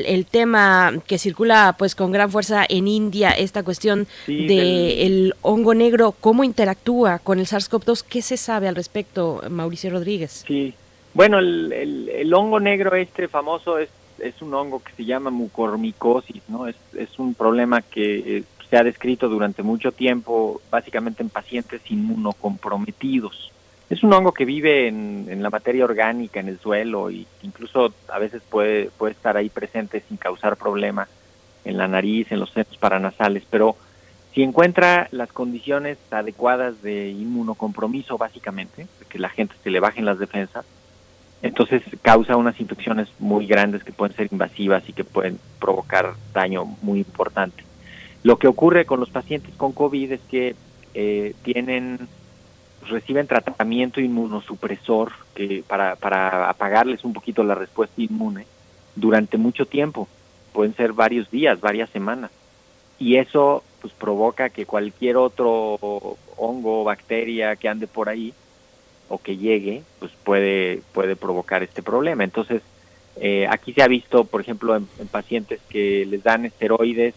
[0.06, 5.74] el tema que circula pues con gran fuerza en India, esta cuestión de el hongo
[5.74, 8.04] negro, ¿cómo interactúa con el SARS-CoV-2?
[8.08, 10.44] ¿Qué se sabe al respecto, Mauricio Rodríguez?
[10.48, 10.74] Sí,
[11.14, 11.72] bueno, el,
[12.14, 13.90] el, hongo negro este famoso es,
[14.20, 16.68] es un hongo que se llama mucormicosis, ¿no?
[16.68, 21.82] Es, es un problema que eh, se ha descrito durante mucho tiempo, básicamente en pacientes
[21.90, 23.52] inmunocomprometidos.
[23.90, 28.20] Es un hongo que vive en, la materia orgánica, en el suelo, y incluso a
[28.20, 31.08] veces puede, puede estar ahí presente sin causar problema
[31.64, 33.76] en la nariz, en los senos paranasales, pero
[34.34, 40.20] si encuentra las condiciones adecuadas de inmunocompromiso, básicamente, que la gente se le bajen las
[40.20, 40.66] defensas,
[41.42, 46.66] entonces causa unas infecciones muy grandes que pueden ser invasivas y que pueden provocar daño
[46.82, 47.64] muy importante.
[48.24, 50.56] Lo que ocurre con los pacientes con COVID es que
[50.94, 52.08] eh, tienen
[52.86, 58.46] reciben tratamiento inmunosupresor que para, para apagarles un poquito la respuesta inmune
[58.96, 60.08] durante mucho tiempo,
[60.54, 62.32] pueden ser varios días, varias semanas.
[63.00, 65.78] Y eso pues provoca que cualquier otro
[66.36, 68.34] hongo o bacteria que ande por ahí
[69.10, 72.24] o que llegue, pues puede, puede provocar este problema.
[72.24, 72.62] Entonces,
[73.18, 77.14] eh, aquí se ha visto, por ejemplo, en, pacientes que les dan esteroides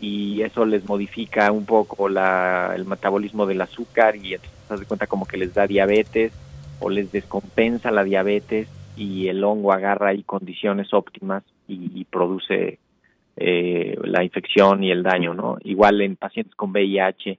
[0.00, 5.06] y eso les modifica un poco la, el metabolismo del azúcar y entonces de cuenta
[5.06, 6.32] como que les da diabetes
[6.80, 12.78] o les descompensa la diabetes y el hongo agarra ahí condiciones óptimas y, produce
[13.36, 15.58] eh, la infección y el daño, ¿no?
[15.62, 17.38] Igual en pacientes con VIH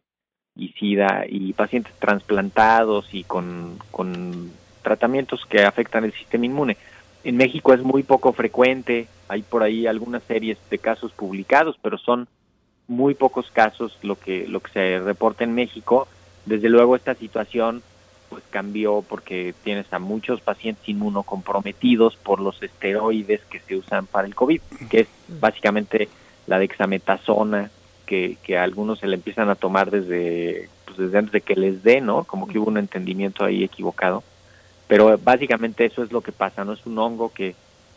[0.56, 4.52] y SIDA y pacientes trasplantados y con, con
[4.84, 6.78] tratamientos que afectan el sistema inmune.
[7.24, 11.98] En México es muy poco frecuente, hay por ahí algunas series de casos publicados, pero
[11.98, 12.28] son
[12.88, 16.08] muy pocos casos lo que lo que se reporta en México.
[16.50, 17.84] Desde luego esta situación
[18.28, 24.28] pues cambió porque tienes a muchos pacientes inmunocomprometidos por los esteroides que se usan para
[24.28, 24.60] el COVID,
[24.90, 26.10] que es básicamente
[26.48, 27.70] la dexametasona
[28.08, 31.84] que, que algunos se le empiezan a tomar desde pues desde antes de que les
[31.84, 32.24] dé, ¿no?
[32.24, 34.24] Como que hubo un entendimiento ahí equivocado.
[34.88, 37.54] Pero básicamente eso es lo que pasa, no es un hongo que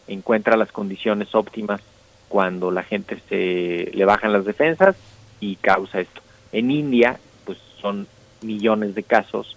[0.09, 1.81] encuentra las condiciones óptimas
[2.29, 4.95] cuando la gente se le bajan las defensas
[5.41, 6.21] y causa esto.
[6.53, 8.07] En India, pues son
[8.43, 9.57] millones de casos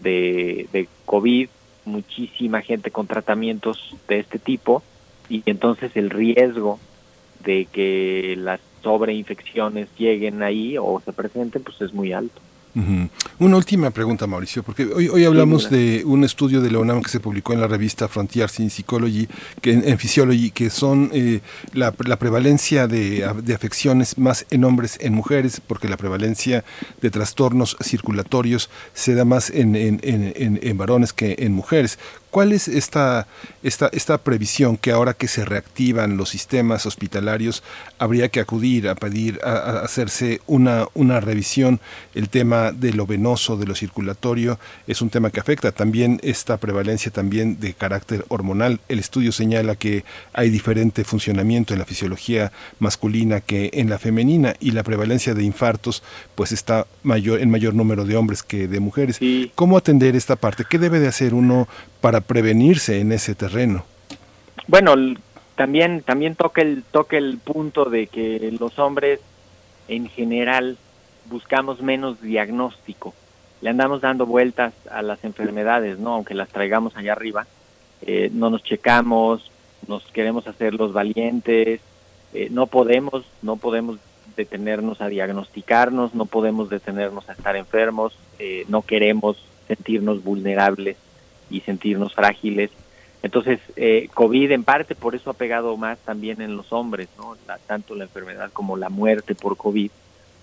[0.00, 1.48] de, de COVID,
[1.84, 4.82] muchísima gente con tratamientos de este tipo
[5.28, 6.78] y entonces el riesgo
[7.44, 12.40] de que las sobreinfecciones lleguen ahí o se presenten, pues es muy alto.
[13.38, 17.10] Una última pregunta, Mauricio, porque hoy, hoy hablamos de un estudio de la UNAM que
[17.10, 19.28] se publicó en la revista Frontiers in Psychology,
[19.60, 21.40] que, en, Physiology, que son eh,
[21.72, 23.24] la, prevalencia de,
[23.54, 26.64] afecciones más en hombres en mujeres, porque la prevalencia
[27.00, 31.98] de trastornos circulatorios se da más en, en, en varones que en mujeres.
[32.30, 33.26] ¿Cuál es esta,
[33.62, 37.64] esta, esta previsión que ahora que se reactivan los sistemas hospitalarios
[37.98, 41.80] habría que acudir a pedir a, hacerse una, una revisión?
[42.14, 46.56] El tema de lo venoso, de lo circulatorio, es un tema que afecta también esta
[46.58, 48.80] prevalencia también de carácter hormonal.
[48.88, 54.54] El estudio señala que hay diferente funcionamiento en la fisiología masculina que en la femenina
[54.60, 56.02] y la prevalencia de infartos
[56.34, 59.18] pues está mayor en mayor número de hombres que de mujeres.
[59.54, 60.64] ¿Cómo atender esta parte?
[60.68, 61.68] ¿Qué debe de hacer uno
[62.00, 63.84] para prevenirse en ese terreno?
[64.66, 64.94] Bueno,
[65.56, 69.20] también también toca el toca el punto de que los hombres
[69.88, 70.78] en general
[71.26, 73.14] buscamos menos diagnóstico.
[73.60, 76.14] Le andamos dando vueltas a las enfermedades, ¿no?
[76.14, 77.46] Aunque las traigamos allá arriba,
[78.02, 79.50] eh, no nos checamos,
[79.86, 81.80] nos queremos hacer los valientes,
[82.32, 83.98] eh, no podemos, no podemos
[84.36, 89.36] detenernos a diagnosticarnos, no podemos detenernos a estar enfermos, eh, no queremos
[89.68, 90.96] sentirnos vulnerables
[91.50, 92.70] y sentirnos frágiles.
[93.22, 97.36] Entonces, eh, COVID en parte por eso ha pegado más también en los hombres, ¿no?
[97.66, 99.90] tanto la enfermedad como la muerte por COVID.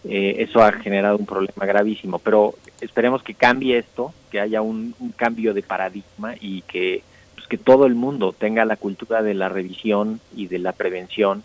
[0.03, 4.93] Eh, eso ha generado un problema gravísimo, pero esperemos que cambie esto, que haya un,
[5.15, 7.01] cambio de paradigma y que,
[7.35, 11.43] pues, que todo el mundo tenga la cultura de la revisión y de la prevención,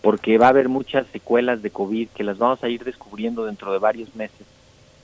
[0.00, 3.70] porque va a haber muchas secuelas de COVID que las vamos a ir descubriendo dentro
[3.70, 4.46] de varios meses.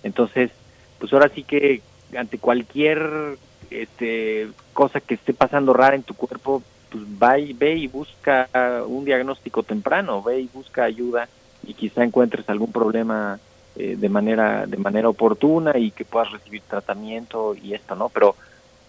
[0.03, 0.51] Entonces,
[0.99, 1.83] pues ahora sí que
[2.17, 3.37] ante cualquier
[3.71, 8.49] este, cosa que esté pasando rara en tu cuerpo, pues va y, ve y busca
[8.87, 11.29] un diagnóstico temprano, ve y busca ayuda
[11.67, 13.39] y quizá encuentres algún problema
[13.75, 18.09] eh, de manera de manera oportuna y que puedas recibir tratamiento y esto, ¿no?
[18.09, 18.37] Pero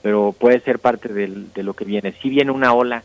[0.02, 2.14] pero puede ser parte de lo que viene.
[2.22, 3.04] Si viene una ola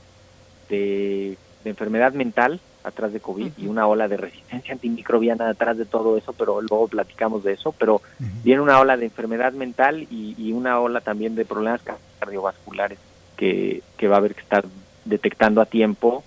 [0.68, 6.16] de enfermedad mental, atrás de COVID y una ola de resistencia antimicrobiana atrás de todo
[6.16, 8.02] eso, pero luego platicamos de eso, pero
[8.42, 11.80] viene una ola de enfermedad mental y, una ola también de problemas
[12.18, 12.98] cardiovasculares
[13.36, 14.64] que, que va a haber que estar
[15.04, 16.22] detectando a tiempo,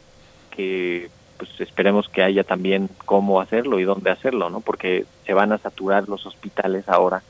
[0.49, 4.61] que pues esperemos que haya también cómo hacerlo y dónde hacerlo, ¿no?
[4.61, 7.21] Porque se van a saturar los hospitales ahora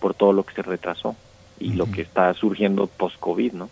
[0.00, 1.16] por todo lo que se retrasó
[1.58, 3.70] y lo que está surgiendo post-COVID, ¿no?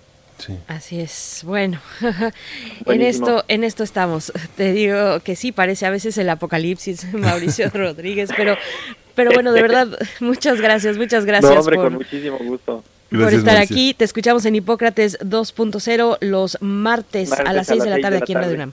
[0.68, 1.42] Así es.
[1.44, 1.80] Bueno,
[2.86, 4.32] en esto, en esto estamos.
[4.56, 8.56] Te digo que sí, parece a veces el apocalipsis, Mauricio Rodríguez, pero,
[9.14, 11.52] pero bueno, de verdad, muchas gracias, muchas gracias.
[11.52, 12.84] No, hombre, con muchísimo gusto.
[13.10, 13.94] por estar aquí.
[13.94, 18.38] Te escuchamos en Hipócrates 2.0 los martes, a las 6 de la tarde aquí en
[18.38, 18.72] Radio UNAM.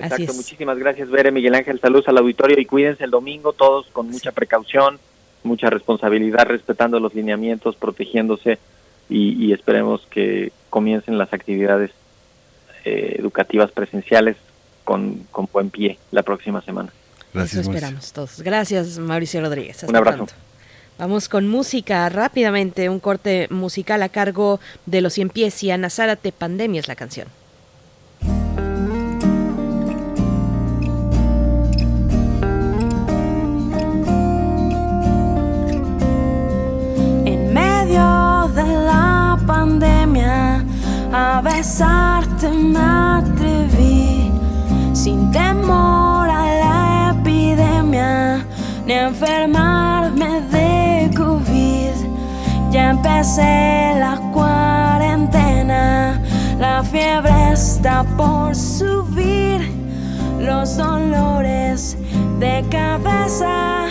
[0.00, 0.34] Así es.
[0.34, 4.32] muchísimas gracias, Bere, Miguel Ángel, saludos al auditorio y cuídense el domingo todos con mucha
[4.32, 4.98] precaución,
[5.42, 8.58] mucha responsabilidad, respetando los lineamientos, protegiéndose
[9.08, 11.90] y, esperemos que comiencen las actividades
[12.86, 14.38] eh, educativas presenciales
[14.84, 16.90] con, con, buen pie la próxima semana.
[17.34, 17.60] Gracias.
[17.60, 18.40] Eso esperamos todos.
[18.40, 19.82] Gracias, Mauricio Rodríguez.
[19.82, 20.26] un abrazo.
[20.98, 25.90] Vamos con música rápidamente, un corte musical a cargo de los cien pies y Ana
[25.90, 27.28] Zárate, Pandemia es la canción.
[41.12, 44.32] A besarte me atreví
[44.94, 48.44] sin temor a la epidemia
[48.86, 51.92] ni enfermarme de COVID.
[52.70, 56.18] Ya empecé la cuarentena,
[56.58, 59.60] la fiebre está por subir,
[60.40, 61.98] los dolores
[62.40, 63.88] de cabeza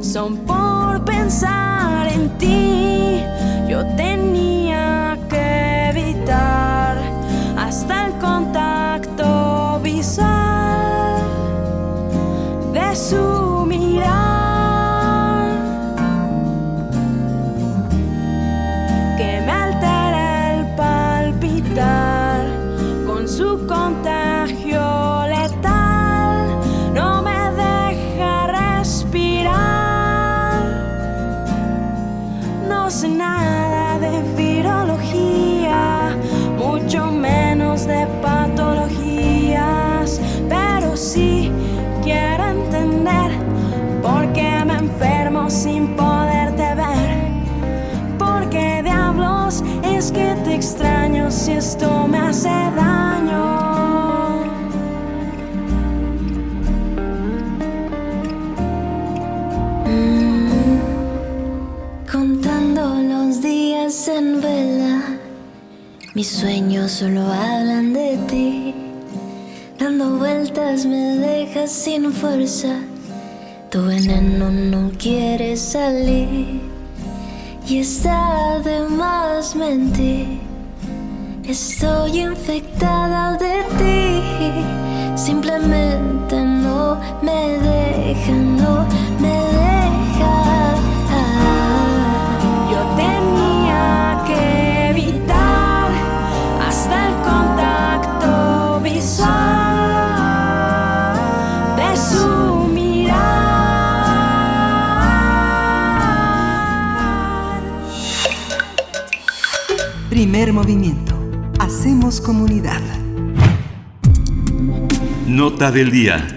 [0.00, 3.22] son por pensar en ti.
[3.66, 4.59] Yo tenía
[7.56, 11.22] hasta el contacto visual
[12.72, 13.49] de su
[51.56, 53.44] esto me hace daño?
[62.10, 65.02] Contando los días en vela,
[66.14, 68.74] mis sueños solo hablan de ti.
[69.78, 72.80] Dando vueltas me dejas sin fuerza,
[73.70, 76.60] tu veneno no quiere salir.
[77.66, 80.40] Y está de más mentir,
[81.50, 84.22] Estoy infectada de ti,
[85.16, 88.86] simplemente no me deja, no
[89.18, 90.34] me deja.
[92.70, 95.90] Yo tenía que evitar
[96.68, 99.26] hasta el contacto visual
[101.74, 103.18] de su mirar.
[110.08, 111.09] Primer movimiento.
[111.80, 112.82] Hacemos comunidad.
[115.26, 116.28] Nota del día.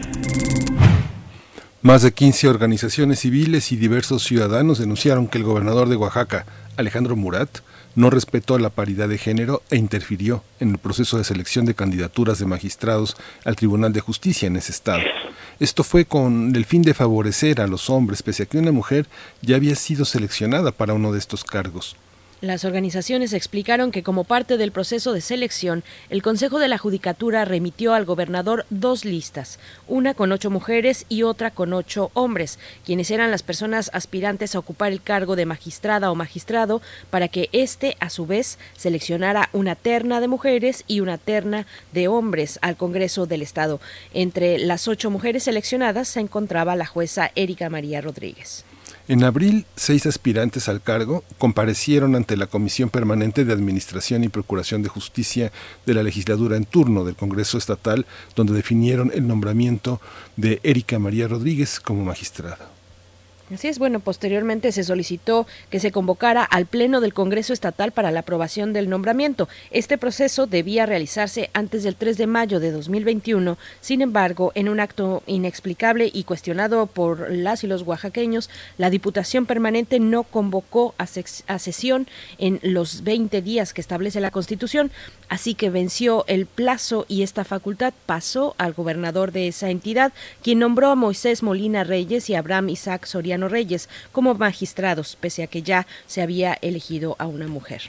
[1.81, 6.45] Más de 15 organizaciones civiles y diversos ciudadanos denunciaron que el gobernador de Oaxaca,
[6.77, 7.59] Alejandro Murat,
[7.95, 12.39] no respetó la paridad de género e interfirió en el proceso de selección de candidaturas
[12.39, 15.03] de magistrados al Tribunal de Justicia en ese estado.
[15.59, 19.07] Esto fue con el fin de favorecer a los hombres, pese a que una mujer
[19.41, 21.97] ya había sido seleccionada para uno de estos cargos.
[22.43, 27.45] Las organizaciones explicaron que como parte del proceso de selección, el Consejo de la Judicatura
[27.45, 33.11] remitió al gobernador dos listas, una con ocho mujeres y otra con ocho hombres, quienes
[33.11, 37.95] eran las personas aspirantes a ocupar el cargo de magistrada o magistrado, para que éste,
[38.01, 43.25] a su vez, seleccionara una terna de mujeres y una terna de hombres al Congreso
[43.25, 43.79] del Estado.
[44.13, 48.65] Entre las ocho mujeres seleccionadas se encontraba la jueza Erika María Rodríguez.
[49.09, 54.81] En abril, seis aspirantes al cargo comparecieron ante la Comisión Permanente de Administración y Procuración
[54.81, 55.51] de Justicia
[55.85, 59.99] de la legislatura en turno del Congreso Estatal, donde definieron el nombramiento
[60.37, 62.69] de Erika María Rodríguez como magistrada.
[63.53, 68.09] Así es, bueno, posteriormente se solicitó que se convocara al Pleno del Congreso Estatal para
[68.09, 69.47] la aprobación del nombramiento.
[69.69, 73.59] Este proceso debía realizarse antes del 3 de mayo de 2021.
[73.79, 78.49] Sin embargo, en un acto inexplicable y cuestionado por las y los oaxaqueños,
[78.79, 82.07] la Diputación Permanente no convocó a, a sesión
[82.39, 84.89] en los 20 días que establece la Constitución,
[85.29, 90.11] así que venció el plazo y esta facultad pasó al gobernador de esa entidad,
[90.41, 95.47] quien nombró a Moisés Molina Reyes y Abraham Isaac Soriano Reyes como magistrados, pese a
[95.47, 97.81] que ya se había elegido a una mujer.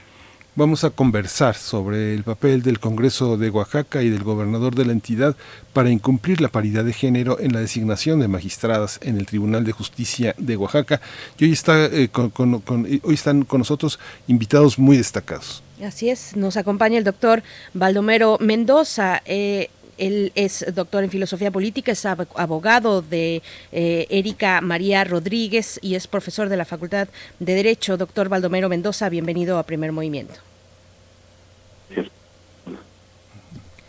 [0.57, 4.93] Vamos a conversar sobre el papel del Congreso de Oaxaca y del gobernador de la
[4.93, 5.35] entidad
[5.73, 9.73] para incumplir la paridad de género en la designación de magistradas en el Tribunal de
[9.73, 11.01] Justicia de Oaxaca.
[11.37, 15.61] Y hoy, está, eh, con- con- con- hoy están con nosotros invitados muy destacados.
[15.83, 19.21] Así es, nos acompaña el doctor Baldomero Mendoza.
[19.25, 23.41] eh, él es doctor en filosofía política, es ab- abogado de
[23.71, 27.07] eh, Erika María Rodríguez y es profesor de la Facultad
[27.39, 27.97] de Derecho.
[27.97, 30.35] Doctor Baldomero Mendoza, bienvenido a Primer Movimiento.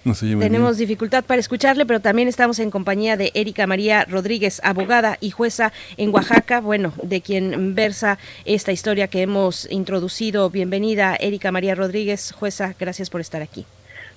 [0.04, 0.38] No bien.
[0.38, 5.30] Tenemos dificultad para escucharle, pero también estamos en compañía de Erika María Rodríguez, abogada y
[5.32, 10.48] jueza en Oaxaca, bueno, de quien versa esta historia que hemos introducido.
[10.48, 13.66] Bienvenida, Erika María Rodríguez, jueza, gracias por estar aquí.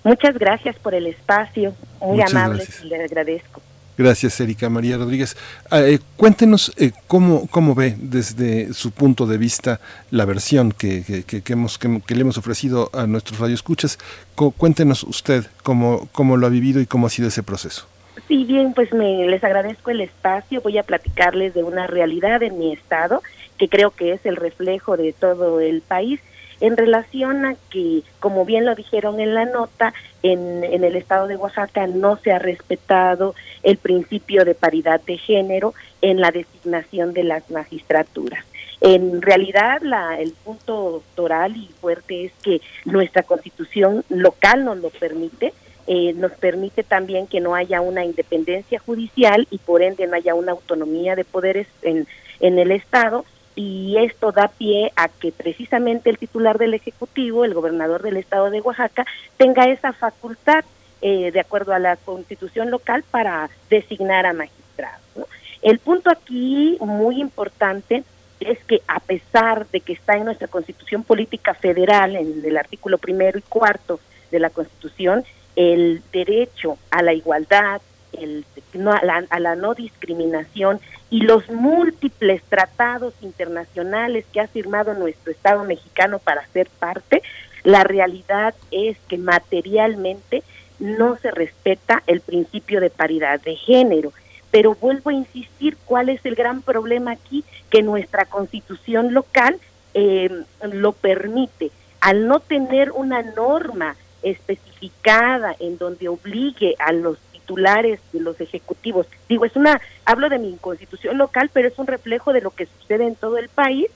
[0.04, 2.84] Muchas gracias por el espacio, muy Muchas amable, gracias.
[2.86, 3.62] le agradezco.
[3.98, 5.36] Gracias, Erika María Rodríguez.
[5.70, 11.04] Ah, eh, cuéntenos eh, cómo, cómo ve desde su punto de vista la versión que,
[11.28, 14.00] que- hemos, que, que le hemos ofrecido a nuestros radioescuchas.
[14.36, 17.88] Cu- cuéntenos usted cómo, cómo lo ha vivido y cómo ha sido ese proceso.
[18.30, 20.62] Sí, bien, pues me, les agradezco el espacio.
[20.62, 23.22] Voy a platicarles de una realidad en mi estado,
[23.58, 26.22] que creo que es el reflejo de todo el país,
[26.62, 31.28] en relación a que, como bien lo dijeron en la nota, en, en el estado
[31.28, 37.14] de Oaxaca no se ha respetado el principio de paridad de género en la designación
[37.14, 38.46] de las magistraturas.
[38.82, 44.90] En realidad, la, el punto doctoral y fuerte es que nuestra constitución local nos lo
[44.90, 45.54] permite,
[45.88, 50.34] eh, nos permite también que no haya una independencia judicial y por ende no haya
[50.34, 52.08] una autonomía de poderes en,
[52.40, 53.26] en el Estado
[53.60, 58.50] y esto da pie a que precisamente el titular del Ejecutivo, el gobernador del Estado
[58.50, 59.06] de Oaxaca,
[59.36, 60.64] tenga esa facultad
[61.02, 65.02] eh, de acuerdo a la constitución local para designar a magistrados.
[65.14, 65.26] ¿no?
[65.62, 68.06] El punto aquí muy importante
[68.40, 72.98] es que a pesar de que está en nuestra constitución política federal, en el artículo
[72.98, 74.00] primero y cuarto
[74.32, 75.26] de la constitución,
[75.58, 77.82] el derecho a la igualdad,
[78.14, 80.80] el, no, a, la, a la no discriminación
[81.10, 87.24] y los múltiples tratados internacionales que ha firmado nuestro Estado mexicano para ser parte,
[87.64, 90.44] la realidad es que materialmente
[90.80, 94.14] no se respeta el principio de paridad de género.
[94.52, 97.44] Pero vuelvo a insistir, ¿cuál es el gran problema aquí?
[97.70, 99.60] Que nuestra constitución local
[99.94, 100.30] eh,
[100.64, 101.72] lo permite.
[102.02, 107.18] Al no tener una norma especificada en donde obligue a los
[107.50, 111.88] titulares de los ejecutivos, digo, es una, hablo de mi constitución local, pero es un
[111.88, 113.88] reflejo de lo que sucede en todo el país,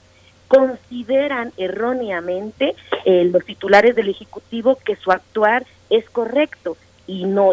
[0.48, 2.74] consideran erróneamente
[3.04, 6.76] eh, los titulares del Ejecutivo que su actuar es correcto
[7.06, 7.52] y no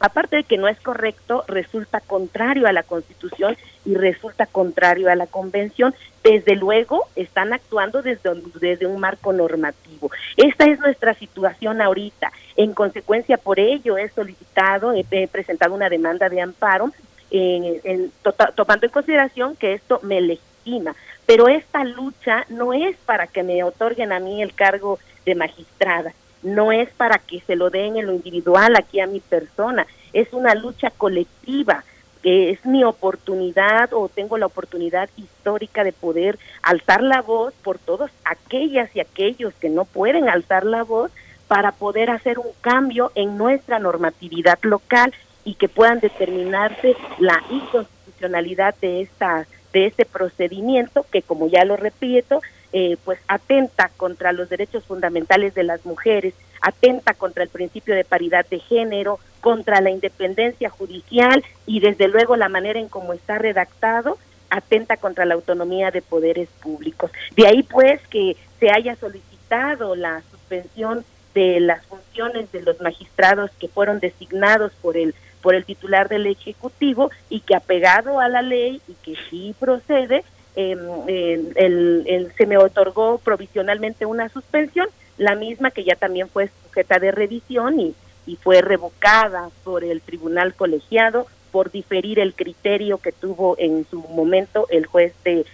[0.00, 5.14] aparte de que no es correcto, resulta contrario a la Constitución y resulta contrario a
[5.14, 5.94] la Convención.
[6.22, 10.10] Desde luego, están actuando desde, un marco normativo.
[10.36, 12.32] Esta es nuestra situación ahorita.
[12.56, 16.90] En consecuencia, por ello he solicitado, he, presentado una demanda de amparo,
[17.30, 18.12] en,
[18.54, 20.94] tomando en consideración que esto me legitima.
[21.26, 26.12] Pero esta lucha no es para que me otorguen a mí el cargo de magistrada
[26.44, 30.32] no es para que se lo den en lo individual aquí a mi persona, es
[30.32, 31.82] una lucha colectiva,
[32.22, 37.78] que es mi oportunidad o tengo la oportunidad histórica de poder alzar la voz por
[37.78, 41.10] todos aquellas y aquellos que no pueden alzar la voz
[41.48, 45.12] para poder hacer un cambio en nuestra normatividad local
[45.44, 51.76] y que puedan determinarse la inconstitucionalidad de esta de este procedimiento que como ya lo
[51.76, 52.40] repito
[52.76, 58.04] eh, pues atenta contra los derechos fundamentales de las mujeres, atenta contra el principio de
[58.04, 63.38] paridad de género, contra la independencia judicial y desde luego la manera en cómo está
[63.38, 64.18] redactado
[64.50, 67.12] atenta contra la autonomía de poderes públicos.
[67.36, 73.52] De ahí pues que se haya solicitado la suspensión de las funciones de los magistrados
[73.60, 78.42] que fueron designados por el por el titular del ejecutivo y que apegado a la
[78.42, 80.24] ley y que sí procede
[80.56, 80.78] Em,
[81.08, 87.10] el, se me otorgó provisionalmente una suspensión, la misma que ya también fue sujeta de
[87.10, 87.94] revisión y,
[88.26, 94.00] y fue revocada por el tribunal colegiado por diferir el criterio que tuvo en su
[94.00, 95.44] momento el juez de,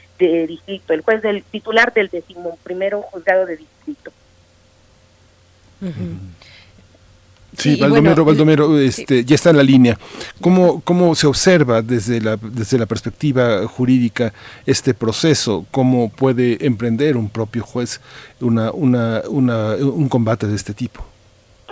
[0.46, 4.10] distrito, el juez del titular del decimoprimero juzgado de distrito.
[7.56, 9.98] Sí, Baldomero, Baldomero este, ya está en la línea.
[10.40, 14.32] ¿Cómo, ¿Cómo se observa desde la, desde la perspectiva jurídica
[14.66, 15.66] este proceso?
[15.70, 18.00] ¿Cómo puede emprender un propio juez
[18.40, 21.04] una, una, una, un combate de este tipo?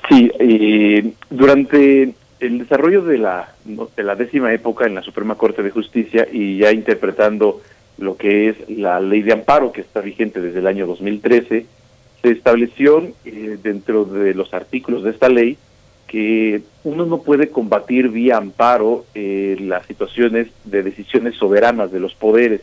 [0.09, 5.63] Sí, eh, durante el desarrollo de la, de la décima época en la Suprema Corte
[5.63, 7.61] de Justicia y ya interpretando
[7.99, 11.67] lo que es la ley de amparo que está vigente desde el año 2013,
[12.23, 15.59] se estableció eh, dentro de los artículos de esta ley
[16.09, 22.15] que uno no puede combatir vía amparo eh, las situaciones de decisiones soberanas de los
[22.15, 22.63] poderes.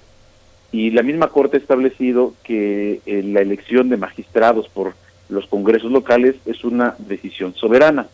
[0.71, 4.93] Y la misma Corte ha establecido que eh, la elección de magistrados por
[5.29, 8.07] los congresos locales es una decisión soberana.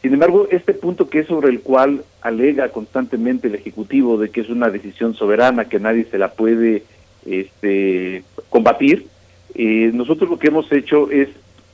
[0.00, 4.42] Sin embargo, este punto que es sobre el cual alega constantemente el Ejecutivo de que
[4.42, 6.84] es una decisión soberana, que nadie se la puede
[7.26, 9.06] este, combatir,
[9.54, 11.28] eh, nosotros lo que hemos hecho es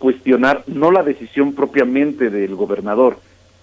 [0.04, 3.16] cuestionar no la decisión propiamente del gobernador,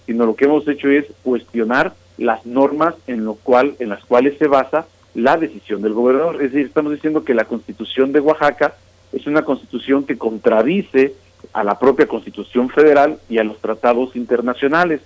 [0.06, 4.36] sino lo que hemos hecho es cuestionar las normas en lo cual en las cuales
[4.38, 6.42] se basa la decisión del gobernador.
[6.42, 8.74] Es decir, estamos diciendo que la Constitución de Oaxaca
[9.12, 11.14] es una constitución que contradice
[11.52, 15.00] a la propia Constitución federal y a los tratados internacionales.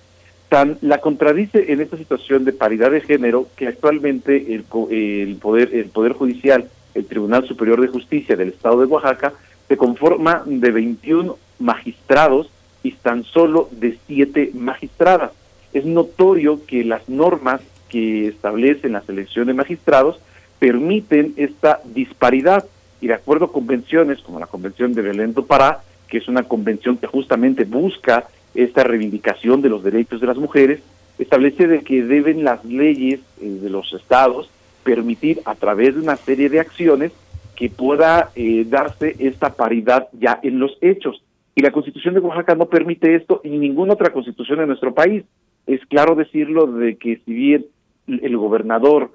[0.49, 5.75] Tan la contradice en esta situación de paridad de género que actualmente el, el poder
[5.75, 9.35] el poder judicial, el Tribunal Superior de Justicia del Estado de Oaxaca
[9.69, 12.51] se conforma de 21 magistrados
[12.83, 15.33] y tan solo de 7 magistradas.
[15.73, 20.21] Es notorio que las normas que establecen la selección de magistrados
[20.59, 22.65] permiten esta disparidad
[23.01, 26.45] y de acuerdo a convenciones como la Convención de Belén do Pará, que es una
[26.45, 30.81] convención que justamente busca esta reivindicación de los derechos de las mujeres,
[31.19, 34.49] establece de que deben las leyes eh, de los estados
[34.83, 37.13] permitir a través de una serie de acciones
[37.57, 41.23] que pueda eh, darse esta paridad ya en los hechos.
[41.55, 45.25] Y la Constitución de Oaxaca no permite esto y ninguna otra constitución en nuestro país.
[45.67, 47.67] Es claro decirlo de que si bien
[48.07, 49.11] el gobernador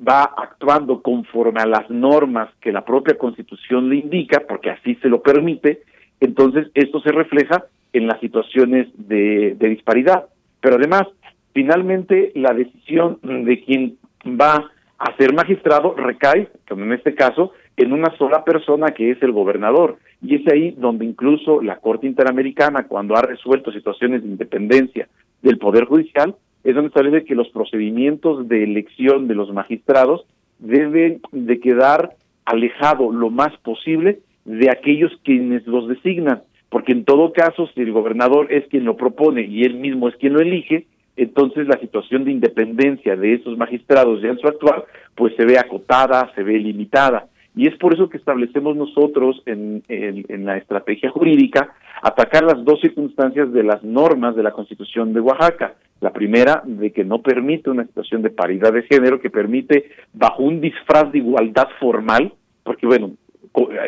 [0.00, 5.08] va actuando conforme a las normas que la propia Constitución le indica, porque así se
[5.08, 5.82] lo permite,
[6.20, 10.26] entonces esto se refleja en las situaciones de, de disparidad.
[10.60, 11.08] Pero además,
[11.52, 17.94] finalmente la decisión de quien va a ser magistrado recae, como en este caso, en
[17.94, 19.96] una sola persona que es el gobernador.
[20.22, 25.08] Y es ahí donde incluso la Corte Interamericana, cuando ha resuelto situaciones de independencia
[25.40, 30.26] del Poder Judicial, es donde establece que los procedimientos de elección de los magistrados
[30.58, 32.10] deben de quedar
[32.44, 37.92] alejado lo más posible de aquellos quienes los designan, porque en todo caso, si el
[37.92, 40.86] gobernador es quien lo propone y él mismo es quien lo elige,
[41.16, 44.84] entonces la situación de independencia de esos magistrados ya en su actual,
[45.14, 47.26] pues se ve acotada, se ve limitada.
[47.56, 52.80] Y es por eso que establecemos nosotros en, en, la estrategia jurídica atacar las dos
[52.80, 55.74] circunstancias de las normas de la Constitución de Oaxaca.
[56.00, 60.44] La primera, de que no permite una situación de paridad de género, que permite, bajo
[60.44, 62.32] un disfraz de igualdad formal,
[62.62, 63.10] porque bueno,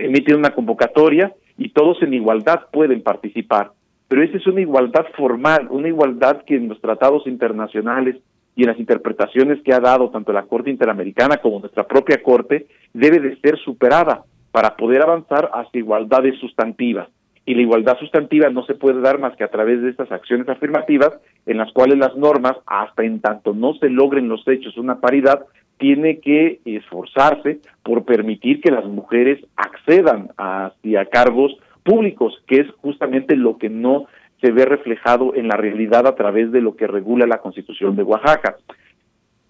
[0.00, 3.72] emiten una convocatoria y todos en igualdad pueden participar.
[4.08, 8.16] Pero esa es una igualdad formal, una igualdad que en los tratados internacionales
[8.54, 12.66] y en las interpretaciones que ha dado tanto la Corte Interamericana como nuestra propia Corte
[12.92, 17.08] debe de ser superada para poder avanzar hacia igualdades sustantivas.
[17.44, 20.48] Y la igualdad sustantiva no se puede dar más que a través de estas acciones
[20.48, 21.10] afirmativas
[21.46, 25.44] en las cuales las normas, hasta en tanto no se logren los hechos una paridad,
[25.78, 33.34] tiene que esforzarse por permitir que las mujeres accedan hacia cargos públicos, que es justamente
[33.34, 34.06] lo que no
[34.42, 38.02] se ve reflejado en la realidad a través de lo que regula la Constitución de
[38.02, 38.56] Oaxaca.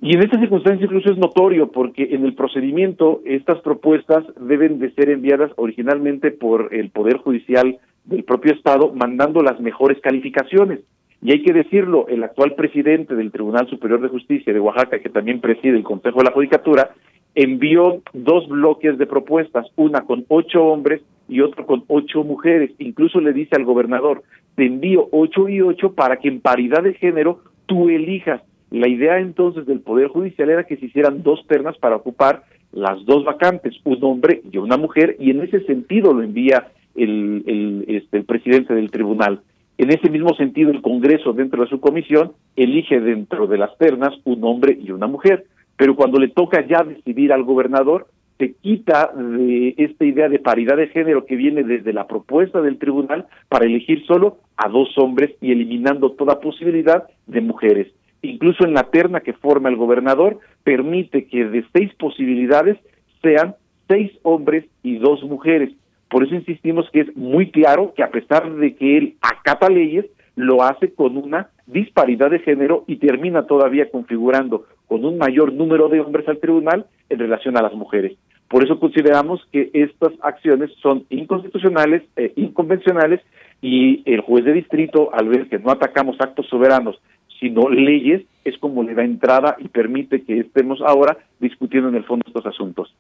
[0.03, 4.93] Y en esta circunstancia incluso es notorio porque en el procedimiento estas propuestas deben de
[4.93, 10.81] ser enviadas originalmente por el Poder Judicial del propio Estado mandando las mejores calificaciones.
[11.23, 15.09] Y hay que decirlo, el actual presidente del Tribunal Superior de Justicia de Oaxaca, que
[15.09, 16.91] también preside el Consejo de la Judicatura,
[17.35, 21.01] envió dos bloques de propuestas, una con ocho hombres
[21.33, 22.71] y otro con ocho mujeres.
[22.79, 24.23] Incluso le dice al gobernador,
[24.55, 28.43] te envío ocho y ocho para que en paridad de género tú elijas.
[28.71, 33.05] La idea entonces del Poder Judicial era que se hicieran dos ternas para ocupar las
[33.05, 37.85] dos vacantes, un hombre y una mujer, y en ese sentido lo envía el, el,
[37.89, 39.41] este, el presidente del tribunal.
[39.79, 44.15] En ese mismo sentido, el Congreso, dentro de su comisión, elige dentro de las ternas
[44.25, 45.45] un hombre y una mujer.
[45.77, 48.07] Pero cuando le toca ya decidir al gobernador,
[48.43, 52.77] se quita de esta idea de paridad de género que viene desde la propuesta del
[52.77, 57.87] tribunal para elegir solo a dos hombres y eliminando toda posibilidad de mujeres.
[58.21, 62.79] Incluso en la terna que forma el gobernador, permite que de seis posibilidades
[63.23, 63.55] sean
[63.87, 65.71] seis hombres y dos mujeres.
[66.11, 70.07] Por eso insistimos que es muy claro que a pesar de que él acata leyes,
[70.35, 75.89] lo hace con una disparidad de género y termina todavía configurando con un mayor número
[75.89, 78.19] de hombres al tribunal en relación a las mujeres.
[78.53, 83.23] Por eso consideramos que estas acciones son inconstitucionales, e inconvencionales
[83.63, 87.01] y el juez de distrito, al ver que no atacamos actos soberanos,
[87.41, 92.05] sino leyes, es como le da entrada y permite que estemos ahora discutiendo en el
[92.05, 92.95] fondo estos asuntos.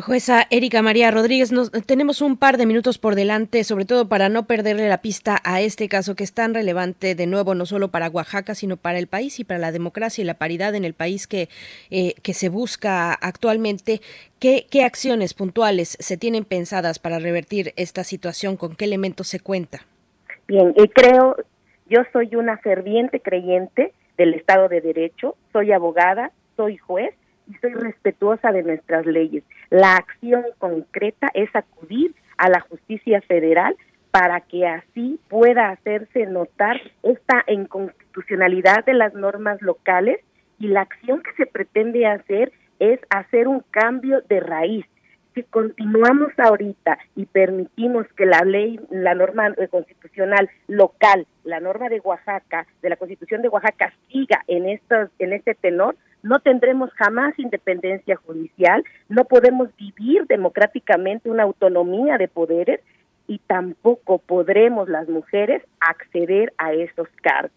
[0.00, 4.30] Jueza Erika María Rodríguez, nos, tenemos un par de minutos por delante, sobre todo para
[4.30, 7.88] no perderle la pista a este caso que es tan relevante, de nuevo, no solo
[7.88, 10.94] para Oaxaca, sino para el país y para la democracia y la paridad en el
[10.94, 11.50] país que,
[11.90, 14.00] eh, que se busca actualmente.
[14.40, 18.56] ¿Qué, ¿Qué acciones puntuales se tienen pensadas para revertir esta situación?
[18.56, 19.82] ¿Con qué elementos se cuenta?
[20.48, 21.36] Bien, y creo,
[21.86, 27.14] yo soy una ferviente creyente del Estado de Derecho, soy abogada, soy juez
[27.48, 29.44] y soy respetuosa de nuestras leyes.
[29.70, 33.76] La acción concreta es acudir a la justicia federal
[34.10, 40.20] para que así pueda hacerse notar esta inconstitucionalidad de las normas locales
[40.58, 44.84] y la acción que se pretende hacer es hacer un cambio de raíz.
[45.34, 52.00] Si continuamos ahorita y permitimos que la ley, la norma constitucional local, la norma de
[52.00, 57.38] Oaxaca, de la Constitución de Oaxaca siga en estos, en este tenor, no tendremos jamás
[57.38, 62.80] independencia judicial, no podemos vivir democráticamente una autonomía de poderes
[63.26, 67.52] y tampoco podremos las mujeres acceder a esos cargos.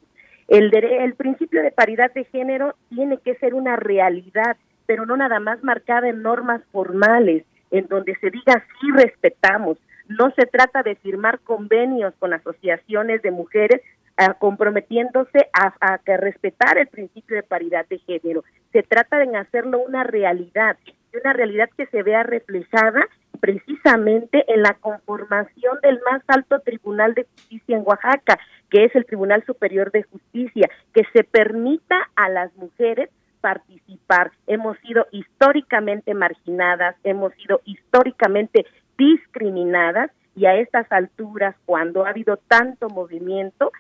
[0.48, 5.40] El, el principio de paridad de género tiene que ser una realidad, pero no nada
[5.40, 9.78] más marcada en normas formales, en donde se diga sí respetamos.
[10.08, 13.82] No se trata de firmar convenios con asociaciones de mujeres
[14.40, 18.44] comprometiéndose a, a, que respetar el principio de paridad de género.
[18.72, 20.78] Se trata de hacerlo una realidad,
[21.14, 23.08] una realidad que se vea reflejada
[23.40, 28.40] precisamente en la conformación del más alto tribunal de justicia en Oaxaca,
[28.70, 33.10] que es el Tribunal Superior de Justicia, que se permita a las mujeres
[33.42, 34.32] participar.
[34.48, 38.66] Hemos sido históricamente marginadas, hemos sido históricamente
[38.98, 43.72] discriminadas y a estas alturas, cuando ha habido tanto movimiento,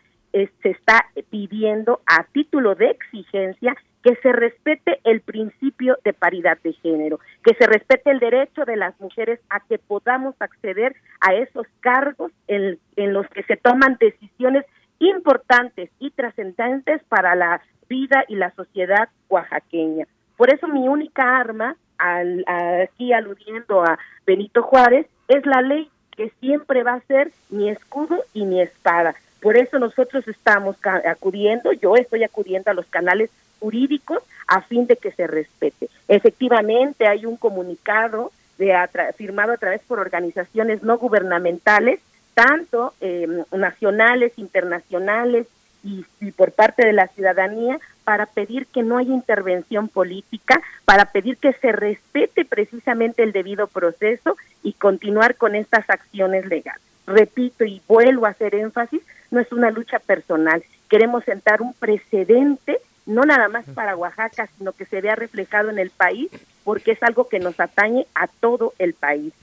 [0.61, 6.73] se está pidiendo a título de exigencia que se respete el principio de paridad de
[6.73, 11.65] género, que se respete el derecho de las mujeres a que podamos acceder a esos
[11.79, 14.65] cargos en, en los que se toman decisiones
[14.99, 20.05] importantes y trascendentes para la vida y la sociedad oaxaqueña.
[20.37, 22.43] Por eso mi única arma, al,
[22.83, 28.23] aquí aludiendo a Benito Juárez, es la ley que siempre va a ser mi escudo
[28.33, 29.15] y mi espada.
[29.45, 34.97] Por eso nosotros estamos acudiendo, yo estoy acudiendo a los canales jurídicos a fin de
[34.97, 35.87] que se respete.
[36.07, 38.73] Efectivamente, hay un comunicado de
[39.15, 41.99] firmado a través por organizaciones no gubernamentales,
[42.33, 45.45] tanto em, nacionales, internacionales
[45.83, 51.05] y, y por parte de la ciudadanía para pedir que no haya intervención política, para
[51.11, 56.94] pedir que se respete precisamente el debido proceso y continuar con estas acciones legales.
[57.07, 59.01] Repito y vuelvo a hacer énfasis,
[59.31, 64.71] no es una lucha personal, queremos sentar un precedente no nada más para Oaxaca, sino
[64.71, 66.29] que se vea reflejado en el país,
[66.63, 69.33] porque es algo que nos atañe a todo el país.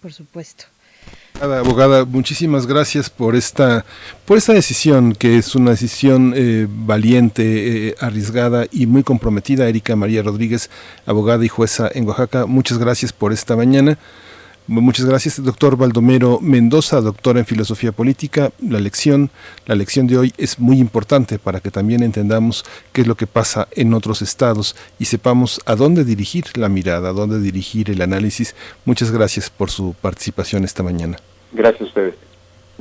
[0.00, 0.64] Por supuesto.
[1.40, 3.84] Abogada, muchísimas gracias por esta,
[4.26, 9.68] por esta decisión, que es una decisión eh, valiente, eh, arriesgada y muy comprometida.
[9.68, 10.70] Erika María Rodríguez,
[11.06, 13.98] abogada y jueza en Oaxaca, muchas gracias por esta mañana.
[14.68, 18.52] Muchas gracias, doctor Baldomero Mendoza, doctor en filosofía política.
[18.60, 19.30] La lección,
[19.66, 23.26] la lección de hoy es muy importante para que también entendamos qué es lo que
[23.26, 28.02] pasa en otros estados y sepamos a dónde dirigir la mirada, a dónde dirigir el
[28.02, 28.54] análisis.
[28.84, 31.16] Muchas gracias por su participación esta mañana.
[31.52, 32.14] Gracias a ustedes.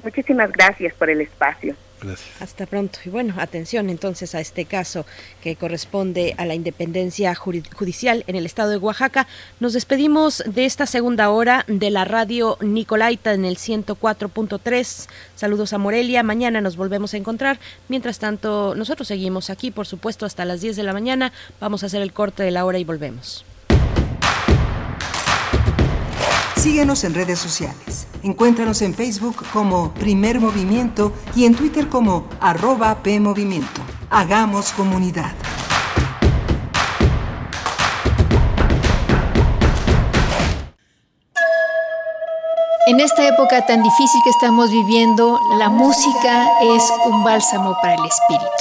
[0.03, 1.75] Muchísimas gracias por el espacio.
[2.01, 2.41] Gracias.
[2.41, 2.99] Hasta pronto.
[3.05, 5.05] Y bueno, atención entonces a este caso
[5.41, 9.27] que corresponde a la independencia judicial en el estado de Oaxaca.
[9.59, 15.07] Nos despedimos de esta segunda hora de la radio Nicolaita en el 104.3.
[15.35, 16.23] Saludos a Morelia.
[16.23, 17.59] Mañana nos volvemos a encontrar.
[17.87, 21.31] Mientras tanto, nosotros seguimos aquí, por supuesto, hasta las 10 de la mañana.
[21.59, 23.45] Vamos a hacer el corte de la hora y volvemos.
[26.61, 28.05] Síguenos en redes sociales.
[28.21, 33.81] Encuéntranos en Facebook como Primer Movimiento y en Twitter como arroba PMovimiento.
[34.11, 35.33] Hagamos comunidad.
[42.85, 48.05] En esta época tan difícil que estamos viviendo, la música es un bálsamo para el
[48.05, 48.60] espíritu.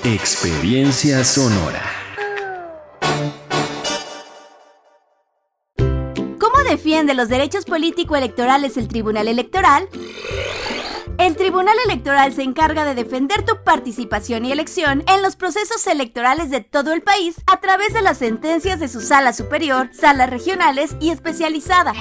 [0.05, 1.83] Experiencia sonora.
[6.39, 9.89] ¿Cómo defiende los derechos político-electorales el Tribunal Electoral?
[11.19, 16.51] El Tribunal Electoral se encarga de defender tu participación y elección en los procesos electorales
[16.51, 20.97] de todo el país a través de las sentencias de su sala superior, salas regionales
[21.01, 21.93] y especializada.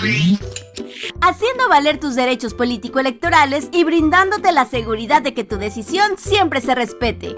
[1.22, 6.74] Haciendo valer tus derechos político-electorales y brindándote la seguridad de que tu decisión siempre se
[6.74, 7.36] respete.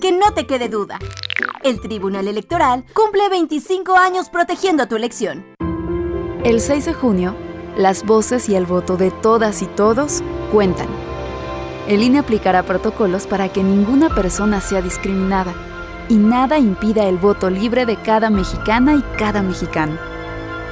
[0.00, 0.98] Que no te quede duda.
[1.62, 5.44] El Tribunal Electoral cumple 25 años protegiendo tu elección.
[6.44, 7.34] El 6 de junio,
[7.76, 10.88] las voces y el voto de todas y todos cuentan.
[11.88, 15.54] El INE aplicará protocolos para que ninguna persona sea discriminada
[16.08, 19.96] y nada impida el voto libre de cada mexicana y cada mexicano.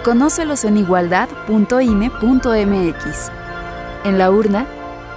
[0.04, 3.30] Conócelos en igualdad.ine.mx.
[4.04, 4.66] En la urna,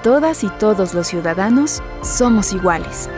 [0.03, 3.09] todas y todos los ciudadanos somos iguales.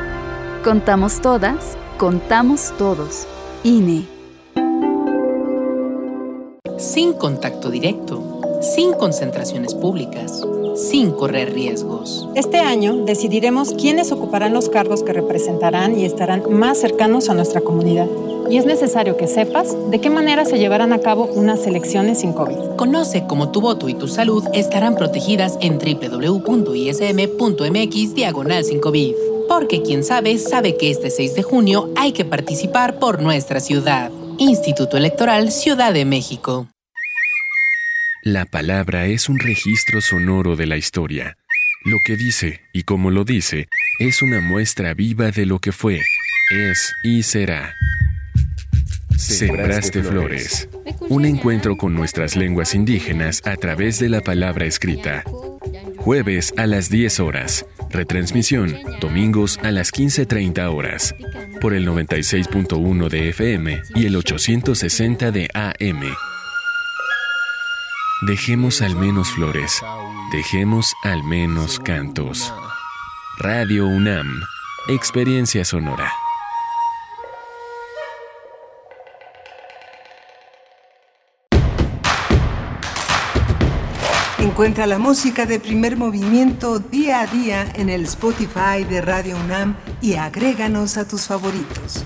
[0.64, 3.28] Contamos todas, contamos todos.
[3.64, 4.08] INE.
[6.78, 10.42] Sin contacto directo, sin concentraciones públicas,
[10.80, 12.28] sin correr riesgos.
[12.36, 17.62] Este año decidiremos quiénes ocuparán los cargos que representarán y estarán más cercanos a nuestra
[17.62, 18.08] comunidad.
[18.50, 22.34] Y es necesario que sepas de qué manera se llevarán a cabo unas elecciones sin
[22.34, 22.78] COVID.
[22.78, 26.56] Conoce cómo tu voto y tu salud estarán protegidas en www.ism.mx
[28.16, 29.14] diagonal sin COVID.
[29.48, 34.10] Porque quien sabe, sabe que este 6 de junio hay que participar por nuestra ciudad.
[34.38, 36.68] Instituto Electoral Ciudad de México.
[38.24, 41.38] La palabra es un registro sonoro de la historia.
[41.86, 43.70] Lo que dice y como lo dice
[44.00, 46.02] es una muestra viva de lo que fue,
[46.52, 47.76] es y será.
[49.16, 50.68] Sembraste Flores.
[51.08, 55.24] Un encuentro con nuestras lenguas indígenas a través de la palabra escrita.
[55.98, 57.66] Jueves a las 10 horas.
[57.90, 61.16] Retransmisión, domingos a las 15.30 horas.
[61.62, 66.02] Por el 96.1 de FM y el 860 de AM.
[68.22, 69.82] Dejemos al menos flores.
[70.34, 72.54] Dejemos al menos cantos.
[73.38, 74.42] Radio UNAM.
[74.90, 76.12] Experiencia sonora.
[84.40, 89.78] Encuentra la música de primer movimiento día a día en el Spotify de Radio UNAM
[90.02, 92.04] y agréganos a tus favoritos.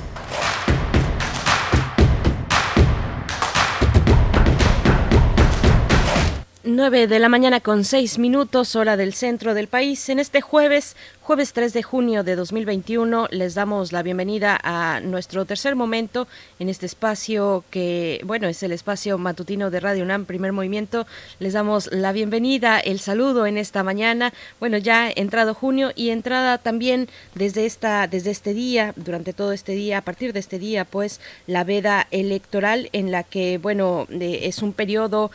[6.75, 10.09] 9 de la mañana con 6 minutos, hora del centro del país.
[10.09, 15.45] En este jueves, jueves 3 de junio de 2021, les damos la bienvenida a nuestro
[15.45, 16.27] tercer momento
[16.57, 21.05] en este espacio que, bueno, es el espacio matutino de Radio UNAM, primer movimiento.
[21.39, 24.33] Les damos la bienvenida, el saludo en esta mañana.
[24.59, 29.73] Bueno, ya entrado junio y entrada también desde, esta, desde este día, durante todo este
[29.73, 34.63] día, a partir de este día, pues la veda electoral en la que, bueno, es
[34.63, 35.29] un periodo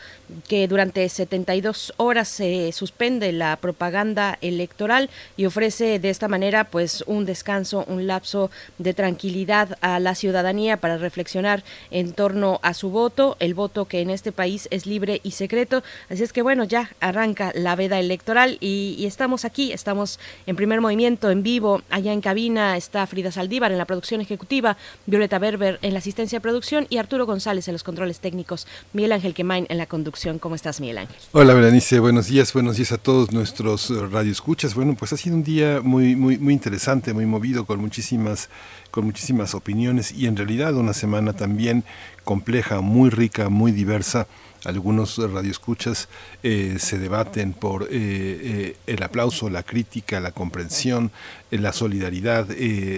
[0.47, 7.03] que durante 72 horas se suspende la propaganda electoral y ofrece de esta manera pues
[7.05, 8.49] un descanso, un lapso
[8.79, 14.01] de tranquilidad a la ciudadanía para reflexionar en torno a su voto, el voto que
[14.01, 15.83] en este país es libre y secreto.
[16.09, 20.81] Así es que bueno, ya arranca la veda electoral y, estamos aquí, estamos en primer
[20.81, 25.77] movimiento en vivo, allá en cabina está Frida Saldívar en la producción ejecutiva, Violeta Berber
[25.83, 29.67] en la asistencia de producción y Arturo González en los controles técnicos, Miguel Ángel Quemain
[29.69, 30.39] en la conducción.
[30.39, 31.18] ¿Cómo estás, Miguel Ángel?
[31.31, 34.73] Hola, Berenice, buenos días, buenos días a todos nuestros eh, radioescuchas.
[34.73, 38.49] Bueno, pues ha sido un día muy, muy, interesante, muy movido, con muchísimas,
[38.89, 41.83] con muchísimas opiniones y en realidad una semana también
[42.23, 44.27] compleja, muy rica, muy diversa.
[44.65, 46.09] Algunos radioescuchas
[46.43, 51.11] eh, se debaten por eh, eh, el aplauso, la crítica, la comprensión,
[51.51, 52.47] la solidaridad,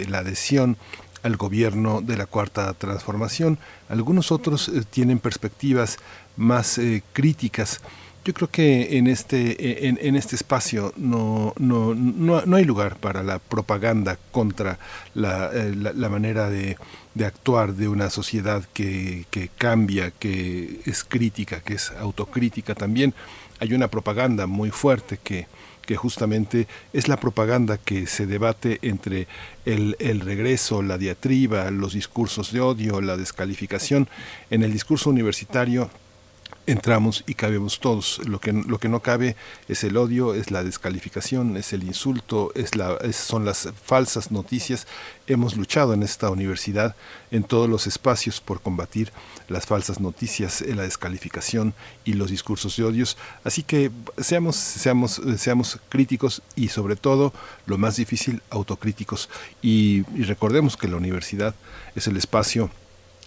[0.08, 0.78] la adhesión
[1.22, 3.60] al gobierno de la cuarta transformación.
[3.90, 5.98] Algunos otros tienen perspectivas
[6.36, 6.80] más
[7.14, 7.80] críticas.
[8.24, 12.98] Yo creo que en este, en, en este espacio no, no, no, no hay lugar
[12.98, 14.78] para la propaganda contra
[15.16, 16.78] la, eh, la, la manera de,
[17.16, 23.14] de actuar de una sociedad que, que cambia, que es crítica, que es autocrítica también.
[23.60, 25.48] Hay una propaganda muy fuerte que,
[25.86, 29.28] que justamente es la propaganda que se debate entre
[29.66, 34.08] el, el, regreso, la diatriba, los discursos de odio, la descalificación.
[34.50, 35.90] En el discurso universitario
[36.72, 38.22] entramos y cabemos todos.
[38.26, 39.36] Lo que, lo que no cabe
[39.68, 44.88] es el odio, es la descalificación, es el insulto, es la, son las falsas noticias.
[45.28, 46.96] Hemos luchado en esta universidad
[47.30, 49.12] en todos los espacios por combatir
[49.50, 51.74] las falsas noticias, la descalificación
[52.06, 53.18] y los discursos de odios.
[53.44, 57.34] Así que seamos, seamos, seamos críticos y sobre todo,
[57.66, 59.30] lo más difícil, autocríticos.
[59.62, 61.54] Y, y recordemos que la universidad
[61.96, 62.70] es el espacio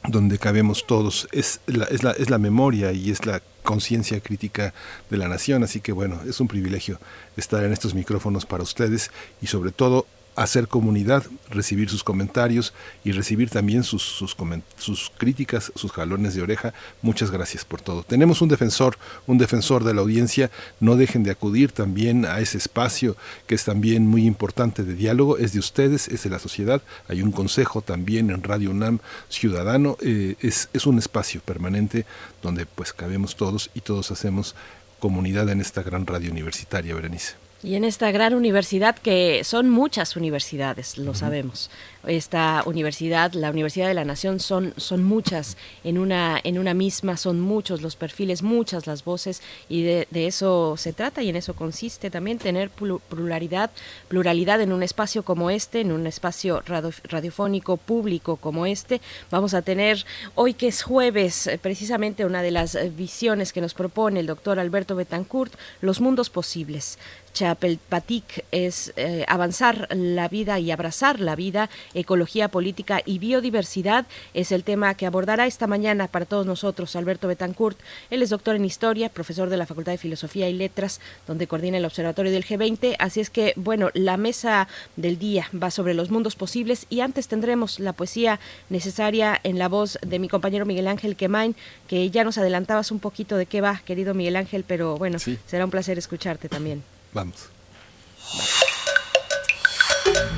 [0.09, 4.75] donde cabemos todos, es la, es la, es la memoria y es la conciencia crítica
[5.11, 7.01] de la nación, así que bueno, es un privilegio
[7.37, 9.11] estar en estos micrófonos para ustedes
[9.41, 10.07] y sobre todo
[10.37, 12.73] hacer comunidad, recibir sus comentarios
[13.05, 14.37] y recibir también sus, sus,
[14.77, 16.75] sus, críticas, sus jalones de oreja.
[17.03, 18.03] Muchas gracias por todo.
[18.03, 20.51] Tenemos un defensor, un defensor de la audiencia.
[20.81, 23.17] No dejen de acudir también a ese espacio
[23.47, 25.39] que es también muy importante de diálogo.
[25.39, 26.83] Es de ustedes, es de la sociedad.
[27.09, 28.99] Hay un consejo también en Radio UNAM
[29.29, 29.97] Ciudadano.
[30.01, 32.07] Eh, es, es un espacio permanente
[32.43, 34.55] donde pues cabemos todos y todos hacemos
[34.99, 37.44] comunidad en esta gran radio universitaria, Berenice.
[37.65, 41.71] Y en esta gran universidad, que son muchas universidades, lo sabemos,
[42.07, 47.17] esta universidad, la Universidad de la Nación, son, son muchas en una, en una misma,
[47.17, 51.55] son muchos los perfiles, muchas las voces, y de, eso se trata y en eso
[51.55, 53.71] consiste también tener pluralidad,
[54.09, 59.01] pluralidad en un espacio como este, en un espacio radiofónico público como este.
[59.31, 60.05] Vamos a tener
[60.35, 64.27] hoy que es jueves, eh, precisamente una de las eh, visiones que nos propone el
[64.27, 66.99] doctor Alberto Betancourt, los mundos posibles.
[67.35, 74.53] Chapelpatic es eh, avanzar la vida y abrazar la vida, ecología política y biodiversidad es
[74.53, 77.79] el tema que abordará esta mañana para todos nosotros Alberto Betancourt.
[78.11, 81.77] Él es doctor en historia, profesor de la Facultad de Filosofía y Letras, donde coordina
[81.77, 82.97] el Observatorio del G20.
[82.99, 87.29] Así es que, bueno, la mesa del día va sobre los mundos posibles y antes
[87.29, 88.39] tendremos la poesía
[88.71, 91.57] necesaria en la voz de mi compañero Miguel Ángel Quemain,
[91.89, 95.65] que ya nos adelantabas un poquito de qué va, querido Miguel Ángel, pero bueno, será
[95.65, 96.94] un placer escucharte también.
[97.15, 97.49] Vamos.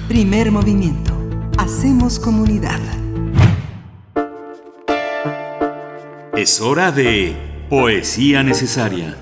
[0.09, 1.17] Primer movimiento.
[1.57, 2.81] Hacemos comunidad.
[6.37, 7.35] Es hora de
[7.71, 9.17] poesía necesaria.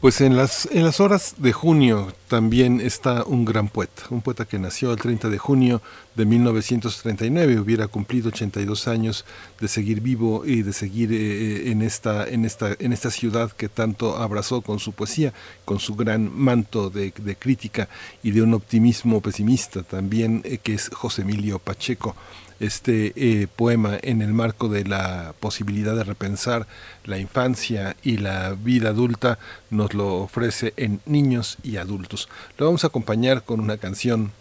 [0.00, 4.46] Pues en las, en las horas de junio también está un gran poeta, un poeta
[4.46, 5.82] que nació el 30 de junio
[6.14, 9.26] de 1939, hubiera cumplido 82 años
[9.60, 13.52] de seguir vivo y de seguir eh, eh, en, esta, en, esta, en esta ciudad
[13.52, 15.34] que tanto abrazó con su poesía,
[15.66, 17.90] con su gran manto de, crítica
[18.22, 22.16] y de un optimismo pesimista también, eh, que es José Emilio Pacheco
[22.60, 26.66] este eh, poema en el marco de la posibilidad de repensar
[27.04, 29.38] la infancia y la vida adulta
[29.70, 32.28] nos lo ofrece en niños y adultos.
[32.58, 34.32] Lo vamos a acompañar con una canción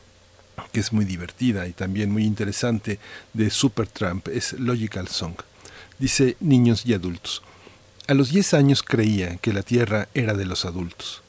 [0.74, 3.00] que es muy divertida y también muy interesante
[3.34, 5.36] de Supertramp, es Logical Song.
[5.98, 7.42] Dice niños y adultos.
[8.08, 11.22] A los 10 años creía que la tierra era de los adultos.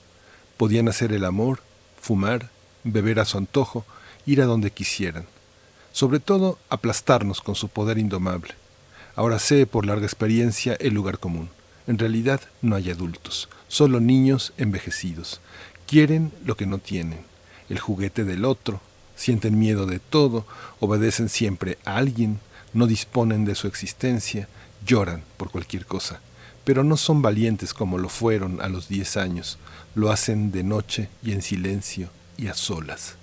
[0.57, 1.63] Podían hacer el amor,
[2.01, 2.51] fumar,
[2.83, 3.85] beber a su antojo,
[4.27, 5.27] ir a donde quisieran
[5.93, 8.55] sobre todo aplastarnos con su poder indomable.
[9.17, 11.51] Ahora sé por larga experiencia el lugar común.
[11.87, 15.41] En realidad no hay adultos, solo niños envejecidos.
[15.87, 17.21] Quieren lo que no tienen,
[17.69, 18.81] el juguete del otro,
[19.17, 20.47] sienten miedo de todo,
[20.79, 22.41] obedecen siempre a alguien,
[22.73, 24.49] no disponen de su existencia,
[24.87, 26.21] lloran por cualquier cosa,
[26.65, 29.59] pero no son valientes como lo fueron a los diez años,
[29.95, 33.17] lo hacen de noche y en silencio y a solas.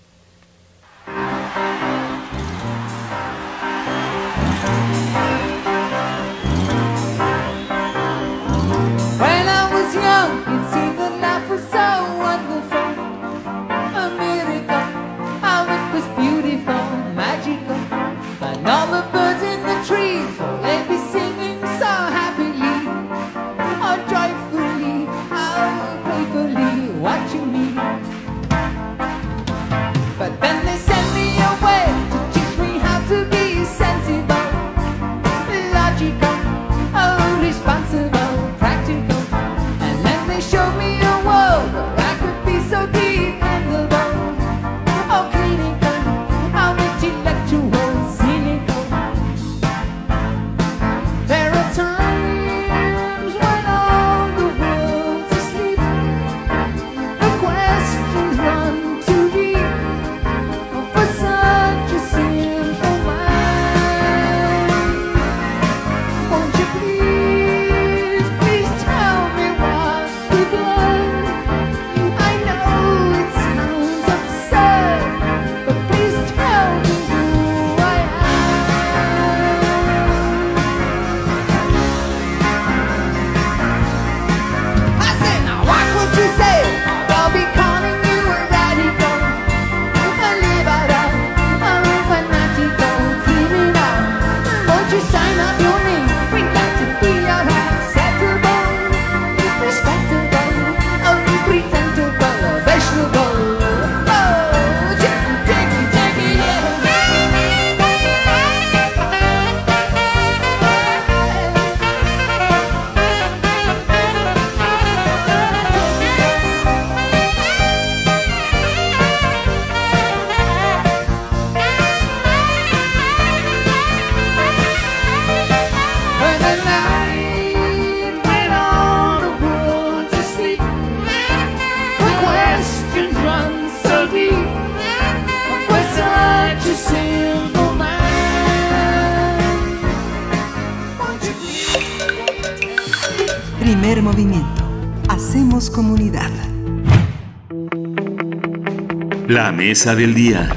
[149.58, 150.50] Mesa del día.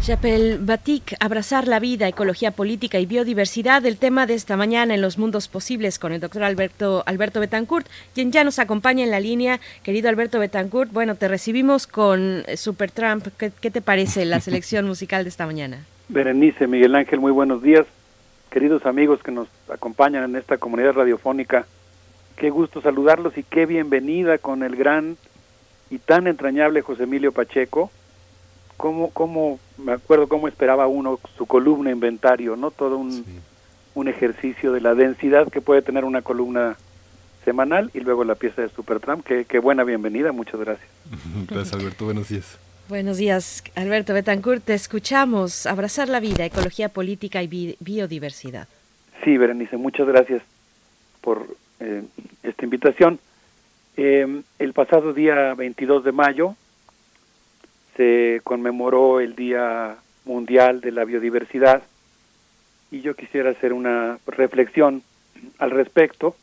[0.00, 5.02] Chapel Batik, abrazar la vida, ecología política y biodiversidad, el tema de esta mañana en
[5.02, 9.20] los mundos posibles con el doctor Alberto, Alberto Betancourt, quien ya nos acompaña en la
[9.20, 9.60] línea.
[9.82, 13.26] Querido Alberto Betancourt, bueno, te recibimos con Super Trump.
[13.36, 15.84] ¿Qué, qué te parece la selección musical de esta mañana?
[16.08, 17.84] Berenice, Miguel Ángel, muy buenos días.
[18.48, 21.66] Queridos amigos que nos acompañan en esta comunidad radiofónica,
[22.36, 25.18] qué gusto saludarlos y qué bienvenida con el gran
[25.90, 27.90] y tan entrañable José Emilio Pacheco
[28.76, 32.70] cómo, cómo, me acuerdo cómo esperaba uno su columna inventario, ¿no?
[32.70, 33.24] Todo un,
[33.94, 36.76] un ejercicio de la densidad que puede tener una columna
[37.44, 39.24] semanal y luego la pieza de Supertramp.
[39.24, 40.88] Qué, qué buena bienvenida, muchas gracias.
[41.48, 42.04] Gracias, Alberto.
[42.04, 42.58] Buenos días.
[42.88, 44.62] Buenos días, Alberto Betancourt.
[44.64, 45.66] Te escuchamos.
[45.66, 48.68] Abrazar la vida, ecología política y bi biodiversidad.
[49.24, 50.42] Sí, Berenice, muchas gracias
[51.20, 51.46] por
[51.80, 52.04] eh,
[52.42, 53.18] esta invitación.
[53.96, 56.54] Eh, el pasado día 22 de mayo
[57.96, 61.82] se conmemoró el Día Mundial de la Biodiversidad
[62.90, 65.02] y yo quisiera hacer una reflexión
[65.58, 66.36] al respecto.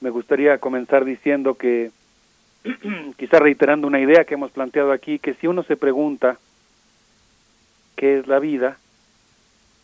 [0.00, 1.90] Me gustaría comenzar diciendo que,
[3.16, 6.38] quizá reiterando una idea que hemos planteado aquí, que si uno se pregunta
[7.96, 8.78] qué es la vida,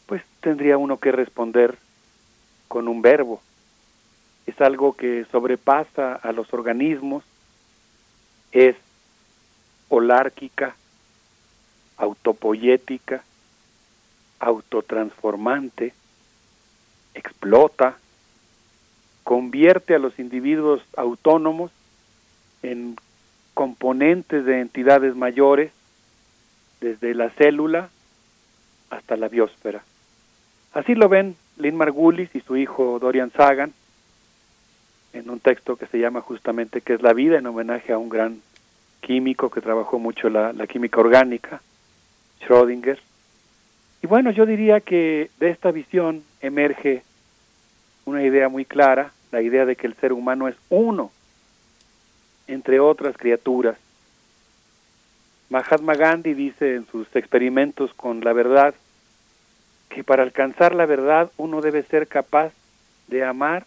[0.06, 1.76] pues tendría uno que responder
[2.68, 3.42] con un verbo.
[4.46, 7.24] Es algo que sobrepasa a los organismos,
[8.52, 8.76] es
[9.88, 10.74] holárquica,
[11.96, 13.22] autopoyética,
[14.40, 15.94] autotransformante,
[17.14, 17.96] explota,
[19.22, 21.70] convierte a los individuos autónomos
[22.62, 22.96] en
[23.54, 25.72] componentes de entidades mayores,
[26.80, 27.88] desde la célula
[28.90, 29.82] hasta la biosfera.
[30.72, 33.72] Así lo ven Lynn Margulis y su hijo Dorian Sagan
[35.12, 37.38] en un texto que se llama justamente ¿Qué es la vida?
[37.38, 38.42] en homenaje a un gran
[39.04, 41.60] químico que trabajó mucho la, la química orgánica,
[42.40, 42.98] Schrödinger.
[44.02, 47.02] Y bueno, yo diría que de esta visión emerge
[48.04, 51.10] una idea muy clara, la idea de que el ser humano es uno
[52.46, 53.76] entre otras criaturas.
[55.50, 58.74] Mahatma Gandhi dice en sus experimentos con la verdad
[59.88, 62.52] que para alcanzar la verdad uno debe ser capaz
[63.08, 63.64] de amar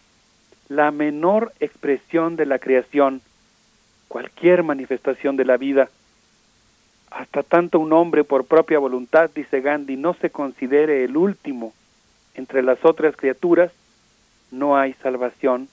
[0.68, 3.22] la menor expresión de la creación
[4.08, 5.88] cualquier manifestación de la vida.
[7.10, 11.72] Hasta tanto un hombre por propia voluntad, dice Gandhi, no se considere el último
[12.34, 13.72] entre las otras criaturas,
[14.50, 15.68] no hay salvación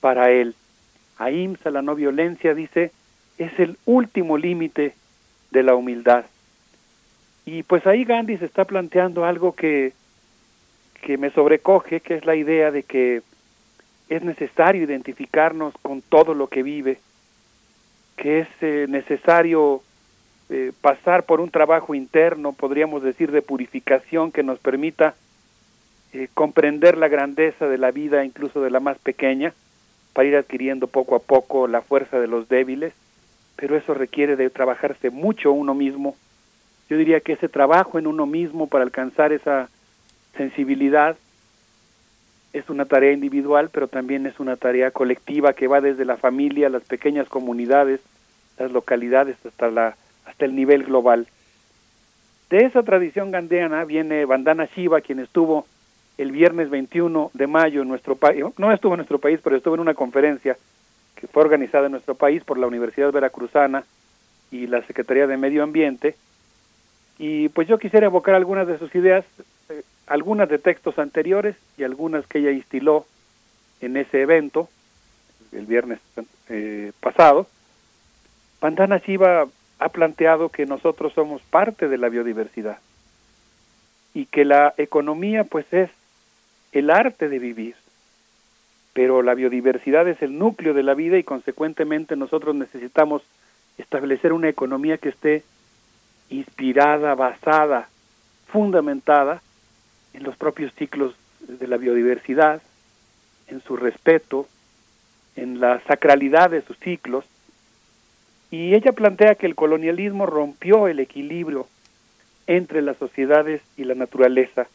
[0.00, 0.54] para él.
[1.16, 2.90] Ahimsa, la no violencia, dice,
[3.38, 4.94] es el último límite
[5.50, 6.24] de la humildad.
[7.46, 9.92] Y pues ahí Gandhi se está planteando algo que,
[11.00, 13.22] que me sobrecoge, que es la idea de que
[14.08, 16.98] es necesario identificarnos con todo lo que vive,
[18.18, 19.80] que es eh, necesario
[20.50, 25.14] eh, pasar por un trabajo interno, podríamos decir, de purificación que nos permita
[26.12, 29.54] eh, comprender la grandeza de la vida, incluso de la más pequeña,
[30.12, 32.92] para ir adquiriendo poco a poco la fuerza de los débiles,
[33.56, 36.16] pero eso requiere de trabajarse mucho uno mismo.
[36.90, 39.68] Yo diría que ese trabajo en uno mismo para alcanzar esa
[40.36, 41.16] sensibilidad
[42.52, 46.68] es una tarea individual, pero también es una tarea colectiva que va desde la familia,
[46.68, 48.00] las pequeñas comunidades,
[48.58, 49.96] las localidades hasta la
[50.28, 51.26] hasta el nivel global.
[52.50, 55.66] De esa tradición gandeana viene Bandana Shiva, quien estuvo
[56.18, 59.74] el viernes 21 de mayo en nuestro país, no estuvo en nuestro país, pero estuvo
[59.74, 60.56] en una conferencia
[61.14, 63.84] que fue organizada en nuestro país por la Universidad Veracruzana
[64.50, 66.14] y la Secretaría de Medio Ambiente.
[67.18, 69.24] Y pues yo quisiera evocar algunas de sus ideas,
[70.08, 73.06] algunas de textos anteriores y algunas que ella instiló
[73.80, 74.68] en ese evento
[75.52, 76.00] el viernes
[76.48, 77.46] eh, pasado.
[78.58, 79.46] Pandana Shiva
[79.78, 82.78] ha planteado que nosotros somos parte de la biodiversidad
[84.14, 85.90] y que la economía pues es
[86.72, 87.76] el arte de vivir,
[88.92, 93.22] pero la biodiversidad es el núcleo de la vida y consecuentemente nosotros necesitamos
[93.76, 95.44] establecer una economía que esté
[96.30, 97.88] inspirada, basada,
[98.48, 99.40] fundamentada
[100.18, 101.14] en los propios ciclos
[101.46, 102.60] de la biodiversidad,
[103.46, 104.48] en su respeto,
[105.36, 107.24] en la sacralidad de sus ciclos.
[108.50, 111.68] Y ella plantea que el colonialismo rompió el equilibrio
[112.48, 114.66] entre las sociedades y la naturaleza.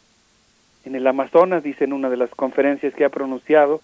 [0.85, 3.81] En el Amazonas, dice en una de las conferencias que ha pronunciado,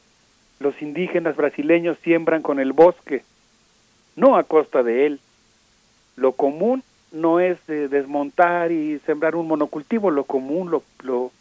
[0.59, 3.23] los indígenas brasileños siembran con el bosque,
[4.15, 5.19] no a costa de él.
[6.15, 11.31] Lo común no es desmontar y sembrar un monocultivo, lo común, lo, lo,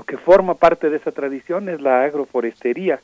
[0.00, 3.00] lo que forma parte de esa tradición es la agroforestería.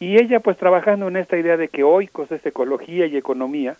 [0.00, 3.76] Y ella pues trabajando en esta idea de que oikos es ecología y economía,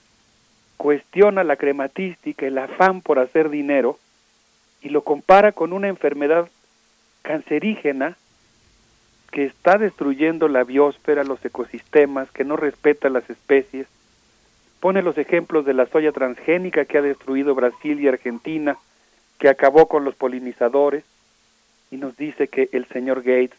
[0.76, 3.98] cuestiona la crematística, el afán por hacer dinero,
[4.82, 6.50] y lo compara con una enfermedad
[7.22, 8.18] cancerígena
[9.30, 13.86] que está destruyendo la biosfera, los ecosistemas, que no respeta las especies.
[14.80, 18.76] Pone los ejemplos de la soya transgénica que ha destruido Brasil y Argentina,
[19.38, 21.02] que acabó con los polinizadores,
[21.90, 23.58] y nos dice que el señor Gates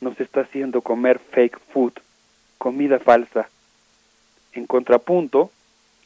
[0.00, 1.92] nos está haciendo comer fake food,
[2.58, 3.48] comida falsa.
[4.52, 5.50] En contrapunto,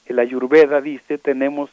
[0.07, 1.71] el Ayurveda dice tenemos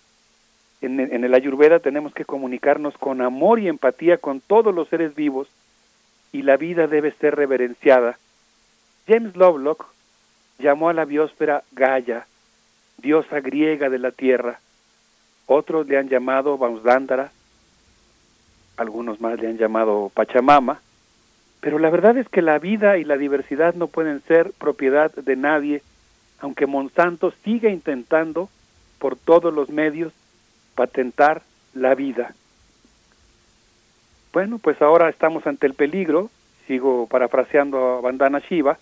[0.82, 5.48] en, el Ayurveda tenemos que comunicarnos con amor y empatía con todos los seres vivos
[6.32, 8.18] y la vida debe ser reverenciada.
[9.08, 9.86] James Lovelock
[10.58, 12.26] llamó a la biosfera Gaia,
[12.98, 14.60] diosa griega de la tierra.
[15.46, 17.32] Otros le han llamado Bausdándara,
[18.78, 20.82] algunos más le han llamado Pachamama,
[21.62, 25.36] pero la verdad es que la vida y la diversidad no pueden ser propiedad de
[25.36, 25.84] nadie,
[26.40, 28.50] aunque Monsanto siga intentando
[28.98, 30.12] por todos los medios
[30.76, 31.44] patentar
[31.74, 32.34] la vida.
[34.34, 36.30] Bueno, pues ahora estamos ante el peligro,
[36.66, 38.80] sigo parafraseando a Bandana Shiva,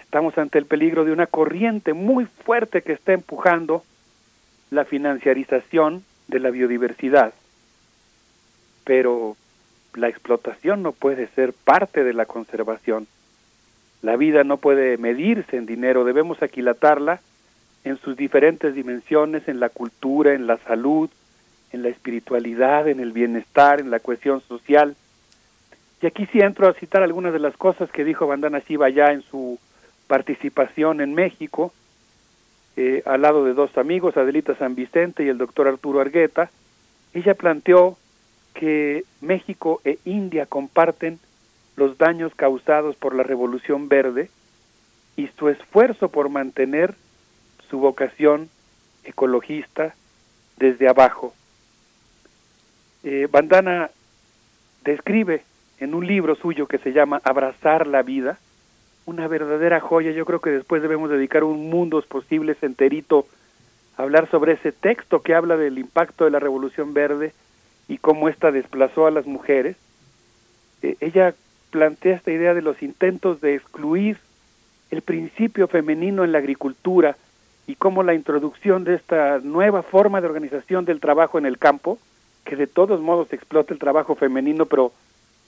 [0.00, 3.82] estamos ante el peligro de una corriente muy fuerte que está empujando
[4.70, 7.34] la financiarización de la biodiversidad.
[8.86, 9.36] Pero
[9.92, 13.06] la explotación no puede ser parte de la conservación.
[14.00, 17.20] La vida no puede medirse en dinero, debemos aquilatarla
[17.84, 21.10] en sus diferentes dimensiones, en la cultura, en la salud,
[21.72, 24.96] en la espiritualidad, en el bienestar, en la cohesión social.
[26.02, 29.12] Y aquí sí entro a citar algunas de las cosas que dijo Bandana Shiva ya
[29.12, 29.58] en su
[30.06, 31.72] participación en México,
[32.76, 36.50] eh, al lado de dos amigos, Adelita San Vicente y el doctor Arturo Argueta.
[37.14, 37.96] Ella planteó
[38.58, 41.18] que México e India comparten
[41.76, 44.30] los daños causados por la Revolución Verde
[45.16, 46.94] y su esfuerzo por mantener
[47.68, 48.48] su vocación
[49.04, 49.94] ecologista
[50.56, 51.34] desde abajo.
[53.04, 53.90] Eh, Bandana
[54.84, 55.42] describe
[55.78, 58.38] en un libro suyo que se llama Abrazar la vida,
[59.04, 60.12] una verdadera joya.
[60.12, 63.26] Yo creo que después debemos dedicar un mundos posibles enterito
[63.98, 67.34] a hablar sobre ese texto que habla del impacto de la Revolución Verde
[67.88, 69.76] y cómo ésta desplazó a las mujeres.
[70.82, 71.34] Eh, ella
[71.70, 74.18] plantea esta idea de los intentos de excluir
[74.90, 77.16] el principio femenino en la agricultura
[77.66, 81.98] y cómo la introducción de esta nueva forma de organización del trabajo en el campo
[82.44, 84.92] que de todos modos explota el trabajo femenino, pero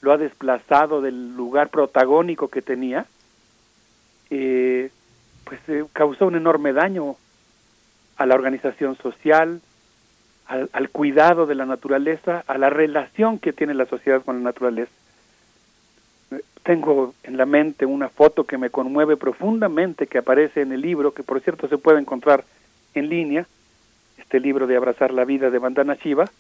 [0.01, 3.06] lo ha desplazado del lugar protagónico que tenía,
[4.31, 4.90] eh,
[5.44, 7.16] pues eh, causó un enorme daño
[8.16, 9.60] a la organización social,
[10.48, 14.42] al, al, cuidado de la naturaleza, a la relación que tiene la sociedad con la
[14.42, 14.90] naturaleza.
[16.62, 21.14] Tengo en la mente una foto que me conmueve profundamente, que aparece en el libro,
[21.14, 22.44] que por cierto se puede encontrar
[22.94, 23.47] en línea,
[24.18, 26.31] este libro de Abrazar la Vida de Bandana Shiva,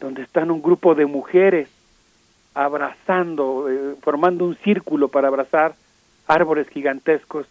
[0.00, 1.68] donde están un grupo de mujeres
[2.54, 5.74] abrazando, eh, formando un círculo para abrazar
[6.26, 7.46] árboles gigantescos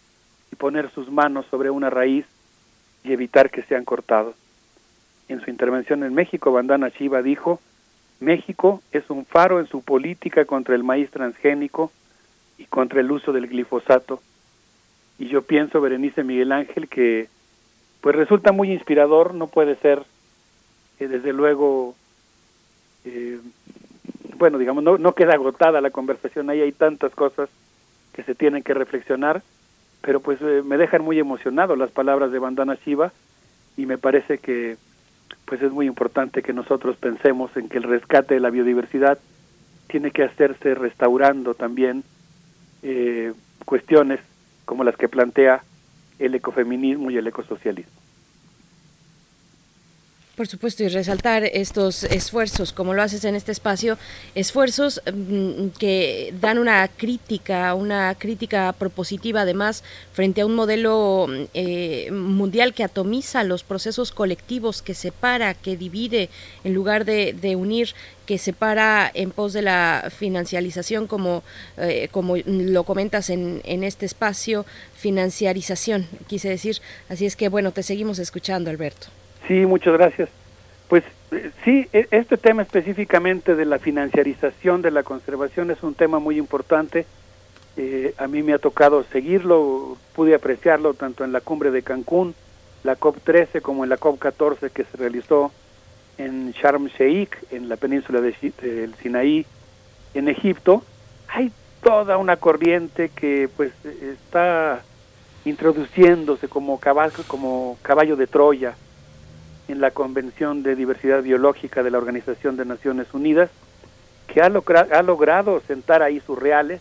[0.50, 2.26] y poner sus manos sobre una raíz
[3.04, 4.34] y evitar que sean cortados.
[5.28, 7.60] En su intervención en México, Bandana Shiva dijo,
[8.20, 11.92] México es un faro en su política contra el maíz transgénico
[12.56, 14.20] y contra el uso del glifosato.
[15.18, 17.28] Y yo pienso, Berenice Miguel Ángel, que
[18.00, 20.04] pues resulta muy inspirador, no puede ser,
[21.00, 21.94] eh, desde luego,
[23.04, 23.38] eh,
[24.36, 27.48] bueno, digamos, no, queda agotada la conversación, ahí hay tantas cosas
[28.12, 29.42] que se tienen que reflexionar,
[30.00, 33.12] pero pues eh, me dejan muy emocionado las palabras de Bandana Shiva
[33.76, 34.76] y me parece que
[35.44, 39.18] pues es muy importante que nosotros pensemos en que el rescate de la biodiversidad
[39.86, 42.04] tiene que hacerse restaurando también
[42.82, 43.32] eh,
[43.64, 44.20] cuestiones
[44.64, 45.62] como las que plantea
[46.18, 47.97] el ecofeminismo y el ecosocialismo.
[50.38, 53.98] Por supuesto, y resaltar estos esfuerzos, como lo haces en este espacio,
[54.36, 62.12] esfuerzos mm, que dan una crítica, una crítica propositiva además frente a un modelo eh,
[62.12, 66.30] mundial que atomiza los procesos colectivos, que separa, que divide,
[66.62, 67.88] en lugar de, unir
[68.24, 71.42] que separa en pos de la financialización, como,
[71.78, 74.64] eh, como lo comentas en, en este espacio,
[74.96, 76.80] financiarización, quise decir.
[77.08, 79.08] Así es que, bueno, te seguimos escuchando, Alberto.
[79.48, 80.28] Sí, muchas gracias.
[80.88, 81.02] Pues
[81.32, 86.18] eh, sí, e, este tema específicamente de la financiarización de la conservación es un tema
[86.18, 87.06] muy importante.
[87.78, 92.34] Eh, a mí me ha tocado seguirlo, pude apreciarlo tanto en la cumbre de Cancún,
[92.84, 95.50] la COP13, como en la COP14 que se realizó
[96.18, 99.46] en Sharm Sheikh, en la península del Sinaí,
[100.12, 100.82] en Egipto.
[101.28, 101.52] Hay
[101.82, 104.82] toda una corriente que pues está
[105.46, 108.74] introduciéndose como caballo, como caballo de Troya
[109.68, 113.50] en la Convención de Diversidad Biológica de la Organización de Naciones Unidas,
[114.26, 116.80] que ha, ha logrado sentar ahí sus reales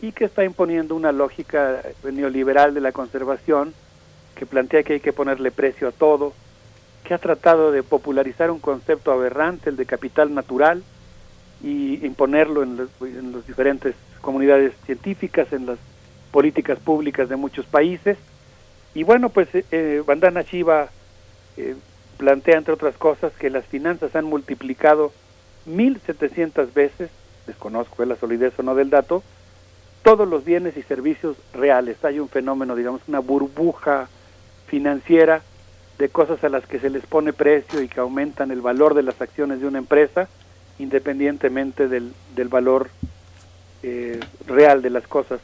[0.00, 3.74] y que está imponiendo una lógica neoliberal de la conservación
[4.34, 6.32] que plantea que hay que ponerle precio a todo,
[7.04, 10.82] que ha tratado de popularizar un concepto aberrante, el de capital natural,
[11.62, 15.78] y imponerlo en, las diferentes comunidades científicas, en las
[16.30, 18.16] políticas públicas de muchos países.
[18.94, 20.88] Y bueno, pues eh, Bandana Shiva
[21.56, 21.74] eh,
[22.18, 25.12] plantea, entre otras cosas, que las finanzas han multiplicado
[25.66, 27.10] 1.700 veces,
[27.46, 29.22] desconozco la solidez o no del dato,
[30.02, 32.04] todos los bienes y servicios reales.
[32.04, 34.08] Hay un fenómeno, digamos, una burbuja
[34.66, 35.42] financiera
[35.98, 39.02] de cosas a las que se les pone precio y que aumentan el valor de
[39.02, 40.28] las acciones de una empresa,
[40.78, 42.88] independientemente del, del valor
[43.82, 45.40] eh, real de las cosas.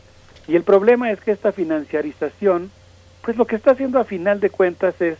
[0.46, 2.70] Y el problema es que esta financiarización,
[3.22, 5.18] pues lo que está haciendo a final de cuentas es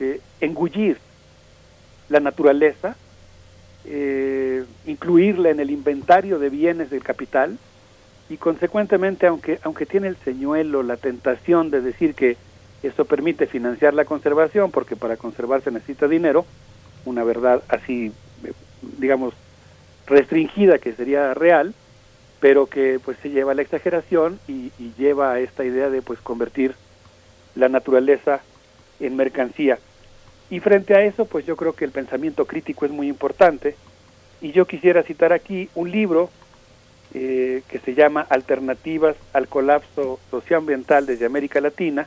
[0.00, 0.98] eh, engullir
[2.08, 2.96] la naturaleza,
[3.84, 7.58] eh, incluirla en el inventario de bienes del capital
[8.28, 12.36] y consecuentemente, aunque, aunque tiene el señuelo, la tentación de decir que
[12.82, 16.44] eso permite financiar la conservación, porque para conservarse necesita dinero,
[17.04, 18.12] una verdad así,
[18.98, 19.34] digamos,
[20.06, 21.74] restringida que sería real,
[22.40, 26.02] pero que pues se lleva a la exageración y, y lleva a esta idea de
[26.02, 26.74] pues convertir
[27.54, 28.42] la naturaleza
[29.00, 29.78] en mercancía.
[30.50, 33.76] Y frente a eso, pues yo creo que el pensamiento crítico es muy importante.
[34.40, 36.30] Y yo quisiera citar aquí un libro
[37.14, 42.06] eh, que se llama Alternativas al colapso socioambiental desde América Latina,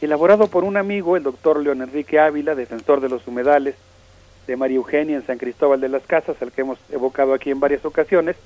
[0.00, 3.74] elaborado por un amigo, el doctor León Enrique Ávila, defensor de los humedales
[4.46, 7.60] de María Eugenia en San Cristóbal de las Casas, al que hemos evocado aquí en
[7.60, 8.36] varias ocasiones.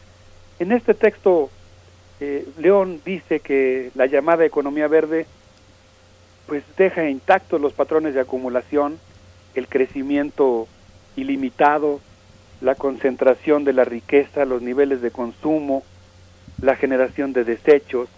[0.58, 1.50] En este texto,
[2.20, 5.26] eh, León dice que la llamada economía verde
[6.46, 8.98] pues deja intactos los patrones de acumulación,
[9.54, 10.68] el crecimiento
[11.16, 12.00] ilimitado,
[12.60, 15.82] la concentración de la riqueza, los niveles de consumo,
[16.60, 18.08] la generación de desechos,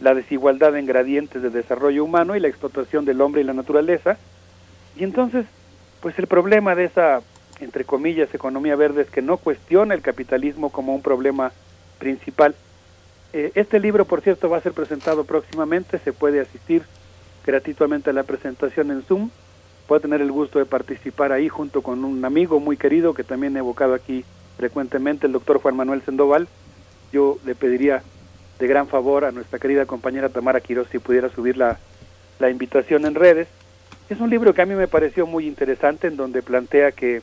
[0.00, 4.18] la desigualdad en gradientes de desarrollo humano y la explotación del hombre y la naturaleza.
[4.96, 5.46] Y entonces,
[6.00, 7.22] pues el problema de esa,
[7.60, 11.52] entre comillas, economía verde es que no cuestiona el capitalismo como un problema
[11.98, 12.54] principal.
[13.32, 16.82] Eh, este libro, por cierto, va a ser presentado próximamente, se puede asistir
[17.44, 19.30] gratuitamente la presentación en Zoom.
[19.86, 23.56] Puedo tener el gusto de participar ahí junto con un amigo muy querido que también
[23.56, 24.24] he evocado aquí
[24.56, 26.48] frecuentemente, el doctor Juan Manuel Sendoval.
[27.12, 28.02] Yo le pediría
[28.58, 31.78] de gran favor a nuestra querida compañera Tamara Quiroz si pudiera subir la,
[32.38, 33.48] la invitación en redes.
[34.08, 37.22] Es un libro que a mí me pareció muy interesante en donde plantea que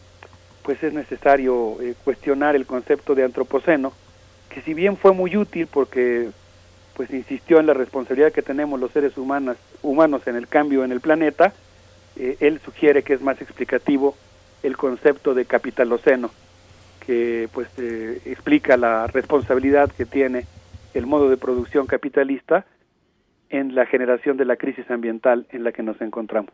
[0.64, 3.94] pues es necesario eh, cuestionar el concepto de antropoceno,
[4.50, 6.30] que si bien fue muy útil porque
[6.96, 10.92] pues insistió en la responsabilidad que tenemos los seres humanos, humanos en el cambio en
[10.92, 11.54] el planeta,
[12.16, 14.16] eh, él sugiere que es más explicativo
[14.64, 16.30] el concepto de capitaloceno,
[17.06, 20.46] que pues eh, explica la responsabilidad que tiene
[20.94, 22.66] el modo de producción capitalista
[23.50, 26.52] en la generación de la crisis ambiental en la que nos encontramos.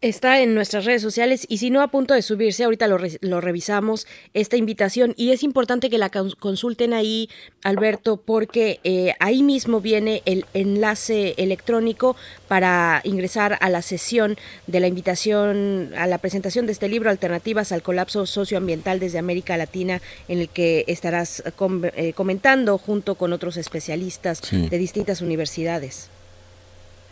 [0.00, 3.40] Está en nuestras redes sociales y si no a punto de subirse, ahorita lo, lo
[3.42, 5.12] revisamos, esta invitación.
[5.16, 7.28] Y es importante que la consulten ahí,
[7.62, 12.16] Alberto, porque eh, ahí mismo viene el enlace electrónico
[12.48, 17.70] para ingresar a la sesión de la invitación a la presentación de este libro, Alternativas
[17.70, 21.42] al Colapso Socioambiental desde América Latina, en el que estarás
[21.94, 26.08] eh, comentando junto con otros especialistas de distintas universidades.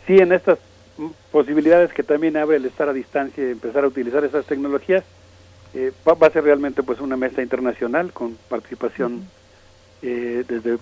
[0.07, 0.57] Sí, en estas
[1.31, 5.03] posibilidades que también abre el estar a distancia y empezar a utilizar esas tecnologías.
[5.73, 9.27] Eh, va, a ser realmente pues una mesa internacional con participación
[10.01, 10.77] eh, desde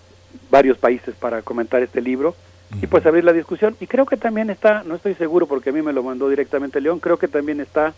[0.49, 2.35] varios países para comentar este libro
[2.81, 3.75] y pues abrir la discusión.
[3.79, 6.81] Y creo que también está, no estoy seguro porque a mí me lo mandó directamente
[6.81, 7.93] León, creo que también está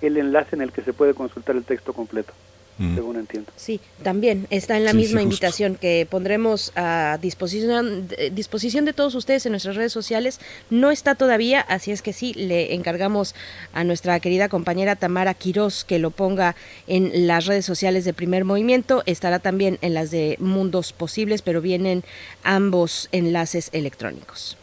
[0.00, 2.32] el enlace en el que se puede consultar el texto completo
[2.78, 3.52] según entiendo.
[3.56, 9.46] Sí, también está en la misma invitación que pondremos a disposición, disposición de todos ustedes
[9.46, 10.40] en nuestras redes sociales.
[10.70, 13.34] No está todavía, así es que sí, le encargamos
[13.72, 18.44] a nuestra querida compañera Tamara Quiroz que lo ponga en las redes sociales de Primer
[18.44, 19.02] Movimiento.
[19.06, 22.02] Estará también en las de Mundos Posibles, pero vienen
[22.42, 24.56] ambos enlaces electrónicos.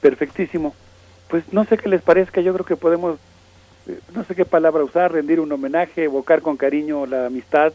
[0.00, 0.74] Perfectísimo.
[1.28, 3.18] Pues no sé qué les parezca, yo creo que podemos
[4.14, 7.72] no sé qué palabra usar, rendir un homenaje, evocar con cariño la amistad,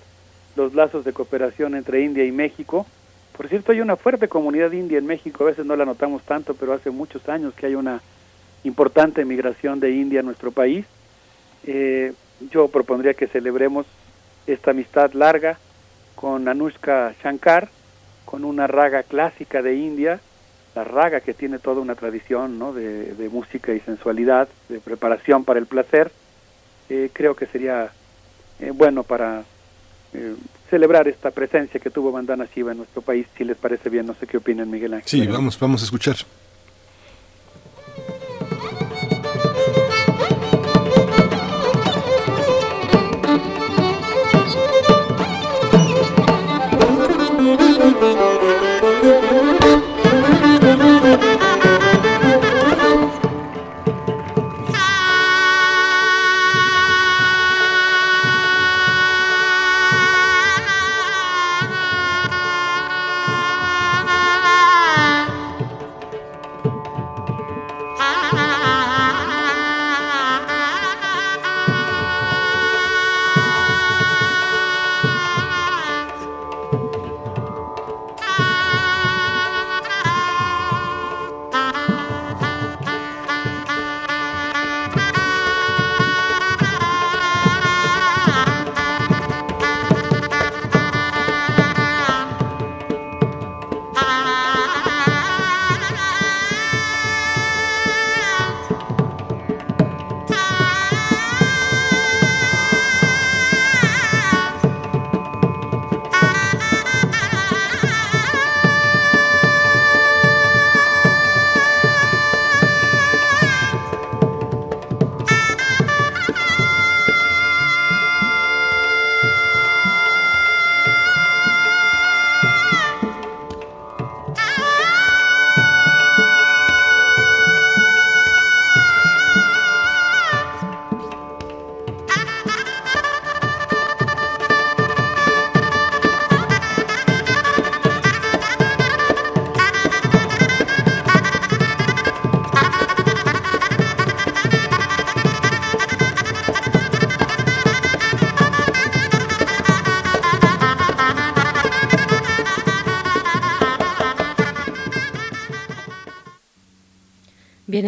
[0.56, 2.86] los lazos de cooperación entre India y México.
[3.36, 6.54] Por cierto, hay una fuerte comunidad india en México, a veces no la notamos tanto,
[6.54, 8.02] pero hace muchos años que hay una
[8.64, 10.86] importante migración de India a nuestro país.
[11.66, 12.14] Eh,
[12.52, 13.86] yo propondría que celebremos
[14.46, 15.58] esta amistad larga,
[16.16, 17.70] con Anushka Shankar,
[18.26, 20.20] con una raga clásica de India,
[20.76, 22.74] la raga que tiene toda una tradición ¿no?
[22.74, 26.12] de, música y sensualidad, de preparación para el placer,
[26.90, 27.92] eh, creo que sería
[28.60, 29.44] eh, bueno para
[30.14, 30.36] eh,
[30.70, 34.16] celebrar esta presencia que tuvo Bandana Shiva en nuestro país, si les parece bien, no
[34.16, 35.10] sé qué opinan Miguel Ángel.
[35.10, 36.16] Sí, vamos, vamos a escuchar.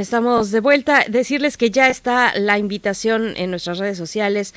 [0.06, 1.04] Estamos de vuelta.
[1.10, 4.54] Decirles que ya está la invitación en nuestras redes sociales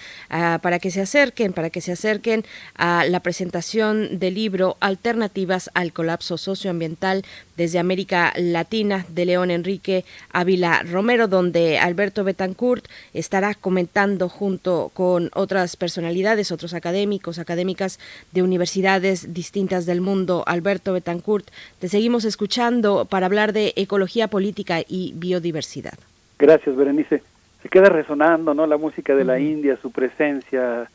[0.63, 2.45] para que se acerquen, para que se acerquen
[2.75, 7.25] a la presentación del libro Alternativas al colapso socioambiental
[7.57, 15.31] desde América Latina de León Enrique Ávila Romero, donde Alberto Betancourt estará comentando junto con
[15.35, 17.99] otras personalidades, otros académicos, académicas
[18.33, 20.45] de universidades distintas del mundo.
[20.47, 21.49] Alberto Betancourt,
[21.81, 25.99] te seguimos escuchando para hablar de ecología política y biodiversidad.
[26.39, 27.23] Gracias, Berenice.
[27.63, 28.67] Se queda resonando, ¿no?
[28.67, 29.53] La música de la uh -huh.
[29.53, 30.89] India, su presencia,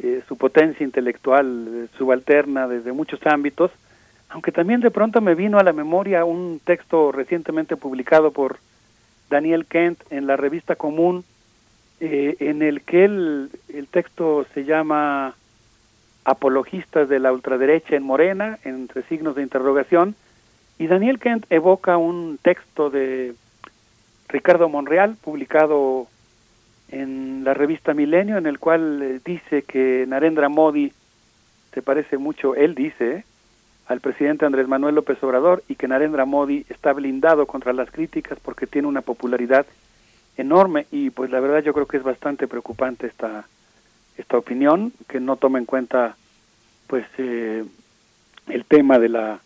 [0.00, 3.70] eh, su potencia intelectual eh, subalterna desde muchos ámbitos,
[4.28, 8.58] aunque también de pronto me vino a la memoria un texto recientemente publicado por
[9.28, 11.24] Daniel Kent en la revista Común,
[12.00, 15.34] eh, en el que el, el texto se llama
[16.24, 20.14] Apologistas de la ultraderecha en Morena, entre signos de interrogación,
[20.78, 23.34] y Daniel Kent evoca un texto de
[24.30, 26.06] Ricardo Monreal, publicado
[26.88, 30.92] en la revista Milenio, en el cual eh, dice que Narendra Modi
[31.72, 33.24] se parece mucho, él dice, eh,
[33.86, 38.38] al presidente Andrés Manuel López Obrador y que Narendra Modi está blindado contra las críticas
[38.40, 39.66] porque tiene una popularidad
[40.36, 40.86] enorme.
[40.92, 43.46] Y pues la verdad yo creo que es bastante preocupante esta
[44.16, 46.14] esta opinión que no toma en cuenta
[46.86, 47.64] pues eh,
[48.48, 49.40] el tema de la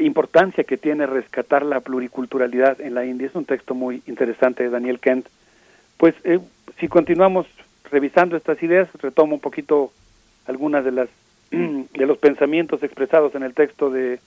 [0.00, 3.26] importancia que tiene rescatar la pluriculturalidad en la India.
[3.26, 5.28] Es un texto muy interesante de Daniel Kent.
[5.96, 6.40] Pues eh,
[6.78, 7.46] si continuamos
[7.90, 9.92] revisando estas ideas, retomo un poquito
[10.46, 11.08] algunas de las
[11.50, 14.18] de los pensamientos expresados en el texto de,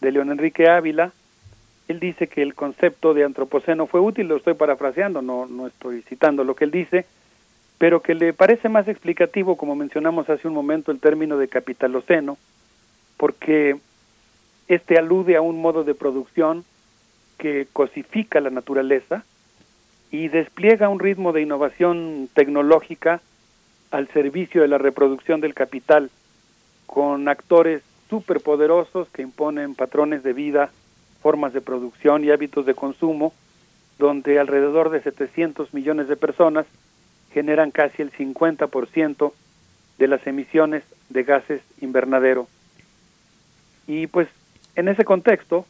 [0.00, 1.12] de León Enrique Ávila.
[1.88, 6.02] Él dice que el concepto de antropoceno fue útil, lo estoy parafraseando, no, no estoy
[6.02, 7.04] citando lo que él dice,
[7.78, 12.38] pero que le parece más explicativo, como mencionamos hace un momento, el término de capitaloceno,
[13.18, 13.76] porque
[14.68, 16.64] este alude a un modo de producción
[17.38, 19.24] que cosifica la naturaleza
[20.10, 23.20] y despliega un ritmo de innovación tecnológica
[23.90, 26.10] al servicio de la reproducción del capital,
[26.86, 30.70] con actores superpoderosos que imponen patrones de vida,
[31.20, 33.32] formas de producción y hábitos de consumo,
[33.98, 36.66] donde alrededor de 700 millones de personas
[37.32, 39.32] generan casi el 50%
[39.98, 42.46] de las emisiones de gases invernadero.
[43.86, 44.28] Y pues
[44.76, 45.66] en ese contexto,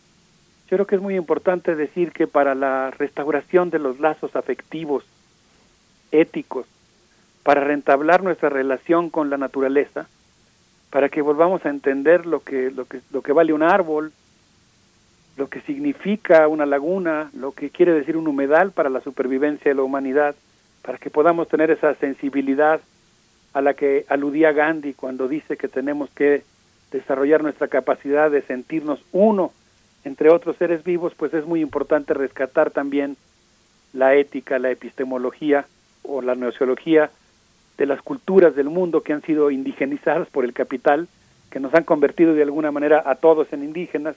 [0.71, 5.05] yo creo que es muy importante decir que para la restauración de los lazos afectivos,
[6.11, 6.67] éticos,
[7.43, 10.09] para rentablar nuestra relación con la naturaleza,
[10.91, 14.13] para que volvamos a entender lo que, lo que, lo que vale un árbol,
[15.37, 19.75] lo que significa una laguna, lo que quiere decir un humedal para la supervivencia de
[19.75, 20.35] la humanidad,
[20.83, 22.81] para que podamos tener esa sensibilidad
[23.53, 26.43] a la que aludía Gandhi cuando dice que tenemos que
[26.95, 29.53] desarrollar nuestra capacidad de sentirnos uno
[30.05, 33.17] entre otros seres vivos, pues es muy importante rescatar también
[33.93, 35.67] la ética, la epistemología
[36.03, 37.11] o la neociología
[37.79, 41.09] de las culturas del mundo que han sido indigenizadas por el capital,
[41.51, 44.15] que nos han convertido de alguna manera a todos en indígenas,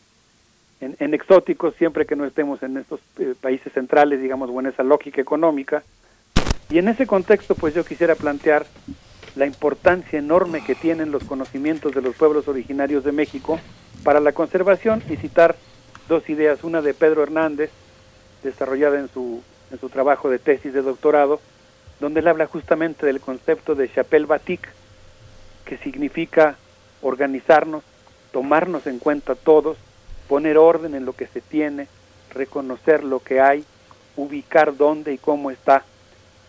[0.80, 4.84] en, exóticos, siempre que no estemos en estos eh, países centrales, digamos, o en esa
[4.84, 5.82] lógica económica.
[6.70, 8.68] Y en ese contexto, pues yo quisiera plantear
[9.38, 13.59] la importancia enorme que tienen los conocimientos de los pueblos originarios de México
[14.03, 15.56] para la conservación y citar
[16.07, 17.69] dos ideas, una de Pedro Hernández,
[18.41, 21.40] desarrollada en su, en su trabajo de tesis de doctorado,
[21.99, 24.67] donde él habla justamente del concepto de chapelle batik,
[25.66, 26.56] que significa
[27.03, 27.83] organizarnos,
[28.32, 29.77] tomarnos en cuenta todos,
[30.27, 31.88] poner orden en lo que se tiene,
[32.33, 33.64] reconocer lo que hay,
[34.16, 35.83] ubicar dónde y cómo está.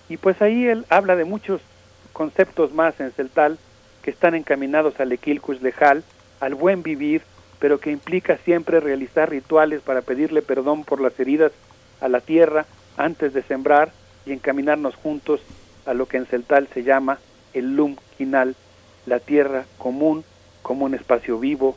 [0.08, 1.60] Y pues ahí él habla de muchos
[2.19, 3.59] conceptos más en Celtal
[4.03, 6.03] que están encaminados al equilcus lejal,
[6.41, 7.23] al buen vivir,
[7.61, 11.53] pero que implica siempre realizar rituales para pedirle perdón por las heridas
[12.01, 12.67] a la tierra
[12.97, 13.93] antes de sembrar
[14.27, 15.41] y encaminarnos juntos
[15.87, 17.21] a lo que en Celtal se llama
[17.55, 18.57] el Lum Quinal,
[19.07, 20.25] la tierra común
[20.63, 21.77] como un espacio vivo,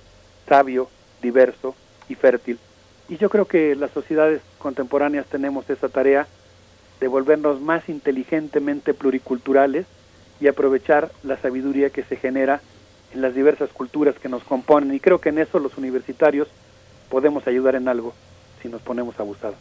[0.49, 0.89] sabio,
[1.21, 1.75] diverso
[2.09, 2.57] y fértil.
[3.09, 6.25] Y yo creo que las sociedades contemporáneas tenemos esa tarea
[6.99, 9.85] de volvernos más inteligentemente pluriculturales
[10.41, 12.61] y aprovechar la sabiduría que se genera
[13.13, 14.93] en las diversas culturas que nos componen.
[14.93, 16.47] Y creo que en eso los universitarios
[17.09, 18.13] podemos ayudar en algo
[18.61, 19.55] si nos ponemos abusados.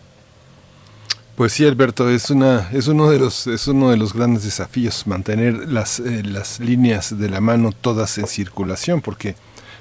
[1.36, 5.06] Pues sí, Alberto, es una es uno de los es uno de los grandes desafíos
[5.06, 9.36] mantener las eh, las líneas de la mano todas en circulación, porque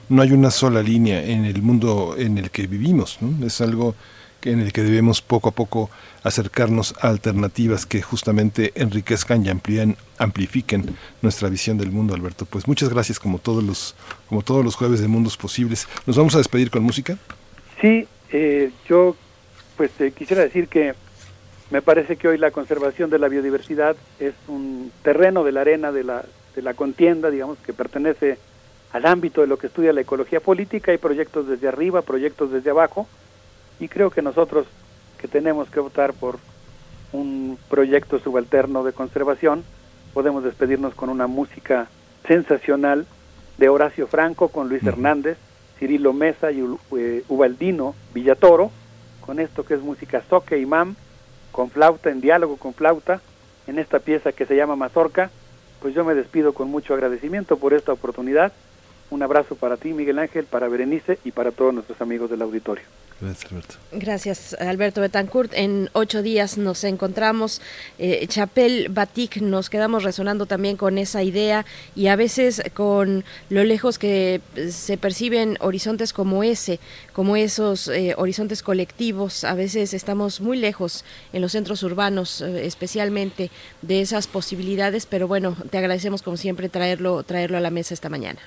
[0.07, 3.45] no hay una sola línea en el mundo en el que vivimos, ¿no?
[3.45, 3.95] Es algo
[4.43, 5.89] en el que debemos poco a poco
[6.23, 12.45] acercarnos a alternativas que justamente enriquezcan y amplíen, amplifiquen nuestra visión del mundo, Alberto.
[12.45, 13.95] Pues muchas gracias como todos los,
[14.27, 15.87] como todos los jueves de Mundos Posibles.
[16.05, 17.17] ¿Nos vamos a despedir con música?
[17.81, 19.15] Sí, eh, yo
[19.77, 20.93] pues eh, quisiera decir que
[21.71, 25.91] me parece que hoy la conservación de la biodiversidad es un terreno de la arena
[25.91, 28.37] de la, de la contienda, digamos, que pertenece
[28.91, 30.91] al ámbito de lo que estudia la ecología política.
[30.91, 33.07] Hay proyectos desde arriba, proyectos desde abajo,
[33.79, 34.67] y creo que nosotros
[35.17, 36.39] que tenemos que optar por
[37.11, 39.63] un proyecto subalterno de conservación,
[40.13, 41.87] podemos despedirnos con una música
[42.27, 43.05] sensacional
[43.57, 45.37] de Horacio Franco con Luis Hernández,
[45.77, 46.63] Cirilo Mesa y
[46.97, 48.71] eh, Ubaldino Villatoro,
[49.25, 50.95] con esto que es música soque y mam,
[51.51, 53.21] con flauta, en diálogo con flauta,
[53.67, 55.29] en esta pieza que se llama Mazorca,
[55.81, 58.51] pues yo me despido con mucho agradecimiento por esta oportunidad.
[59.09, 62.83] Un abrazo para ti, Miguel Ángel, para Berenice y para todos nuestros amigos del auditorio.
[63.21, 63.75] Gracias, Alberto.
[63.91, 65.51] Gracias, Alberto Betancourt.
[65.53, 67.61] En ocho días nos encontramos.
[67.97, 71.65] Eh, Chapel Batik, nos quedamos resonando también con esa idea
[71.95, 74.39] y a veces con lo lejos que
[74.69, 76.79] se perciben horizontes como ese,
[77.11, 79.43] como esos eh, horizontes colectivos.
[79.43, 85.27] A veces estamos muy lejos en los centros urbanos, eh, especialmente de esas posibilidades, pero
[85.27, 88.39] bueno, te agradecemos como siempre traerlo, traerlo a la mesa esta mañana.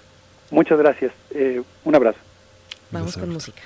[0.50, 1.12] Muchas gracias.
[1.84, 2.18] un abrazo.
[2.90, 3.62] Vamos con música.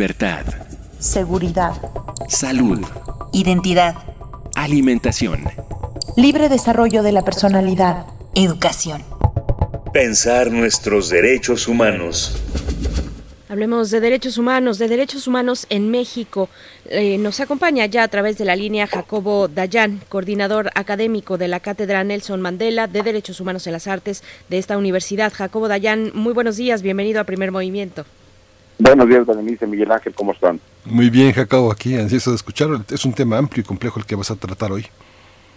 [0.00, 0.46] Libertad.
[0.98, 1.74] Seguridad.
[2.26, 2.80] Salud.
[3.34, 3.96] Identidad.
[4.54, 5.44] Alimentación.
[6.16, 8.06] Libre desarrollo de la personalidad.
[8.34, 9.04] Educación.
[9.92, 12.34] Pensar nuestros derechos humanos.
[13.50, 16.48] Hablemos de derechos humanos, de derechos humanos en México.
[16.86, 21.60] Eh, nos acompaña ya a través de la línea Jacobo Dayan, coordinador académico de la
[21.60, 25.30] Cátedra Nelson Mandela de Derechos Humanos en las Artes de esta universidad.
[25.30, 28.06] Jacobo Dayan, muy buenos días, bienvenido a Primer Movimiento.
[28.80, 30.58] Buenos días, Berenice, Miguel Ángel, ¿cómo están?
[30.86, 32.82] Muy bien, Jacobo, aquí ansioso de escucharlo.
[32.90, 34.86] Es un tema amplio y complejo el que vas a tratar hoy.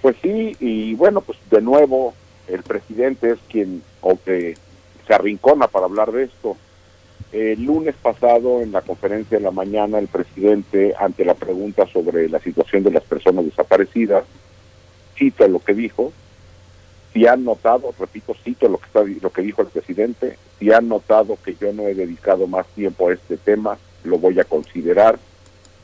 [0.02, 2.14] Pues sí, y bueno, pues de nuevo
[2.50, 4.58] el presidente es quien o que
[5.08, 6.58] se arrincona para hablar de esto.
[7.32, 12.28] El lunes pasado, en la conferencia de la mañana, el presidente, ante la pregunta sobre
[12.28, 14.26] la situación de las personas desaparecidas,
[15.16, 16.12] cita lo que dijo.
[17.14, 20.88] Si han notado, repito, cito lo que, está, lo que dijo el presidente, si han
[20.90, 25.20] notado que yo no he dedicado más tiempo a este tema, lo voy a considerar.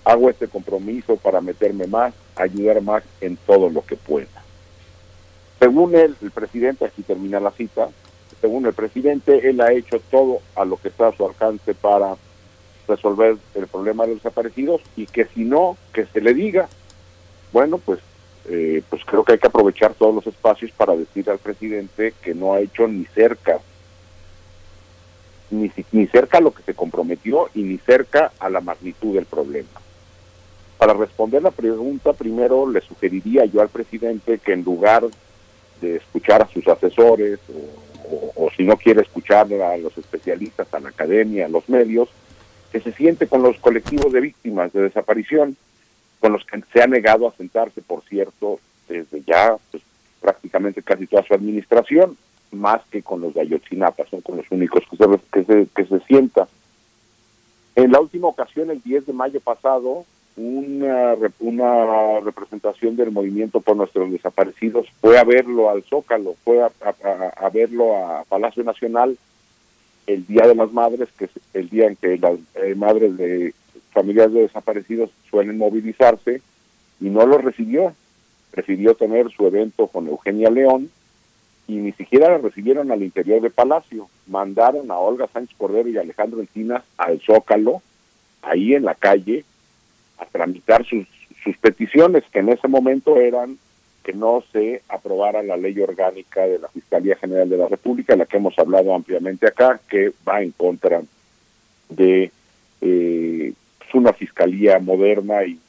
[0.03, 4.27] Hago este compromiso para meterme más, ayudar más en todo lo que pueda.
[5.59, 7.89] Según él, el presidente, aquí termina la cita,
[8.41, 12.15] según el presidente, él ha hecho todo a lo que está a su alcance para
[12.87, 16.69] resolver el problema de los desaparecidos y que si no, que se le diga,
[17.51, 17.99] bueno, pues,
[18.51, 22.33] eh, pues creo que hay que aprovechar todos los espacios para decir al presidente que
[22.33, 23.59] no ha hecho ni cerca,
[25.51, 25.69] ni,
[26.07, 29.69] cerca a lo que se comprometió y ni cerca a la magnitud del problema.
[30.79, 35.03] Para responder la pregunta, primero le sugeriría yo al presidente que en lugar
[35.79, 37.39] de escuchar a sus asesores
[38.09, 42.09] o, o, si no quiere escuchar a los especialistas, a la academia, a los medios,
[42.71, 45.55] que se siente con los colectivos de víctimas de desaparición,
[46.19, 49.83] con los que se ha negado a sentarse, por cierto, desde ya pues,
[50.21, 52.17] prácticamente casi toda su administración,
[52.51, 55.85] más que con los de Ayotzinapa, son con los únicos que se, que se, que
[55.85, 56.47] se sienta.
[57.75, 63.75] En la última ocasión, el 10 de mayo pasado, una, una representación del movimiento por
[63.75, 66.71] nuestros desaparecidos fue a verlo al Zócalo, fue a,
[67.37, 69.17] a, verlo a Palacio Nacional
[70.07, 73.53] el Día de las Madres, que es el día en que las eh, madres de
[73.99, 76.41] familias de desaparecidos suelen movilizarse,
[77.01, 77.93] y no lo recibió.
[78.51, 80.89] Prefirió tener su evento con Eugenia León
[81.67, 84.09] y ni siquiera la recibieron al interior de Palacio.
[84.27, 87.81] Mandaron a Olga Sánchez Cordero y Alejandro Encinas al Zócalo,
[88.41, 89.43] ahí en la calle,
[90.17, 91.05] a tramitar sus,
[91.61, 93.57] peticiones, que en ese momento eran
[94.03, 98.25] que no se aprobara la ley orgánica de la Fiscalía General de la República, la
[98.25, 101.01] que hemos hablado ampliamente acá, que va en contra
[101.89, 102.31] de
[102.81, 103.53] eh,
[103.93, 105.59] una fiscalía moderna y,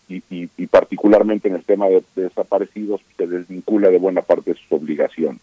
[0.66, 5.42] particularmente en el tema de, de, desaparecidos se desvincula de buena parte de sus obligaciones.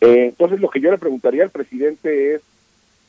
[0.00, 2.42] Eh, entonces lo que yo le preguntaría al presidente es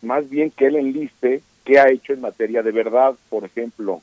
[0.01, 4.01] más bien que él enliste qué ha hecho en materia de verdad, por ejemplo,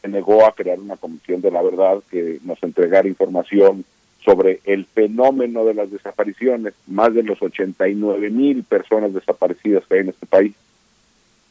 [0.00, 3.84] se negó a crear una comisión de la verdad que nos entregara información
[4.24, 10.00] sobre el fenómeno de las desapariciones, más de los 89 mil personas desaparecidas que hay
[10.00, 10.54] en este país.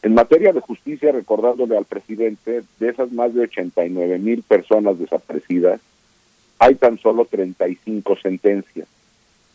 [0.04, 5.80] En materia de justicia, recordándole al presidente, de esas más de 89 mil personas desaparecidas,
[6.58, 8.88] hay tan solo 35 sentencias.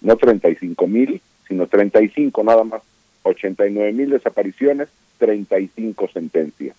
[0.00, 2.82] No 35 mil, sino 35 nada más.
[3.24, 6.76] 89 mil desapariciones, 35 sentencias.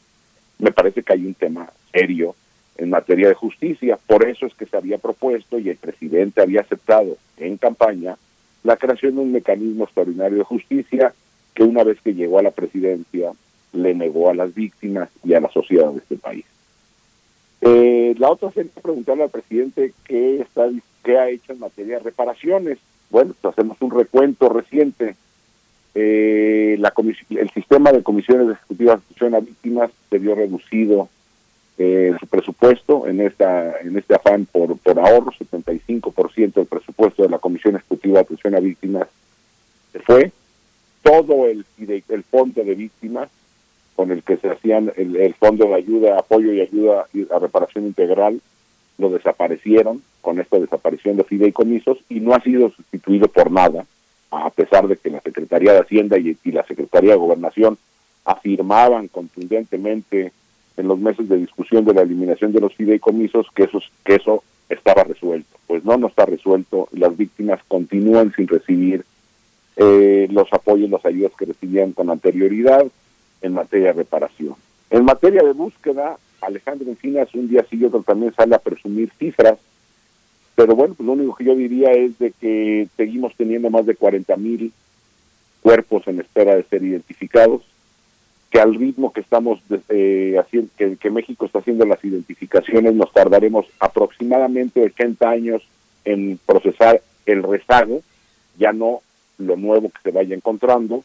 [0.59, 2.35] Me parece que hay un tema serio
[2.77, 3.99] en materia de justicia.
[4.07, 8.17] Por eso es que se había propuesto y el presidente había aceptado en campaña
[8.63, 11.13] la creación de un mecanismo extraordinario de justicia
[11.53, 13.31] que una vez que llegó a la presidencia
[13.77, 16.45] le negó a las víctimas y a la sociedad de este país.
[17.61, 20.69] Eh, la otra sería preguntarle al presidente qué, está,
[21.03, 22.77] qué ha hecho en materia de reparaciones.
[23.09, 25.15] Bueno, pues hacemos un recuento reciente.
[25.95, 26.93] Eh, la
[27.31, 31.09] el sistema de comisiones ejecutivas de atención a víctimas se vio reducido
[31.79, 37.29] eh, su presupuesto en esta en este afán por, por ahorro, 75% del presupuesto de
[37.29, 39.07] la Comisión Ejecutiva de Atención a Víctimas
[39.91, 40.31] se fue.
[41.01, 43.29] Todo el, el fondo de víctimas
[43.97, 47.87] con el que se hacían el, el fondo de ayuda, apoyo y ayuda a reparación
[47.87, 48.39] integral,
[48.99, 53.85] lo desaparecieron con esta desaparición de fideicomisos y no ha sido sustituido por nada,
[54.29, 57.77] a pesar de que la Secretaría de Hacienda y, la Secretaría de Gobernación
[58.23, 60.31] afirmaban contundentemente
[60.77, 64.43] en los meses de discusión de la eliminación de los fideicomisos que eso, que eso
[64.69, 65.57] estaba resuelto.
[65.65, 66.87] Pues no, no está resuelto.
[66.91, 69.03] Las víctimas continúan sin recibir
[69.75, 72.85] eh, los apoyos, las ayudas que recibían con anterioridad
[73.41, 74.55] en materia de reparación.
[74.89, 79.11] En materia de búsqueda, Alejandro Encinas un día sí y otro también sale a presumir
[79.17, 79.57] cifras,
[80.55, 83.95] pero bueno, pues lo único que yo diría es de que seguimos teniendo más de
[83.95, 84.71] 40 mil
[85.61, 87.61] cuerpos en espera de ser identificados,
[88.49, 89.59] que al ritmo que estamos
[89.89, 95.61] eh, haciendo, que, que, México está haciendo las identificaciones, nos tardaremos aproximadamente 80 años
[96.05, 98.01] en procesar el rezago,
[98.57, 99.01] ya no
[99.37, 101.03] lo nuevo que se vaya encontrando.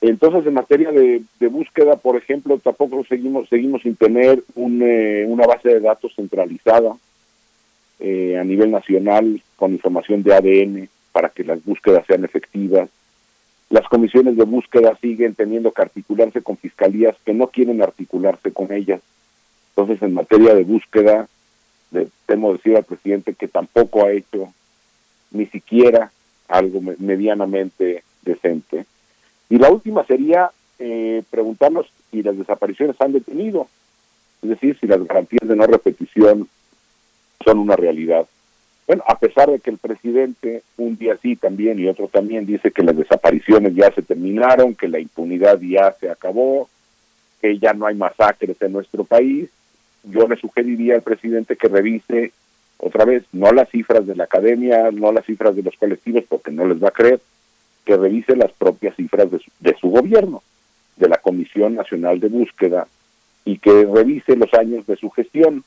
[0.00, 5.46] Entonces, en materia de, búsqueda, por ejemplo, tampoco seguimos seguimos sin tener un, eh, una
[5.46, 6.96] base de datos centralizada
[7.98, 12.88] eh, a nivel nacional con información de ADN para que las búsquedas sean efectivas.
[13.68, 18.72] Las comisiones de búsqueda siguen teniendo que articularse con fiscalías que no quieren articularse con
[18.72, 19.02] ellas.
[19.76, 21.28] Entonces, en materia de búsqueda,
[21.90, 24.52] le temo decir al presidente que tampoco ha hecho
[25.30, 26.10] ni siquiera
[26.48, 28.86] algo medianamente decente.
[29.50, 33.68] Y la última sería eh, preguntarnos si las desapariciones han detenido,
[34.42, 36.48] es decir, si las garantías de no repetición
[37.44, 38.26] son una realidad.
[38.86, 42.70] Bueno, a pesar de que el presidente un día sí también y otro también dice
[42.70, 46.68] que las desapariciones ya se terminaron, que la impunidad ya se acabó,
[47.40, 49.48] que ya no hay masacres en nuestro país,
[50.04, 52.32] yo le sugeriría al presidente que revise
[52.78, 56.50] otra vez, no las cifras de la academia, no las cifras de los colectivos, porque
[56.50, 57.20] no les va a creer,
[57.90, 60.44] que revise las propias cifras de su, de su gobierno,
[60.96, 62.86] de la Comisión Nacional de Búsqueda,
[63.44, 65.64] y que revise los años de su gestión,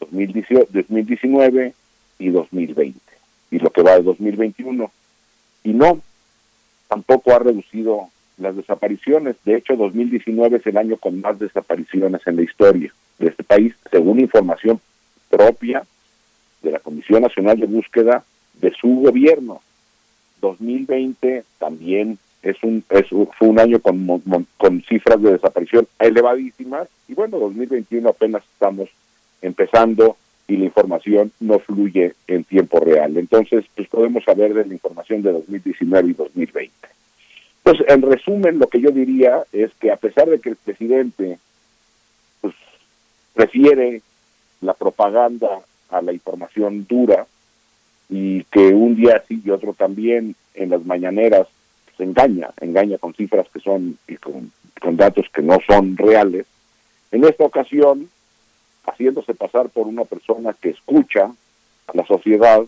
[0.00, 1.74] 2019
[2.18, 2.98] y 2020,
[3.50, 4.90] y lo que va de 2021.
[5.64, 6.00] Y no,
[6.88, 9.36] tampoco ha reducido las desapariciones.
[9.44, 13.74] De hecho, 2019 es el año con más desapariciones en la historia de este país,
[13.90, 14.80] según información
[15.28, 15.84] propia
[16.62, 18.24] de la Comisión Nacional de Búsqueda
[18.54, 19.60] de su gobierno.
[20.40, 24.22] 2020 también es un, es, fue un año con,
[24.56, 28.88] con cifras de desaparición elevadísimas y bueno, 2021 apenas estamos
[29.42, 30.16] empezando
[30.48, 33.16] y la información no fluye en tiempo real.
[33.16, 36.72] Entonces, pues podemos saber de la información de 2019 y 2020.
[37.62, 41.38] Pues en resumen, lo que yo diría es que a pesar de que el presidente
[42.40, 42.54] pues,
[43.34, 44.02] prefiere
[44.60, 45.48] la propaganda
[45.90, 47.26] a la información dura
[48.08, 51.46] y que un día sí y otro también en las mañaneras
[51.96, 56.46] se engaña, engaña con cifras que son y con, con datos que no son reales,
[57.10, 58.08] en esta ocasión
[58.86, 61.24] haciéndose pasar por una persona que escucha
[61.86, 62.62] a la sociedad,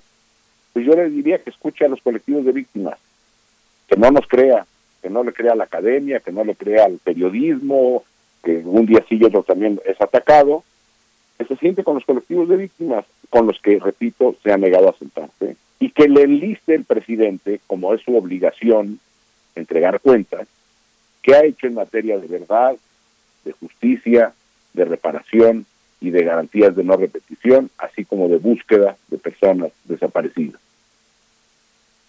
[0.72, 2.98] pues yo le diría que escuche a los colectivos de víctimas,
[3.86, 4.66] que no nos crea,
[5.02, 8.04] que no le crea a la academia, que no le crea al periodismo,
[8.42, 10.64] que un día sí y otro también es atacado,
[11.38, 14.90] que se siente con los colectivos de víctimas, con los que, repito, se ha negado
[14.90, 18.98] a sentarse, y que le enliste el presidente, como es su obligación,
[19.54, 20.48] entregar cuentas,
[21.22, 22.76] que ha hecho en materia de verdad,
[23.44, 24.32] de justicia,
[24.74, 25.66] de reparación
[26.00, 30.60] y de garantías de no repetición, así como de búsqueda de personas desaparecidas.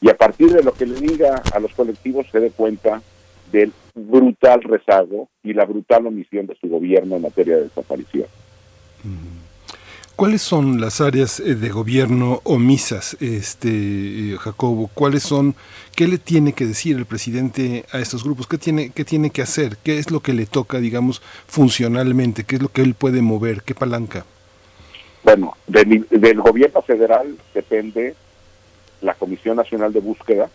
[0.02, 3.02] Y a partir de lo que le diga a los colectivos se dé cuenta
[3.52, 8.28] del brutal rezago y la brutal omisión de su gobierno en materia de desaparición.
[10.20, 14.90] ¿Cuáles son las áreas eh, de gobierno omisas, este eh, Jacobo?
[14.94, 15.56] ¿Cuáles son?
[15.96, 18.46] ¿Qué le tiene que decir el presidente a estos grupos?
[18.46, 19.78] ¿Qué tiene, qué tiene que hacer?
[19.78, 22.44] ¿Qué es lo que le toca, digamos, funcionalmente?
[22.44, 23.62] ¿Qué es lo que él puede mover?
[23.62, 24.26] ¿Qué palanca?
[25.24, 26.06] Bueno, del,
[26.42, 28.14] gobierno federal depende
[29.00, 30.50] la Comisión Nacional de Búsqueda,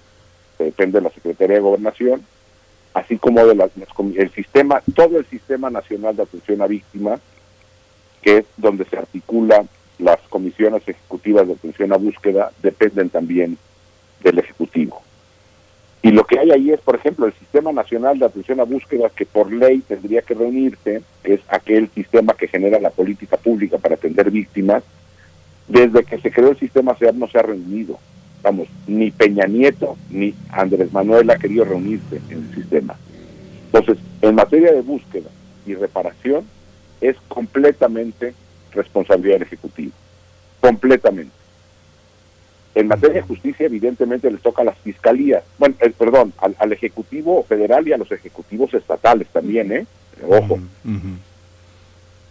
[0.58, 2.22] depende de la Secretaría de Gobernación,
[2.92, 3.70] así como de
[4.16, 7.20] el sistema, todo el sistema nacional de atención a víctimas,
[8.24, 9.66] que es donde se articula
[9.98, 13.58] las comisiones ejecutivas de atención a búsqueda, dependen también
[14.22, 15.02] del Ejecutivo.
[16.02, 19.10] Y lo que hay ahí es, por ejemplo, el Sistema Nacional de Atención a Búsqueda,
[19.10, 23.94] que por ley tendría que reunirse, es aquel sistema que genera la política pública para
[23.94, 24.82] atender víctimas.
[25.68, 27.98] Desde que se creó el sistema SEAR no se ha reunido.
[28.42, 32.96] Vamos, ni Peña Nieto ni Andrés Manuel ha querido reunirse en el sistema.
[33.66, 35.30] Entonces, en materia de búsqueda
[35.66, 36.44] y reparación,
[37.00, 38.34] es completamente
[38.72, 39.92] responsabilidad del Ejecutivo.
[40.60, 41.32] Completamente.
[42.74, 47.44] En materia de justicia, evidentemente, les toca a las fiscalías, bueno, eh, perdón, al, Ejecutivo
[47.44, 49.86] federal y a los ejecutivos estatales también, ¿eh?
[50.28, 50.58] Ojo.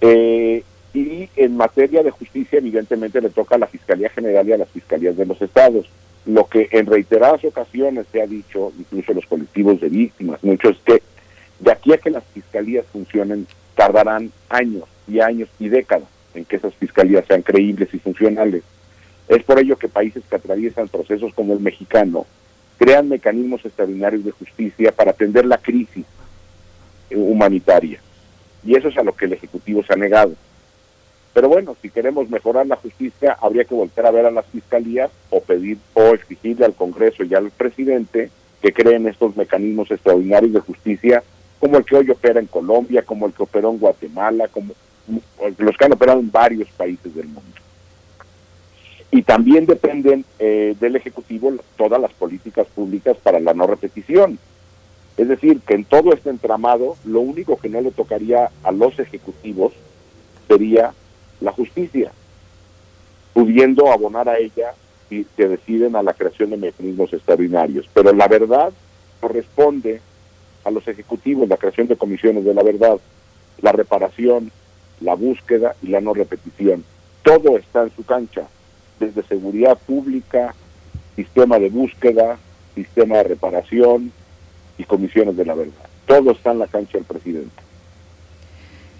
[0.02, 4.58] Eh, y en materia de justicia, evidentemente, le toca a la Fiscalía General y a
[4.58, 5.88] las fiscalías de los estados.
[6.26, 10.84] Lo que en reiteradas ocasiones se ha dicho, incluso los colectivos de víctimas, muchos, es
[10.84, 11.04] que
[11.60, 16.56] de aquí a que las fiscalías funcionen, tardarán años y años y décadas en que
[16.56, 18.64] esas fiscalías sean creíbles y funcionales.
[19.28, 22.26] Es por ello que países que atraviesan procesos como el mexicano
[22.78, 26.06] crean mecanismos extraordinarios de justicia para atender la crisis
[27.12, 28.00] humanitaria.
[28.66, 30.34] Y eso es a lo que el Ejecutivo se ha negado.
[31.34, 35.10] Pero bueno, si queremos mejorar la justicia, habría que volver a ver a las fiscalías
[35.30, 38.30] o pedir o exigirle al Congreso y al presidente
[38.62, 41.24] que creen estos mecanismos extraordinarios de justicia,
[41.64, 44.74] como el que hoy opera en Colombia, como el que operó en Guatemala, como
[45.58, 47.56] los que han operado en varios países del mundo.
[49.12, 54.40] Y también dependen eh, del Ejecutivo todas las políticas públicas para la no repetición.
[55.16, 59.00] Es decir, que en todo este entramado, lo único que no le tocaría a los
[59.00, 59.72] ejecutivos
[60.50, 60.94] sería
[61.40, 62.12] la justicia,
[63.34, 64.74] pudiendo abonar a ella
[65.08, 67.90] si se deciden a la creación de mecanismos extraordinarios.
[67.94, 68.74] Pero la verdad
[69.22, 70.02] corresponde
[70.64, 72.98] a los ejecutivos, la creación de comisiones de la verdad,
[73.62, 74.52] la reparación,
[75.02, 76.84] la búsqueda y la no repetición.
[77.24, 78.48] Todo está en su cancha
[79.00, 80.56] desde seguridad pública,
[81.16, 82.38] sistema de búsqueda,
[82.76, 84.12] sistema de reparación
[84.78, 85.88] y comisiones de la verdad.
[86.06, 87.63] Todo está en la cancha del presidente.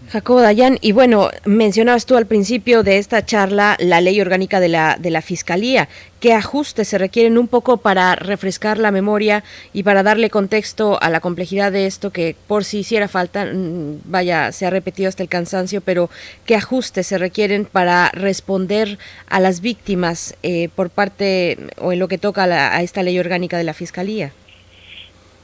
[0.10, 4.70] Jacobo Dayan, y bueno, mencionabas tú al principio de esta charla la ley orgánica de
[4.70, 5.90] la, de la Fiscalía.
[6.20, 11.10] ¿Qué ajustes se requieren un poco para refrescar la memoria y para darle contexto a
[11.10, 15.24] la complejidad de esto que por si hiciera falta, mm, vaya, se ha repetido hasta
[15.24, 16.10] el cansancio, pero
[16.46, 19.00] qué ajustes se requieren para responder
[19.30, 23.58] a las víctimas eh, por parte o en lo que toca a, esta ley orgánica
[23.58, 24.32] de la Fiscalía?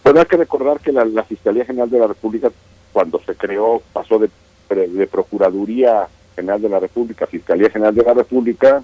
[0.04, 2.52] Pues hay que recordar que la Fiscalía General de la República
[2.92, 4.30] cuando se creó pasó de
[4.70, 8.84] de Procuraduría General de la República, Fiscalía General de la República,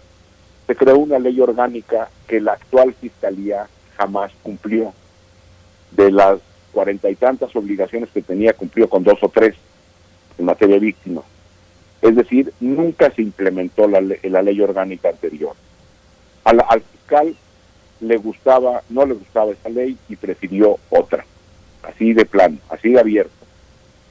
[0.67, 4.93] se creó una ley orgánica que la actual Fiscalía jamás cumplió.
[5.91, 6.39] De las
[6.73, 9.55] cuarenta y tantas obligaciones que tenía, cumplió con dos o tres
[10.37, 11.23] en materia de víctimas.
[12.01, 15.55] Es decir, nunca se implementó la, la ley orgánica anterior.
[16.43, 17.35] Al, al fiscal
[18.01, 21.25] le gustaba, no le gustaba esa ley y prefirió otra,
[21.83, 23.31] así de plano, así de abierto.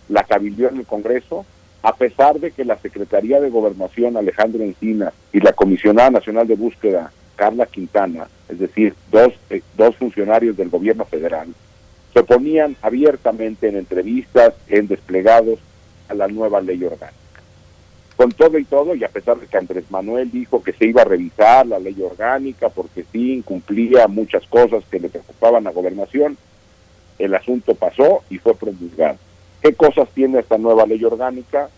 [0.09, 1.45] La cabildió en el Congreso
[1.85, 6.55] a pesar de que la Secretaría de Gobernación Alejandro Encina y la Comisionada Nacional de
[6.55, 11.49] Búsqueda Carla Quintana, es decir, dos, eh, dos funcionarios del gobierno federal,
[12.15, 15.59] se oponían abiertamente en entrevistas, en desplegados
[16.09, 17.19] a la nueva ley orgánica.
[18.17, 21.03] Con todo y todo, y a pesar de que Andrés Manuel dijo que se iba
[21.03, 26.39] a revisar la ley orgánica porque sí incumplía muchas cosas que le preocupaban a gobernación,
[27.19, 29.19] el asunto pasó y fue promulgado.
[29.65, 31.71] ¿Qué cosas tiene esta nueva ley orgánica?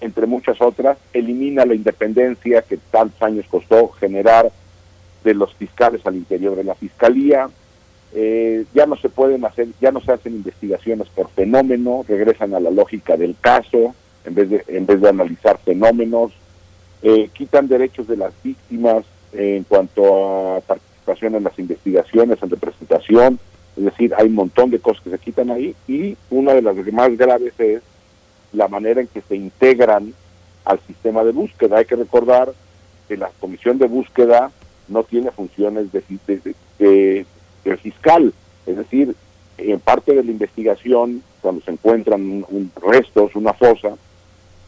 [0.00, 4.52] Entre muchas otras, elimina la independencia que tantos años costó generar
[5.24, 7.50] de los fiscales al interior de la fiscalía.
[8.14, 12.60] Eh, ya no se pueden hacer, ya no se hacen investigaciones por fenómeno, regresan a
[12.60, 13.92] la lógica del caso
[14.24, 16.30] en vez de, en vez de analizar fenómenos,
[17.02, 23.40] eh, quitan derechos de las víctimas en cuanto a participación en las investigaciones, en representación,
[23.76, 26.76] es decir, hay un montón de cosas que se quitan ahí y una de las
[26.92, 27.82] más graves es
[28.52, 30.12] la manera en que se integran
[30.64, 31.78] al sistema de búsqueda.
[31.78, 32.52] Hay que recordar
[33.08, 34.50] que la comisión de búsqueda
[34.88, 36.02] no tiene funciones de,
[36.78, 38.34] de, fiscal,
[38.66, 39.14] es decir,
[39.56, 42.44] en parte de la investigación, cuando se encuentran
[42.82, 43.94] restos, una fosa,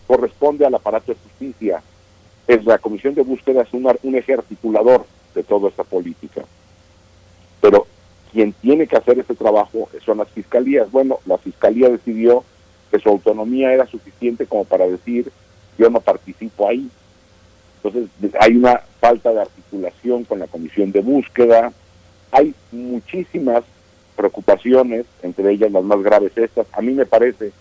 [0.06, 1.82] corresponde al aparato de justicia.
[2.46, 6.42] Es la comisión de búsqueda es un eje articulador de toda esta política.
[7.60, 7.86] Pero
[8.34, 10.90] quien tiene que hacer ese trabajo son las fiscalías.
[10.90, 12.42] Bueno, la fiscalía decidió
[12.90, 15.30] que su autonomía era suficiente como para decir
[15.78, 16.90] yo no participo ahí.
[17.76, 21.72] Entonces hay una falta de articulación con la comisión de búsqueda,
[22.32, 23.62] hay muchísimas
[24.16, 26.66] preocupaciones, entre ellas las más graves estas.
[26.72, 27.52] A mí me parece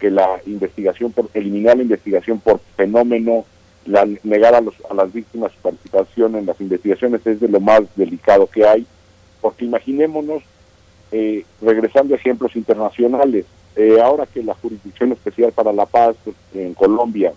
[0.00, 3.44] que la investigación por eliminar la investigación por fenómeno,
[3.84, 7.60] la, negar a, los, a las víctimas su participación en las investigaciones es de lo
[7.60, 8.86] más delicado que hay
[9.42, 10.42] porque imaginémonos,
[11.10, 13.44] eh, regresando a ejemplos internacionales,
[13.76, 16.16] eh, ahora que la Jurisdicción Especial para la Paz
[16.54, 17.34] en Colombia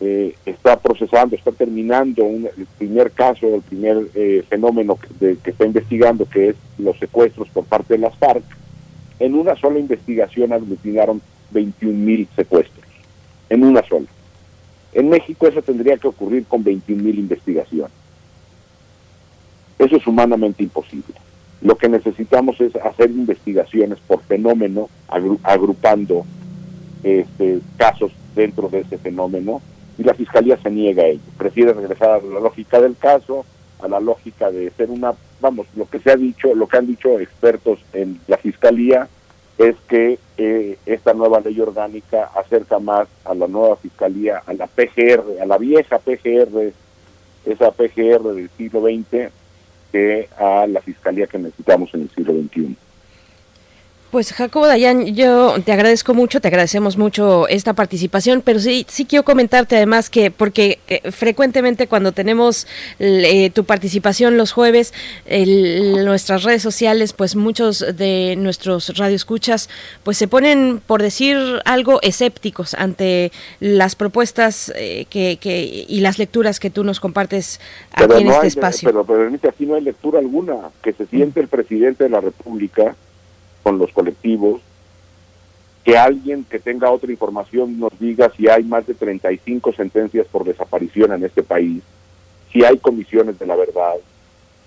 [0.00, 4.08] eh, está procesando, está terminando el primer caso, el primer
[4.48, 8.42] fenómeno que, que, está investigando, que es los secuestros por parte de las FARC,
[9.20, 12.86] en una sola investigación aglutinaron 21 mil secuestros,
[13.48, 14.06] en una sola.
[14.92, 17.99] En México eso tendría que ocurrir con 21 mil investigaciones.
[19.80, 21.14] Eso es humanamente imposible.
[21.62, 24.90] Lo que necesitamos es hacer investigaciones por fenómeno,
[25.42, 26.26] agrupando
[27.02, 29.62] este, casos dentro de ese fenómeno,
[29.96, 31.22] y la Fiscalía se niega a ello.
[31.38, 33.46] Prefiere regresar a la lógica del caso,
[33.80, 36.86] a la lógica de ser una, vamos, lo que se ha dicho, lo que han
[36.86, 39.08] dicho expertos en la Fiscalía
[39.56, 44.66] es que eh, esta nueva ley orgánica acerca más a la nueva Fiscalía, a la
[44.66, 46.70] PGR, a la vieja PGR,
[47.46, 49.39] esa PGR del siglo XX,
[49.90, 52.76] que a la fiscalía que necesitamos en el siglo XXI.
[54.10, 59.04] Pues Jacobo Dayan, yo te agradezco mucho, te agradecemos mucho esta participación, pero sí, sí
[59.04, 62.66] quiero comentarte además que, porque eh, frecuentemente cuando tenemos
[62.98, 64.92] eh, tu participación los jueves,
[65.26, 69.70] en nuestras redes sociales, pues muchos de nuestros radioescuchas,
[70.02, 73.30] pues se ponen, por decir algo, escépticos ante
[73.60, 77.60] las propuestas eh, que, que, y las lecturas que tú nos compartes
[77.92, 78.88] aquí en este espacio.
[78.88, 82.20] Pero, pero permite, aquí no hay lectura alguna, que se siente el presidente de la
[82.20, 82.96] República
[83.62, 84.60] con los colectivos,
[85.84, 90.44] que alguien que tenga otra información nos diga si hay más de 35 sentencias por
[90.44, 91.82] desaparición en este país,
[92.52, 93.94] si hay comisiones de la verdad,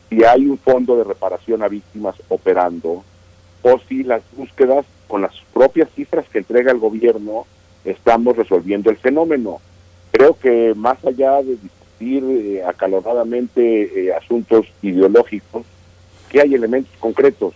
[0.10, 3.04] si hay un fondo de reparación a víctimas operando,
[3.62, 7.46] o si las búsquedas con las propias cifras que entrega el gobierno
[7.86, 9.60] estamos resolviendo el fenómeno.
[10.12, 15.66] Creo que más allá de discutir eh, acaloradamente eh, asuntos ideológicos,
[16.30, 17.54] que hay elementos concretos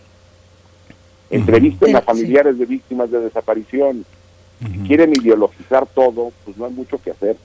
[1.29, 4.05] entrevisten a familiares de víctimas de desaparición.
[4.59, 7.37] Si quieren ideologizar todo, pues no hay mucho que hacer.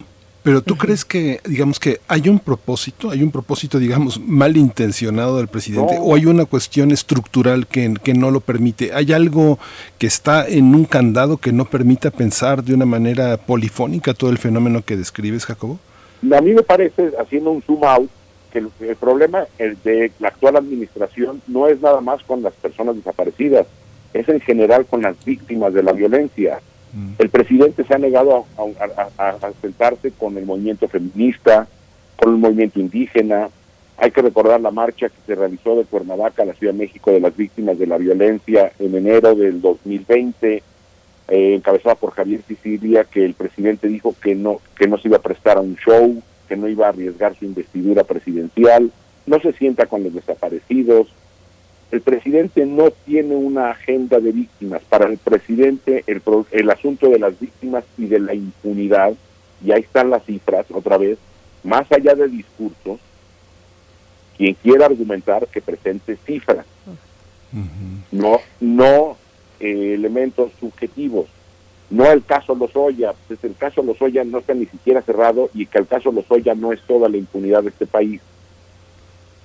[0.43, 5.47] Pero tú crees que, digamos que hay un propósito, hay un propósito, digamos, malintencionado del
[5.47, 8.93] presidente, o hay una cuestión estructural que, que no lo permite.
[8.93, 9.61] ¿Hay algo
[9.99, 14.39] que está en un candado que no permita pensar de una manera polifónica todo el
[14.39, 15.79] fenómeno que describes, Jacobo?
[16.23, 18.11] A mí me parece, haciendo un zoom out,
[18.53, 22.53] que el, el problema el de la actual administración no es nada más con las
[22.55, 23.67] personas desaparecidas,
[24.13, 26.61] es en general con las víctimas de la violencia.
[27.19, 31.67] El presidente se ha negado a, a, sentarse con el movimiento feminista,
[32.17, 33.49] con el movimiento indígena.
[33.97, 37.11] Hay que recordar la marcha que se realizó de Cuernavaca a la Ciudad de México
[37.11, 40.63] de las víctimas de la violencia en enero del 2020,
[41.29, 45.17] eh, encabezada por Javier Sicilia, que el presidente dijo que no, que no se iba
[45.17, 48.91] a prestar a un show, que no iba a arriesgar su investidura presidencial,
[49.27, 51.09] no se sienta con los desaparecidos,
[51.91, 54.83] el presidente no tiene una agenda de víctimas.
[54.89, 59.13] Para el presidente el, el asunto de las víctimas y de la impunidad,
[59.65, 61.19] y ahí están las cifras otra vez,
[61.63, 62.99] más allá de discursos,
[64.37, 66.67] quien quiera argumentar que presente cifras,
[68.11, 69.17] no, no
[69.61, 71.27] eh, elementos subjetivos.
[71.93, 75.77] No el caso Lozoya, pues el caso Lozoya no está ni siquiera cerrado y que
[75.77, 78.23] el caso Lozoya no es toda la impunidad de este país.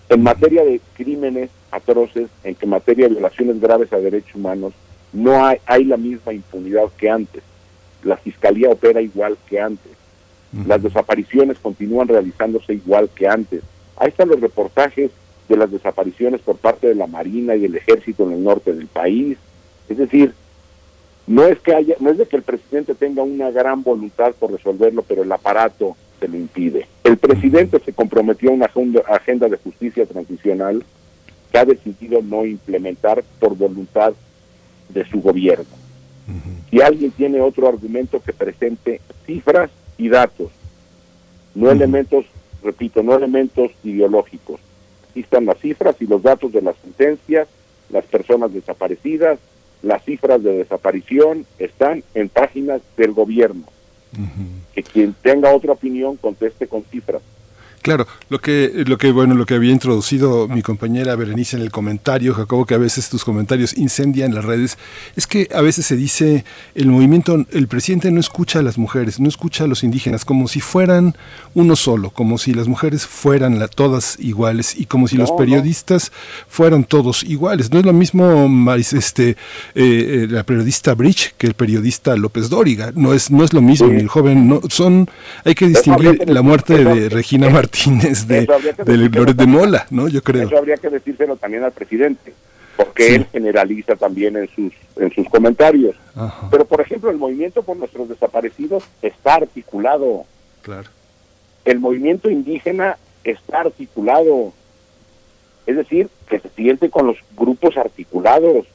[0.08, 4.72] En materia de crímenes atroces, en que materia de violaciones graves a derechos humanos,
[5.12, 7.44] no hay, hay la misma impunidad que antes.
[8.04, 9.92] La fiscalía opera igual que antes.
[10.66, 13.62] Las desapariciones continúan realizándose igual que antes.
[13.98, 15.12] Ahí están los reportajes
[15.50, 18.88] de las desapariciones por parte de la Marina y del Ejército en el norte del
[18.88, 19.38] país.
[19.90, 20.34] Es decir,
[21.28, 24.52] no es que haya, no es de que el presidente tenga una gran voluntad por
[24.52, 26.88] resolverlo, pero el aparato se lo impide.
[27.04, 28.70] El presidente se comprometió a una
[29.10, 30.84] agenda de justicia transicional
[31.52, 34.14] que ha decidido no implementar por voluntad
[34.90, 35.66] de su gobierno.
[36.70, 40.50] Si alguien tiene otro argumento que presente cifras y datos,
[41.56, 42.26] no elementos,
[42.64, 44.60] repito, no elementos ideológicos.
[45.10, 47.48] Aquí están las cifras y los datos de las sentencias,
[47.90, 49.40] las personas desaparecidas,
[49.82, 53.64] las cifras de desaparición están en páginas del gobierno
[54.74, 57.22] que quien tenga otra opinión conteste con cifras.
[57.88, 61.72] Claro, lo que, lo que, bueno, lo que había introducido mi compañera Berenice en el
[61.72, 64.78] comentario, Jacobo, que a veces tus comentarios incendian las redes,
[65.16, 66.44] es que a veces se dice
[66.76, 70.50] el movimiento, el presidente no escucha a las mujeres, no escucha a los indígenas, como
[70.50, 71.16] si fueran
[71.54, 76.12] uno solo, como si las mujeres fueran la, todas iguales y como si los periodistas
[76.50, 77.72] fueran todos iguales.
[77.72, 79.36] No es lo mismo este, eh,
[79.76, 83.88] eh, la periodista Bridge que el periodista López Dóriga, no es, no es lo mismo,
[83.88, 85.10] el joven, no, son,
[85.46, 88.48] hay que distinguir la muerte de Regina Martínez de,
[89.10, 90.08] Loret de Mola, ¿no?
[90.08, 90.48] Yo creo.
[90.48, 92.34] Eso habría que decírselo también al presidente,
[92.76, 95.96] porque él generaliza también en sus, en sus comentarios.
[96.50, 100.26] Pero, por ejemplo, el movimiento por nuestros desaparecidos está articulado.
[100.62, 100.90] Claro.
[101.66, 104.54] El movimiento indígena está articulado.
[105.66, 108.66] Es decir, que se siente con los grupos articulados.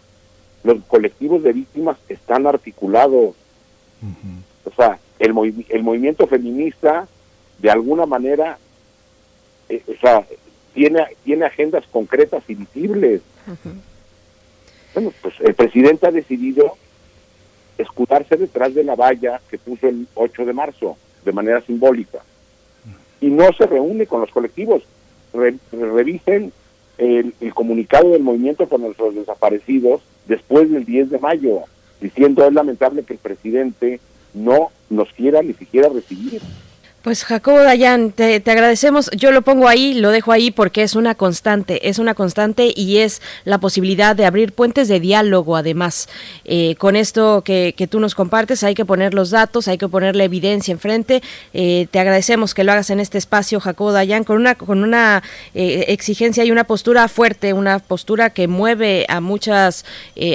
[0.62, 3.34] Los colectivos de víctimas están articulados.
[4.64, 7.08] O sea, el, el movimiento feminista,
[7.58, 8.58] de alguna manera,
[9.72, 10.26] eh, o sea,
[10.74, 13.22] tiene, tiene agendas concretas y visibles.
[14.94, 16.76] Bueno, pues el presidente ha decidido
[17.78, 22.20] escudarse detrás de la valla que puso el 8 de marzo de manera simbólica
[23.20, 24.82] y no se reúne con los colectivos.
[25.32, 26.52] revisen
[26.98, 31.62] el, el, comunicado del movimiento por nuestros desaparecidos después del 10 de mayo,
[32.00, 34.00] diciendo es lamentable que el presidente
[34.34, 36.42] no nos quiera ni siquiera recibir.
[37.02, 39.10] Pues Jacobo Dayan, te, agradecemos.
[39.10, 42.98] Yo lo pongo ahí, lo dejo ahí porque es una constante, es una constante y
[42.98, 45.56] es la posibilidad de abrir puentes de diálogo.
[45.56, 46.08] Además,
[46.44, 50.14] eh, con esto que, tú nos compartes, hay que poner los datos, hay que poner
[50.14, 51.24] la evidencia enfrente.
[51.52, 55.24] Eh, te agradecemos que lo hagas en este espacio, Jacobo Dayan, con una con una
[55.56, 59.84] eh, exigencia y una postura fuerte, una postura que mueve a muchas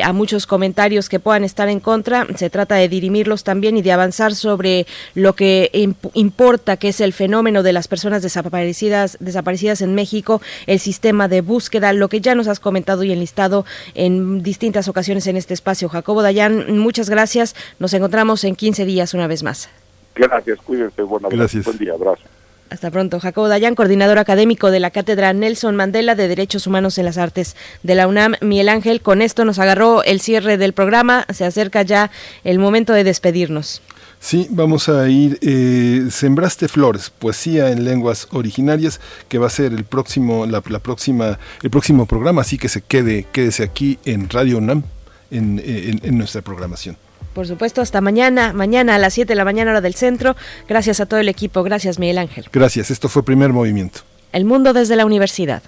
[0.04, 2.28] a muchos comentarios que puedan estar en contra.
[2.36, 5.72] Se trata de dirimirlos también y de avanzar sobre lo que
[6.14, 11.42] importa que es el fenómeno de las personas desaparecidas, desaparecidas en México, el sistema de
[11.42, 15.90] búsqueda, lo que ya nos has comentado y enlistado en distintas ocasiones en este espacio.
[15.90, 17.56] Jacobo Dayan, muchas gracias.
[17.80, 19.70] Nos encontramos en 15 días una vez más.
[20.16, 21.02] Gracias, cuídense.
[21.04, 21.66] Bueno, gracias.
[21.66, 22.24] Buen día, abrazo.
[22.70, 23.20] Hasta pronto.
[23.20, 27.56] Jacobo Dayan, coordinador académico de la Cátedra Nelson Mandela de Derechos Humanos en las Artes
[27.84, 28.36] de la UNAM.
[28.42, 31.26] Miguel Ángel, con esto nos agarró el cierre del programa.
[31.32, 32.12] Se acerca ya
[32.44, 33.82] el momento de despedirnos.
[34.20, 35.38] Sí, vamos a ir.
[35.42, 41.40] Eh, Sembraste flores, poesía en lenguas originarias, que va a ser el próximo, la, próxima,
[41.62, 44.84] el próximo programa, así que se quede, quédese aquí en Radio UNAM,
[45.32, 46.98] en, en nuestra programación.
[47.34, 50.36] Por supuesto, hasta mañana, mañana a las 7 de la mañana hora del centro.
[50.68, 52.48] Gracias a todo el equipo, gracias Miguel Ángel.
[52.52, 54.00] Gracias, esto fue Primer Movimiento.
[54.34, 55.62] El mundo desde la universidad.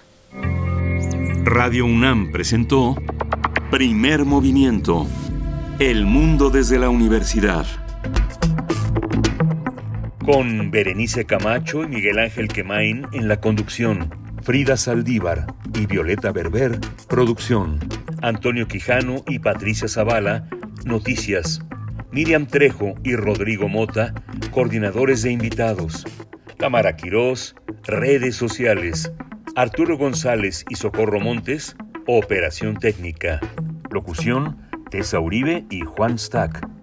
[1.43, 2.95] Radio UNAM presentó
[3.69, 5.05] Primer Movimiento.
[5.77, 7.67] El mundo desde la universidad
[10.25, 14.09] con Berenice Camacho y Miguel Ángel Quemain en la conducción,
[14.41, 17.79] Frida Saldívar y Violeta Berber, producción,
[18.21, 20.47] Antonio Quijano y Patricia Zavala,
[20.85, 21.61] noticias,
[22.11, 24.13] Miriam Trejo y Rodrigo Mota,
[24.51, 26.05] coordinadores de invitados,
[26.57, 29.11] Tamara Quirós, redes sociales,
[29.55, 31.75] Arturo González y Socorro Montes,
[32.07, 33.39] operación técnica,
[33.91, 34.57] locución,
[34.89, 36.78] Tessa Uribe y Juan Stack.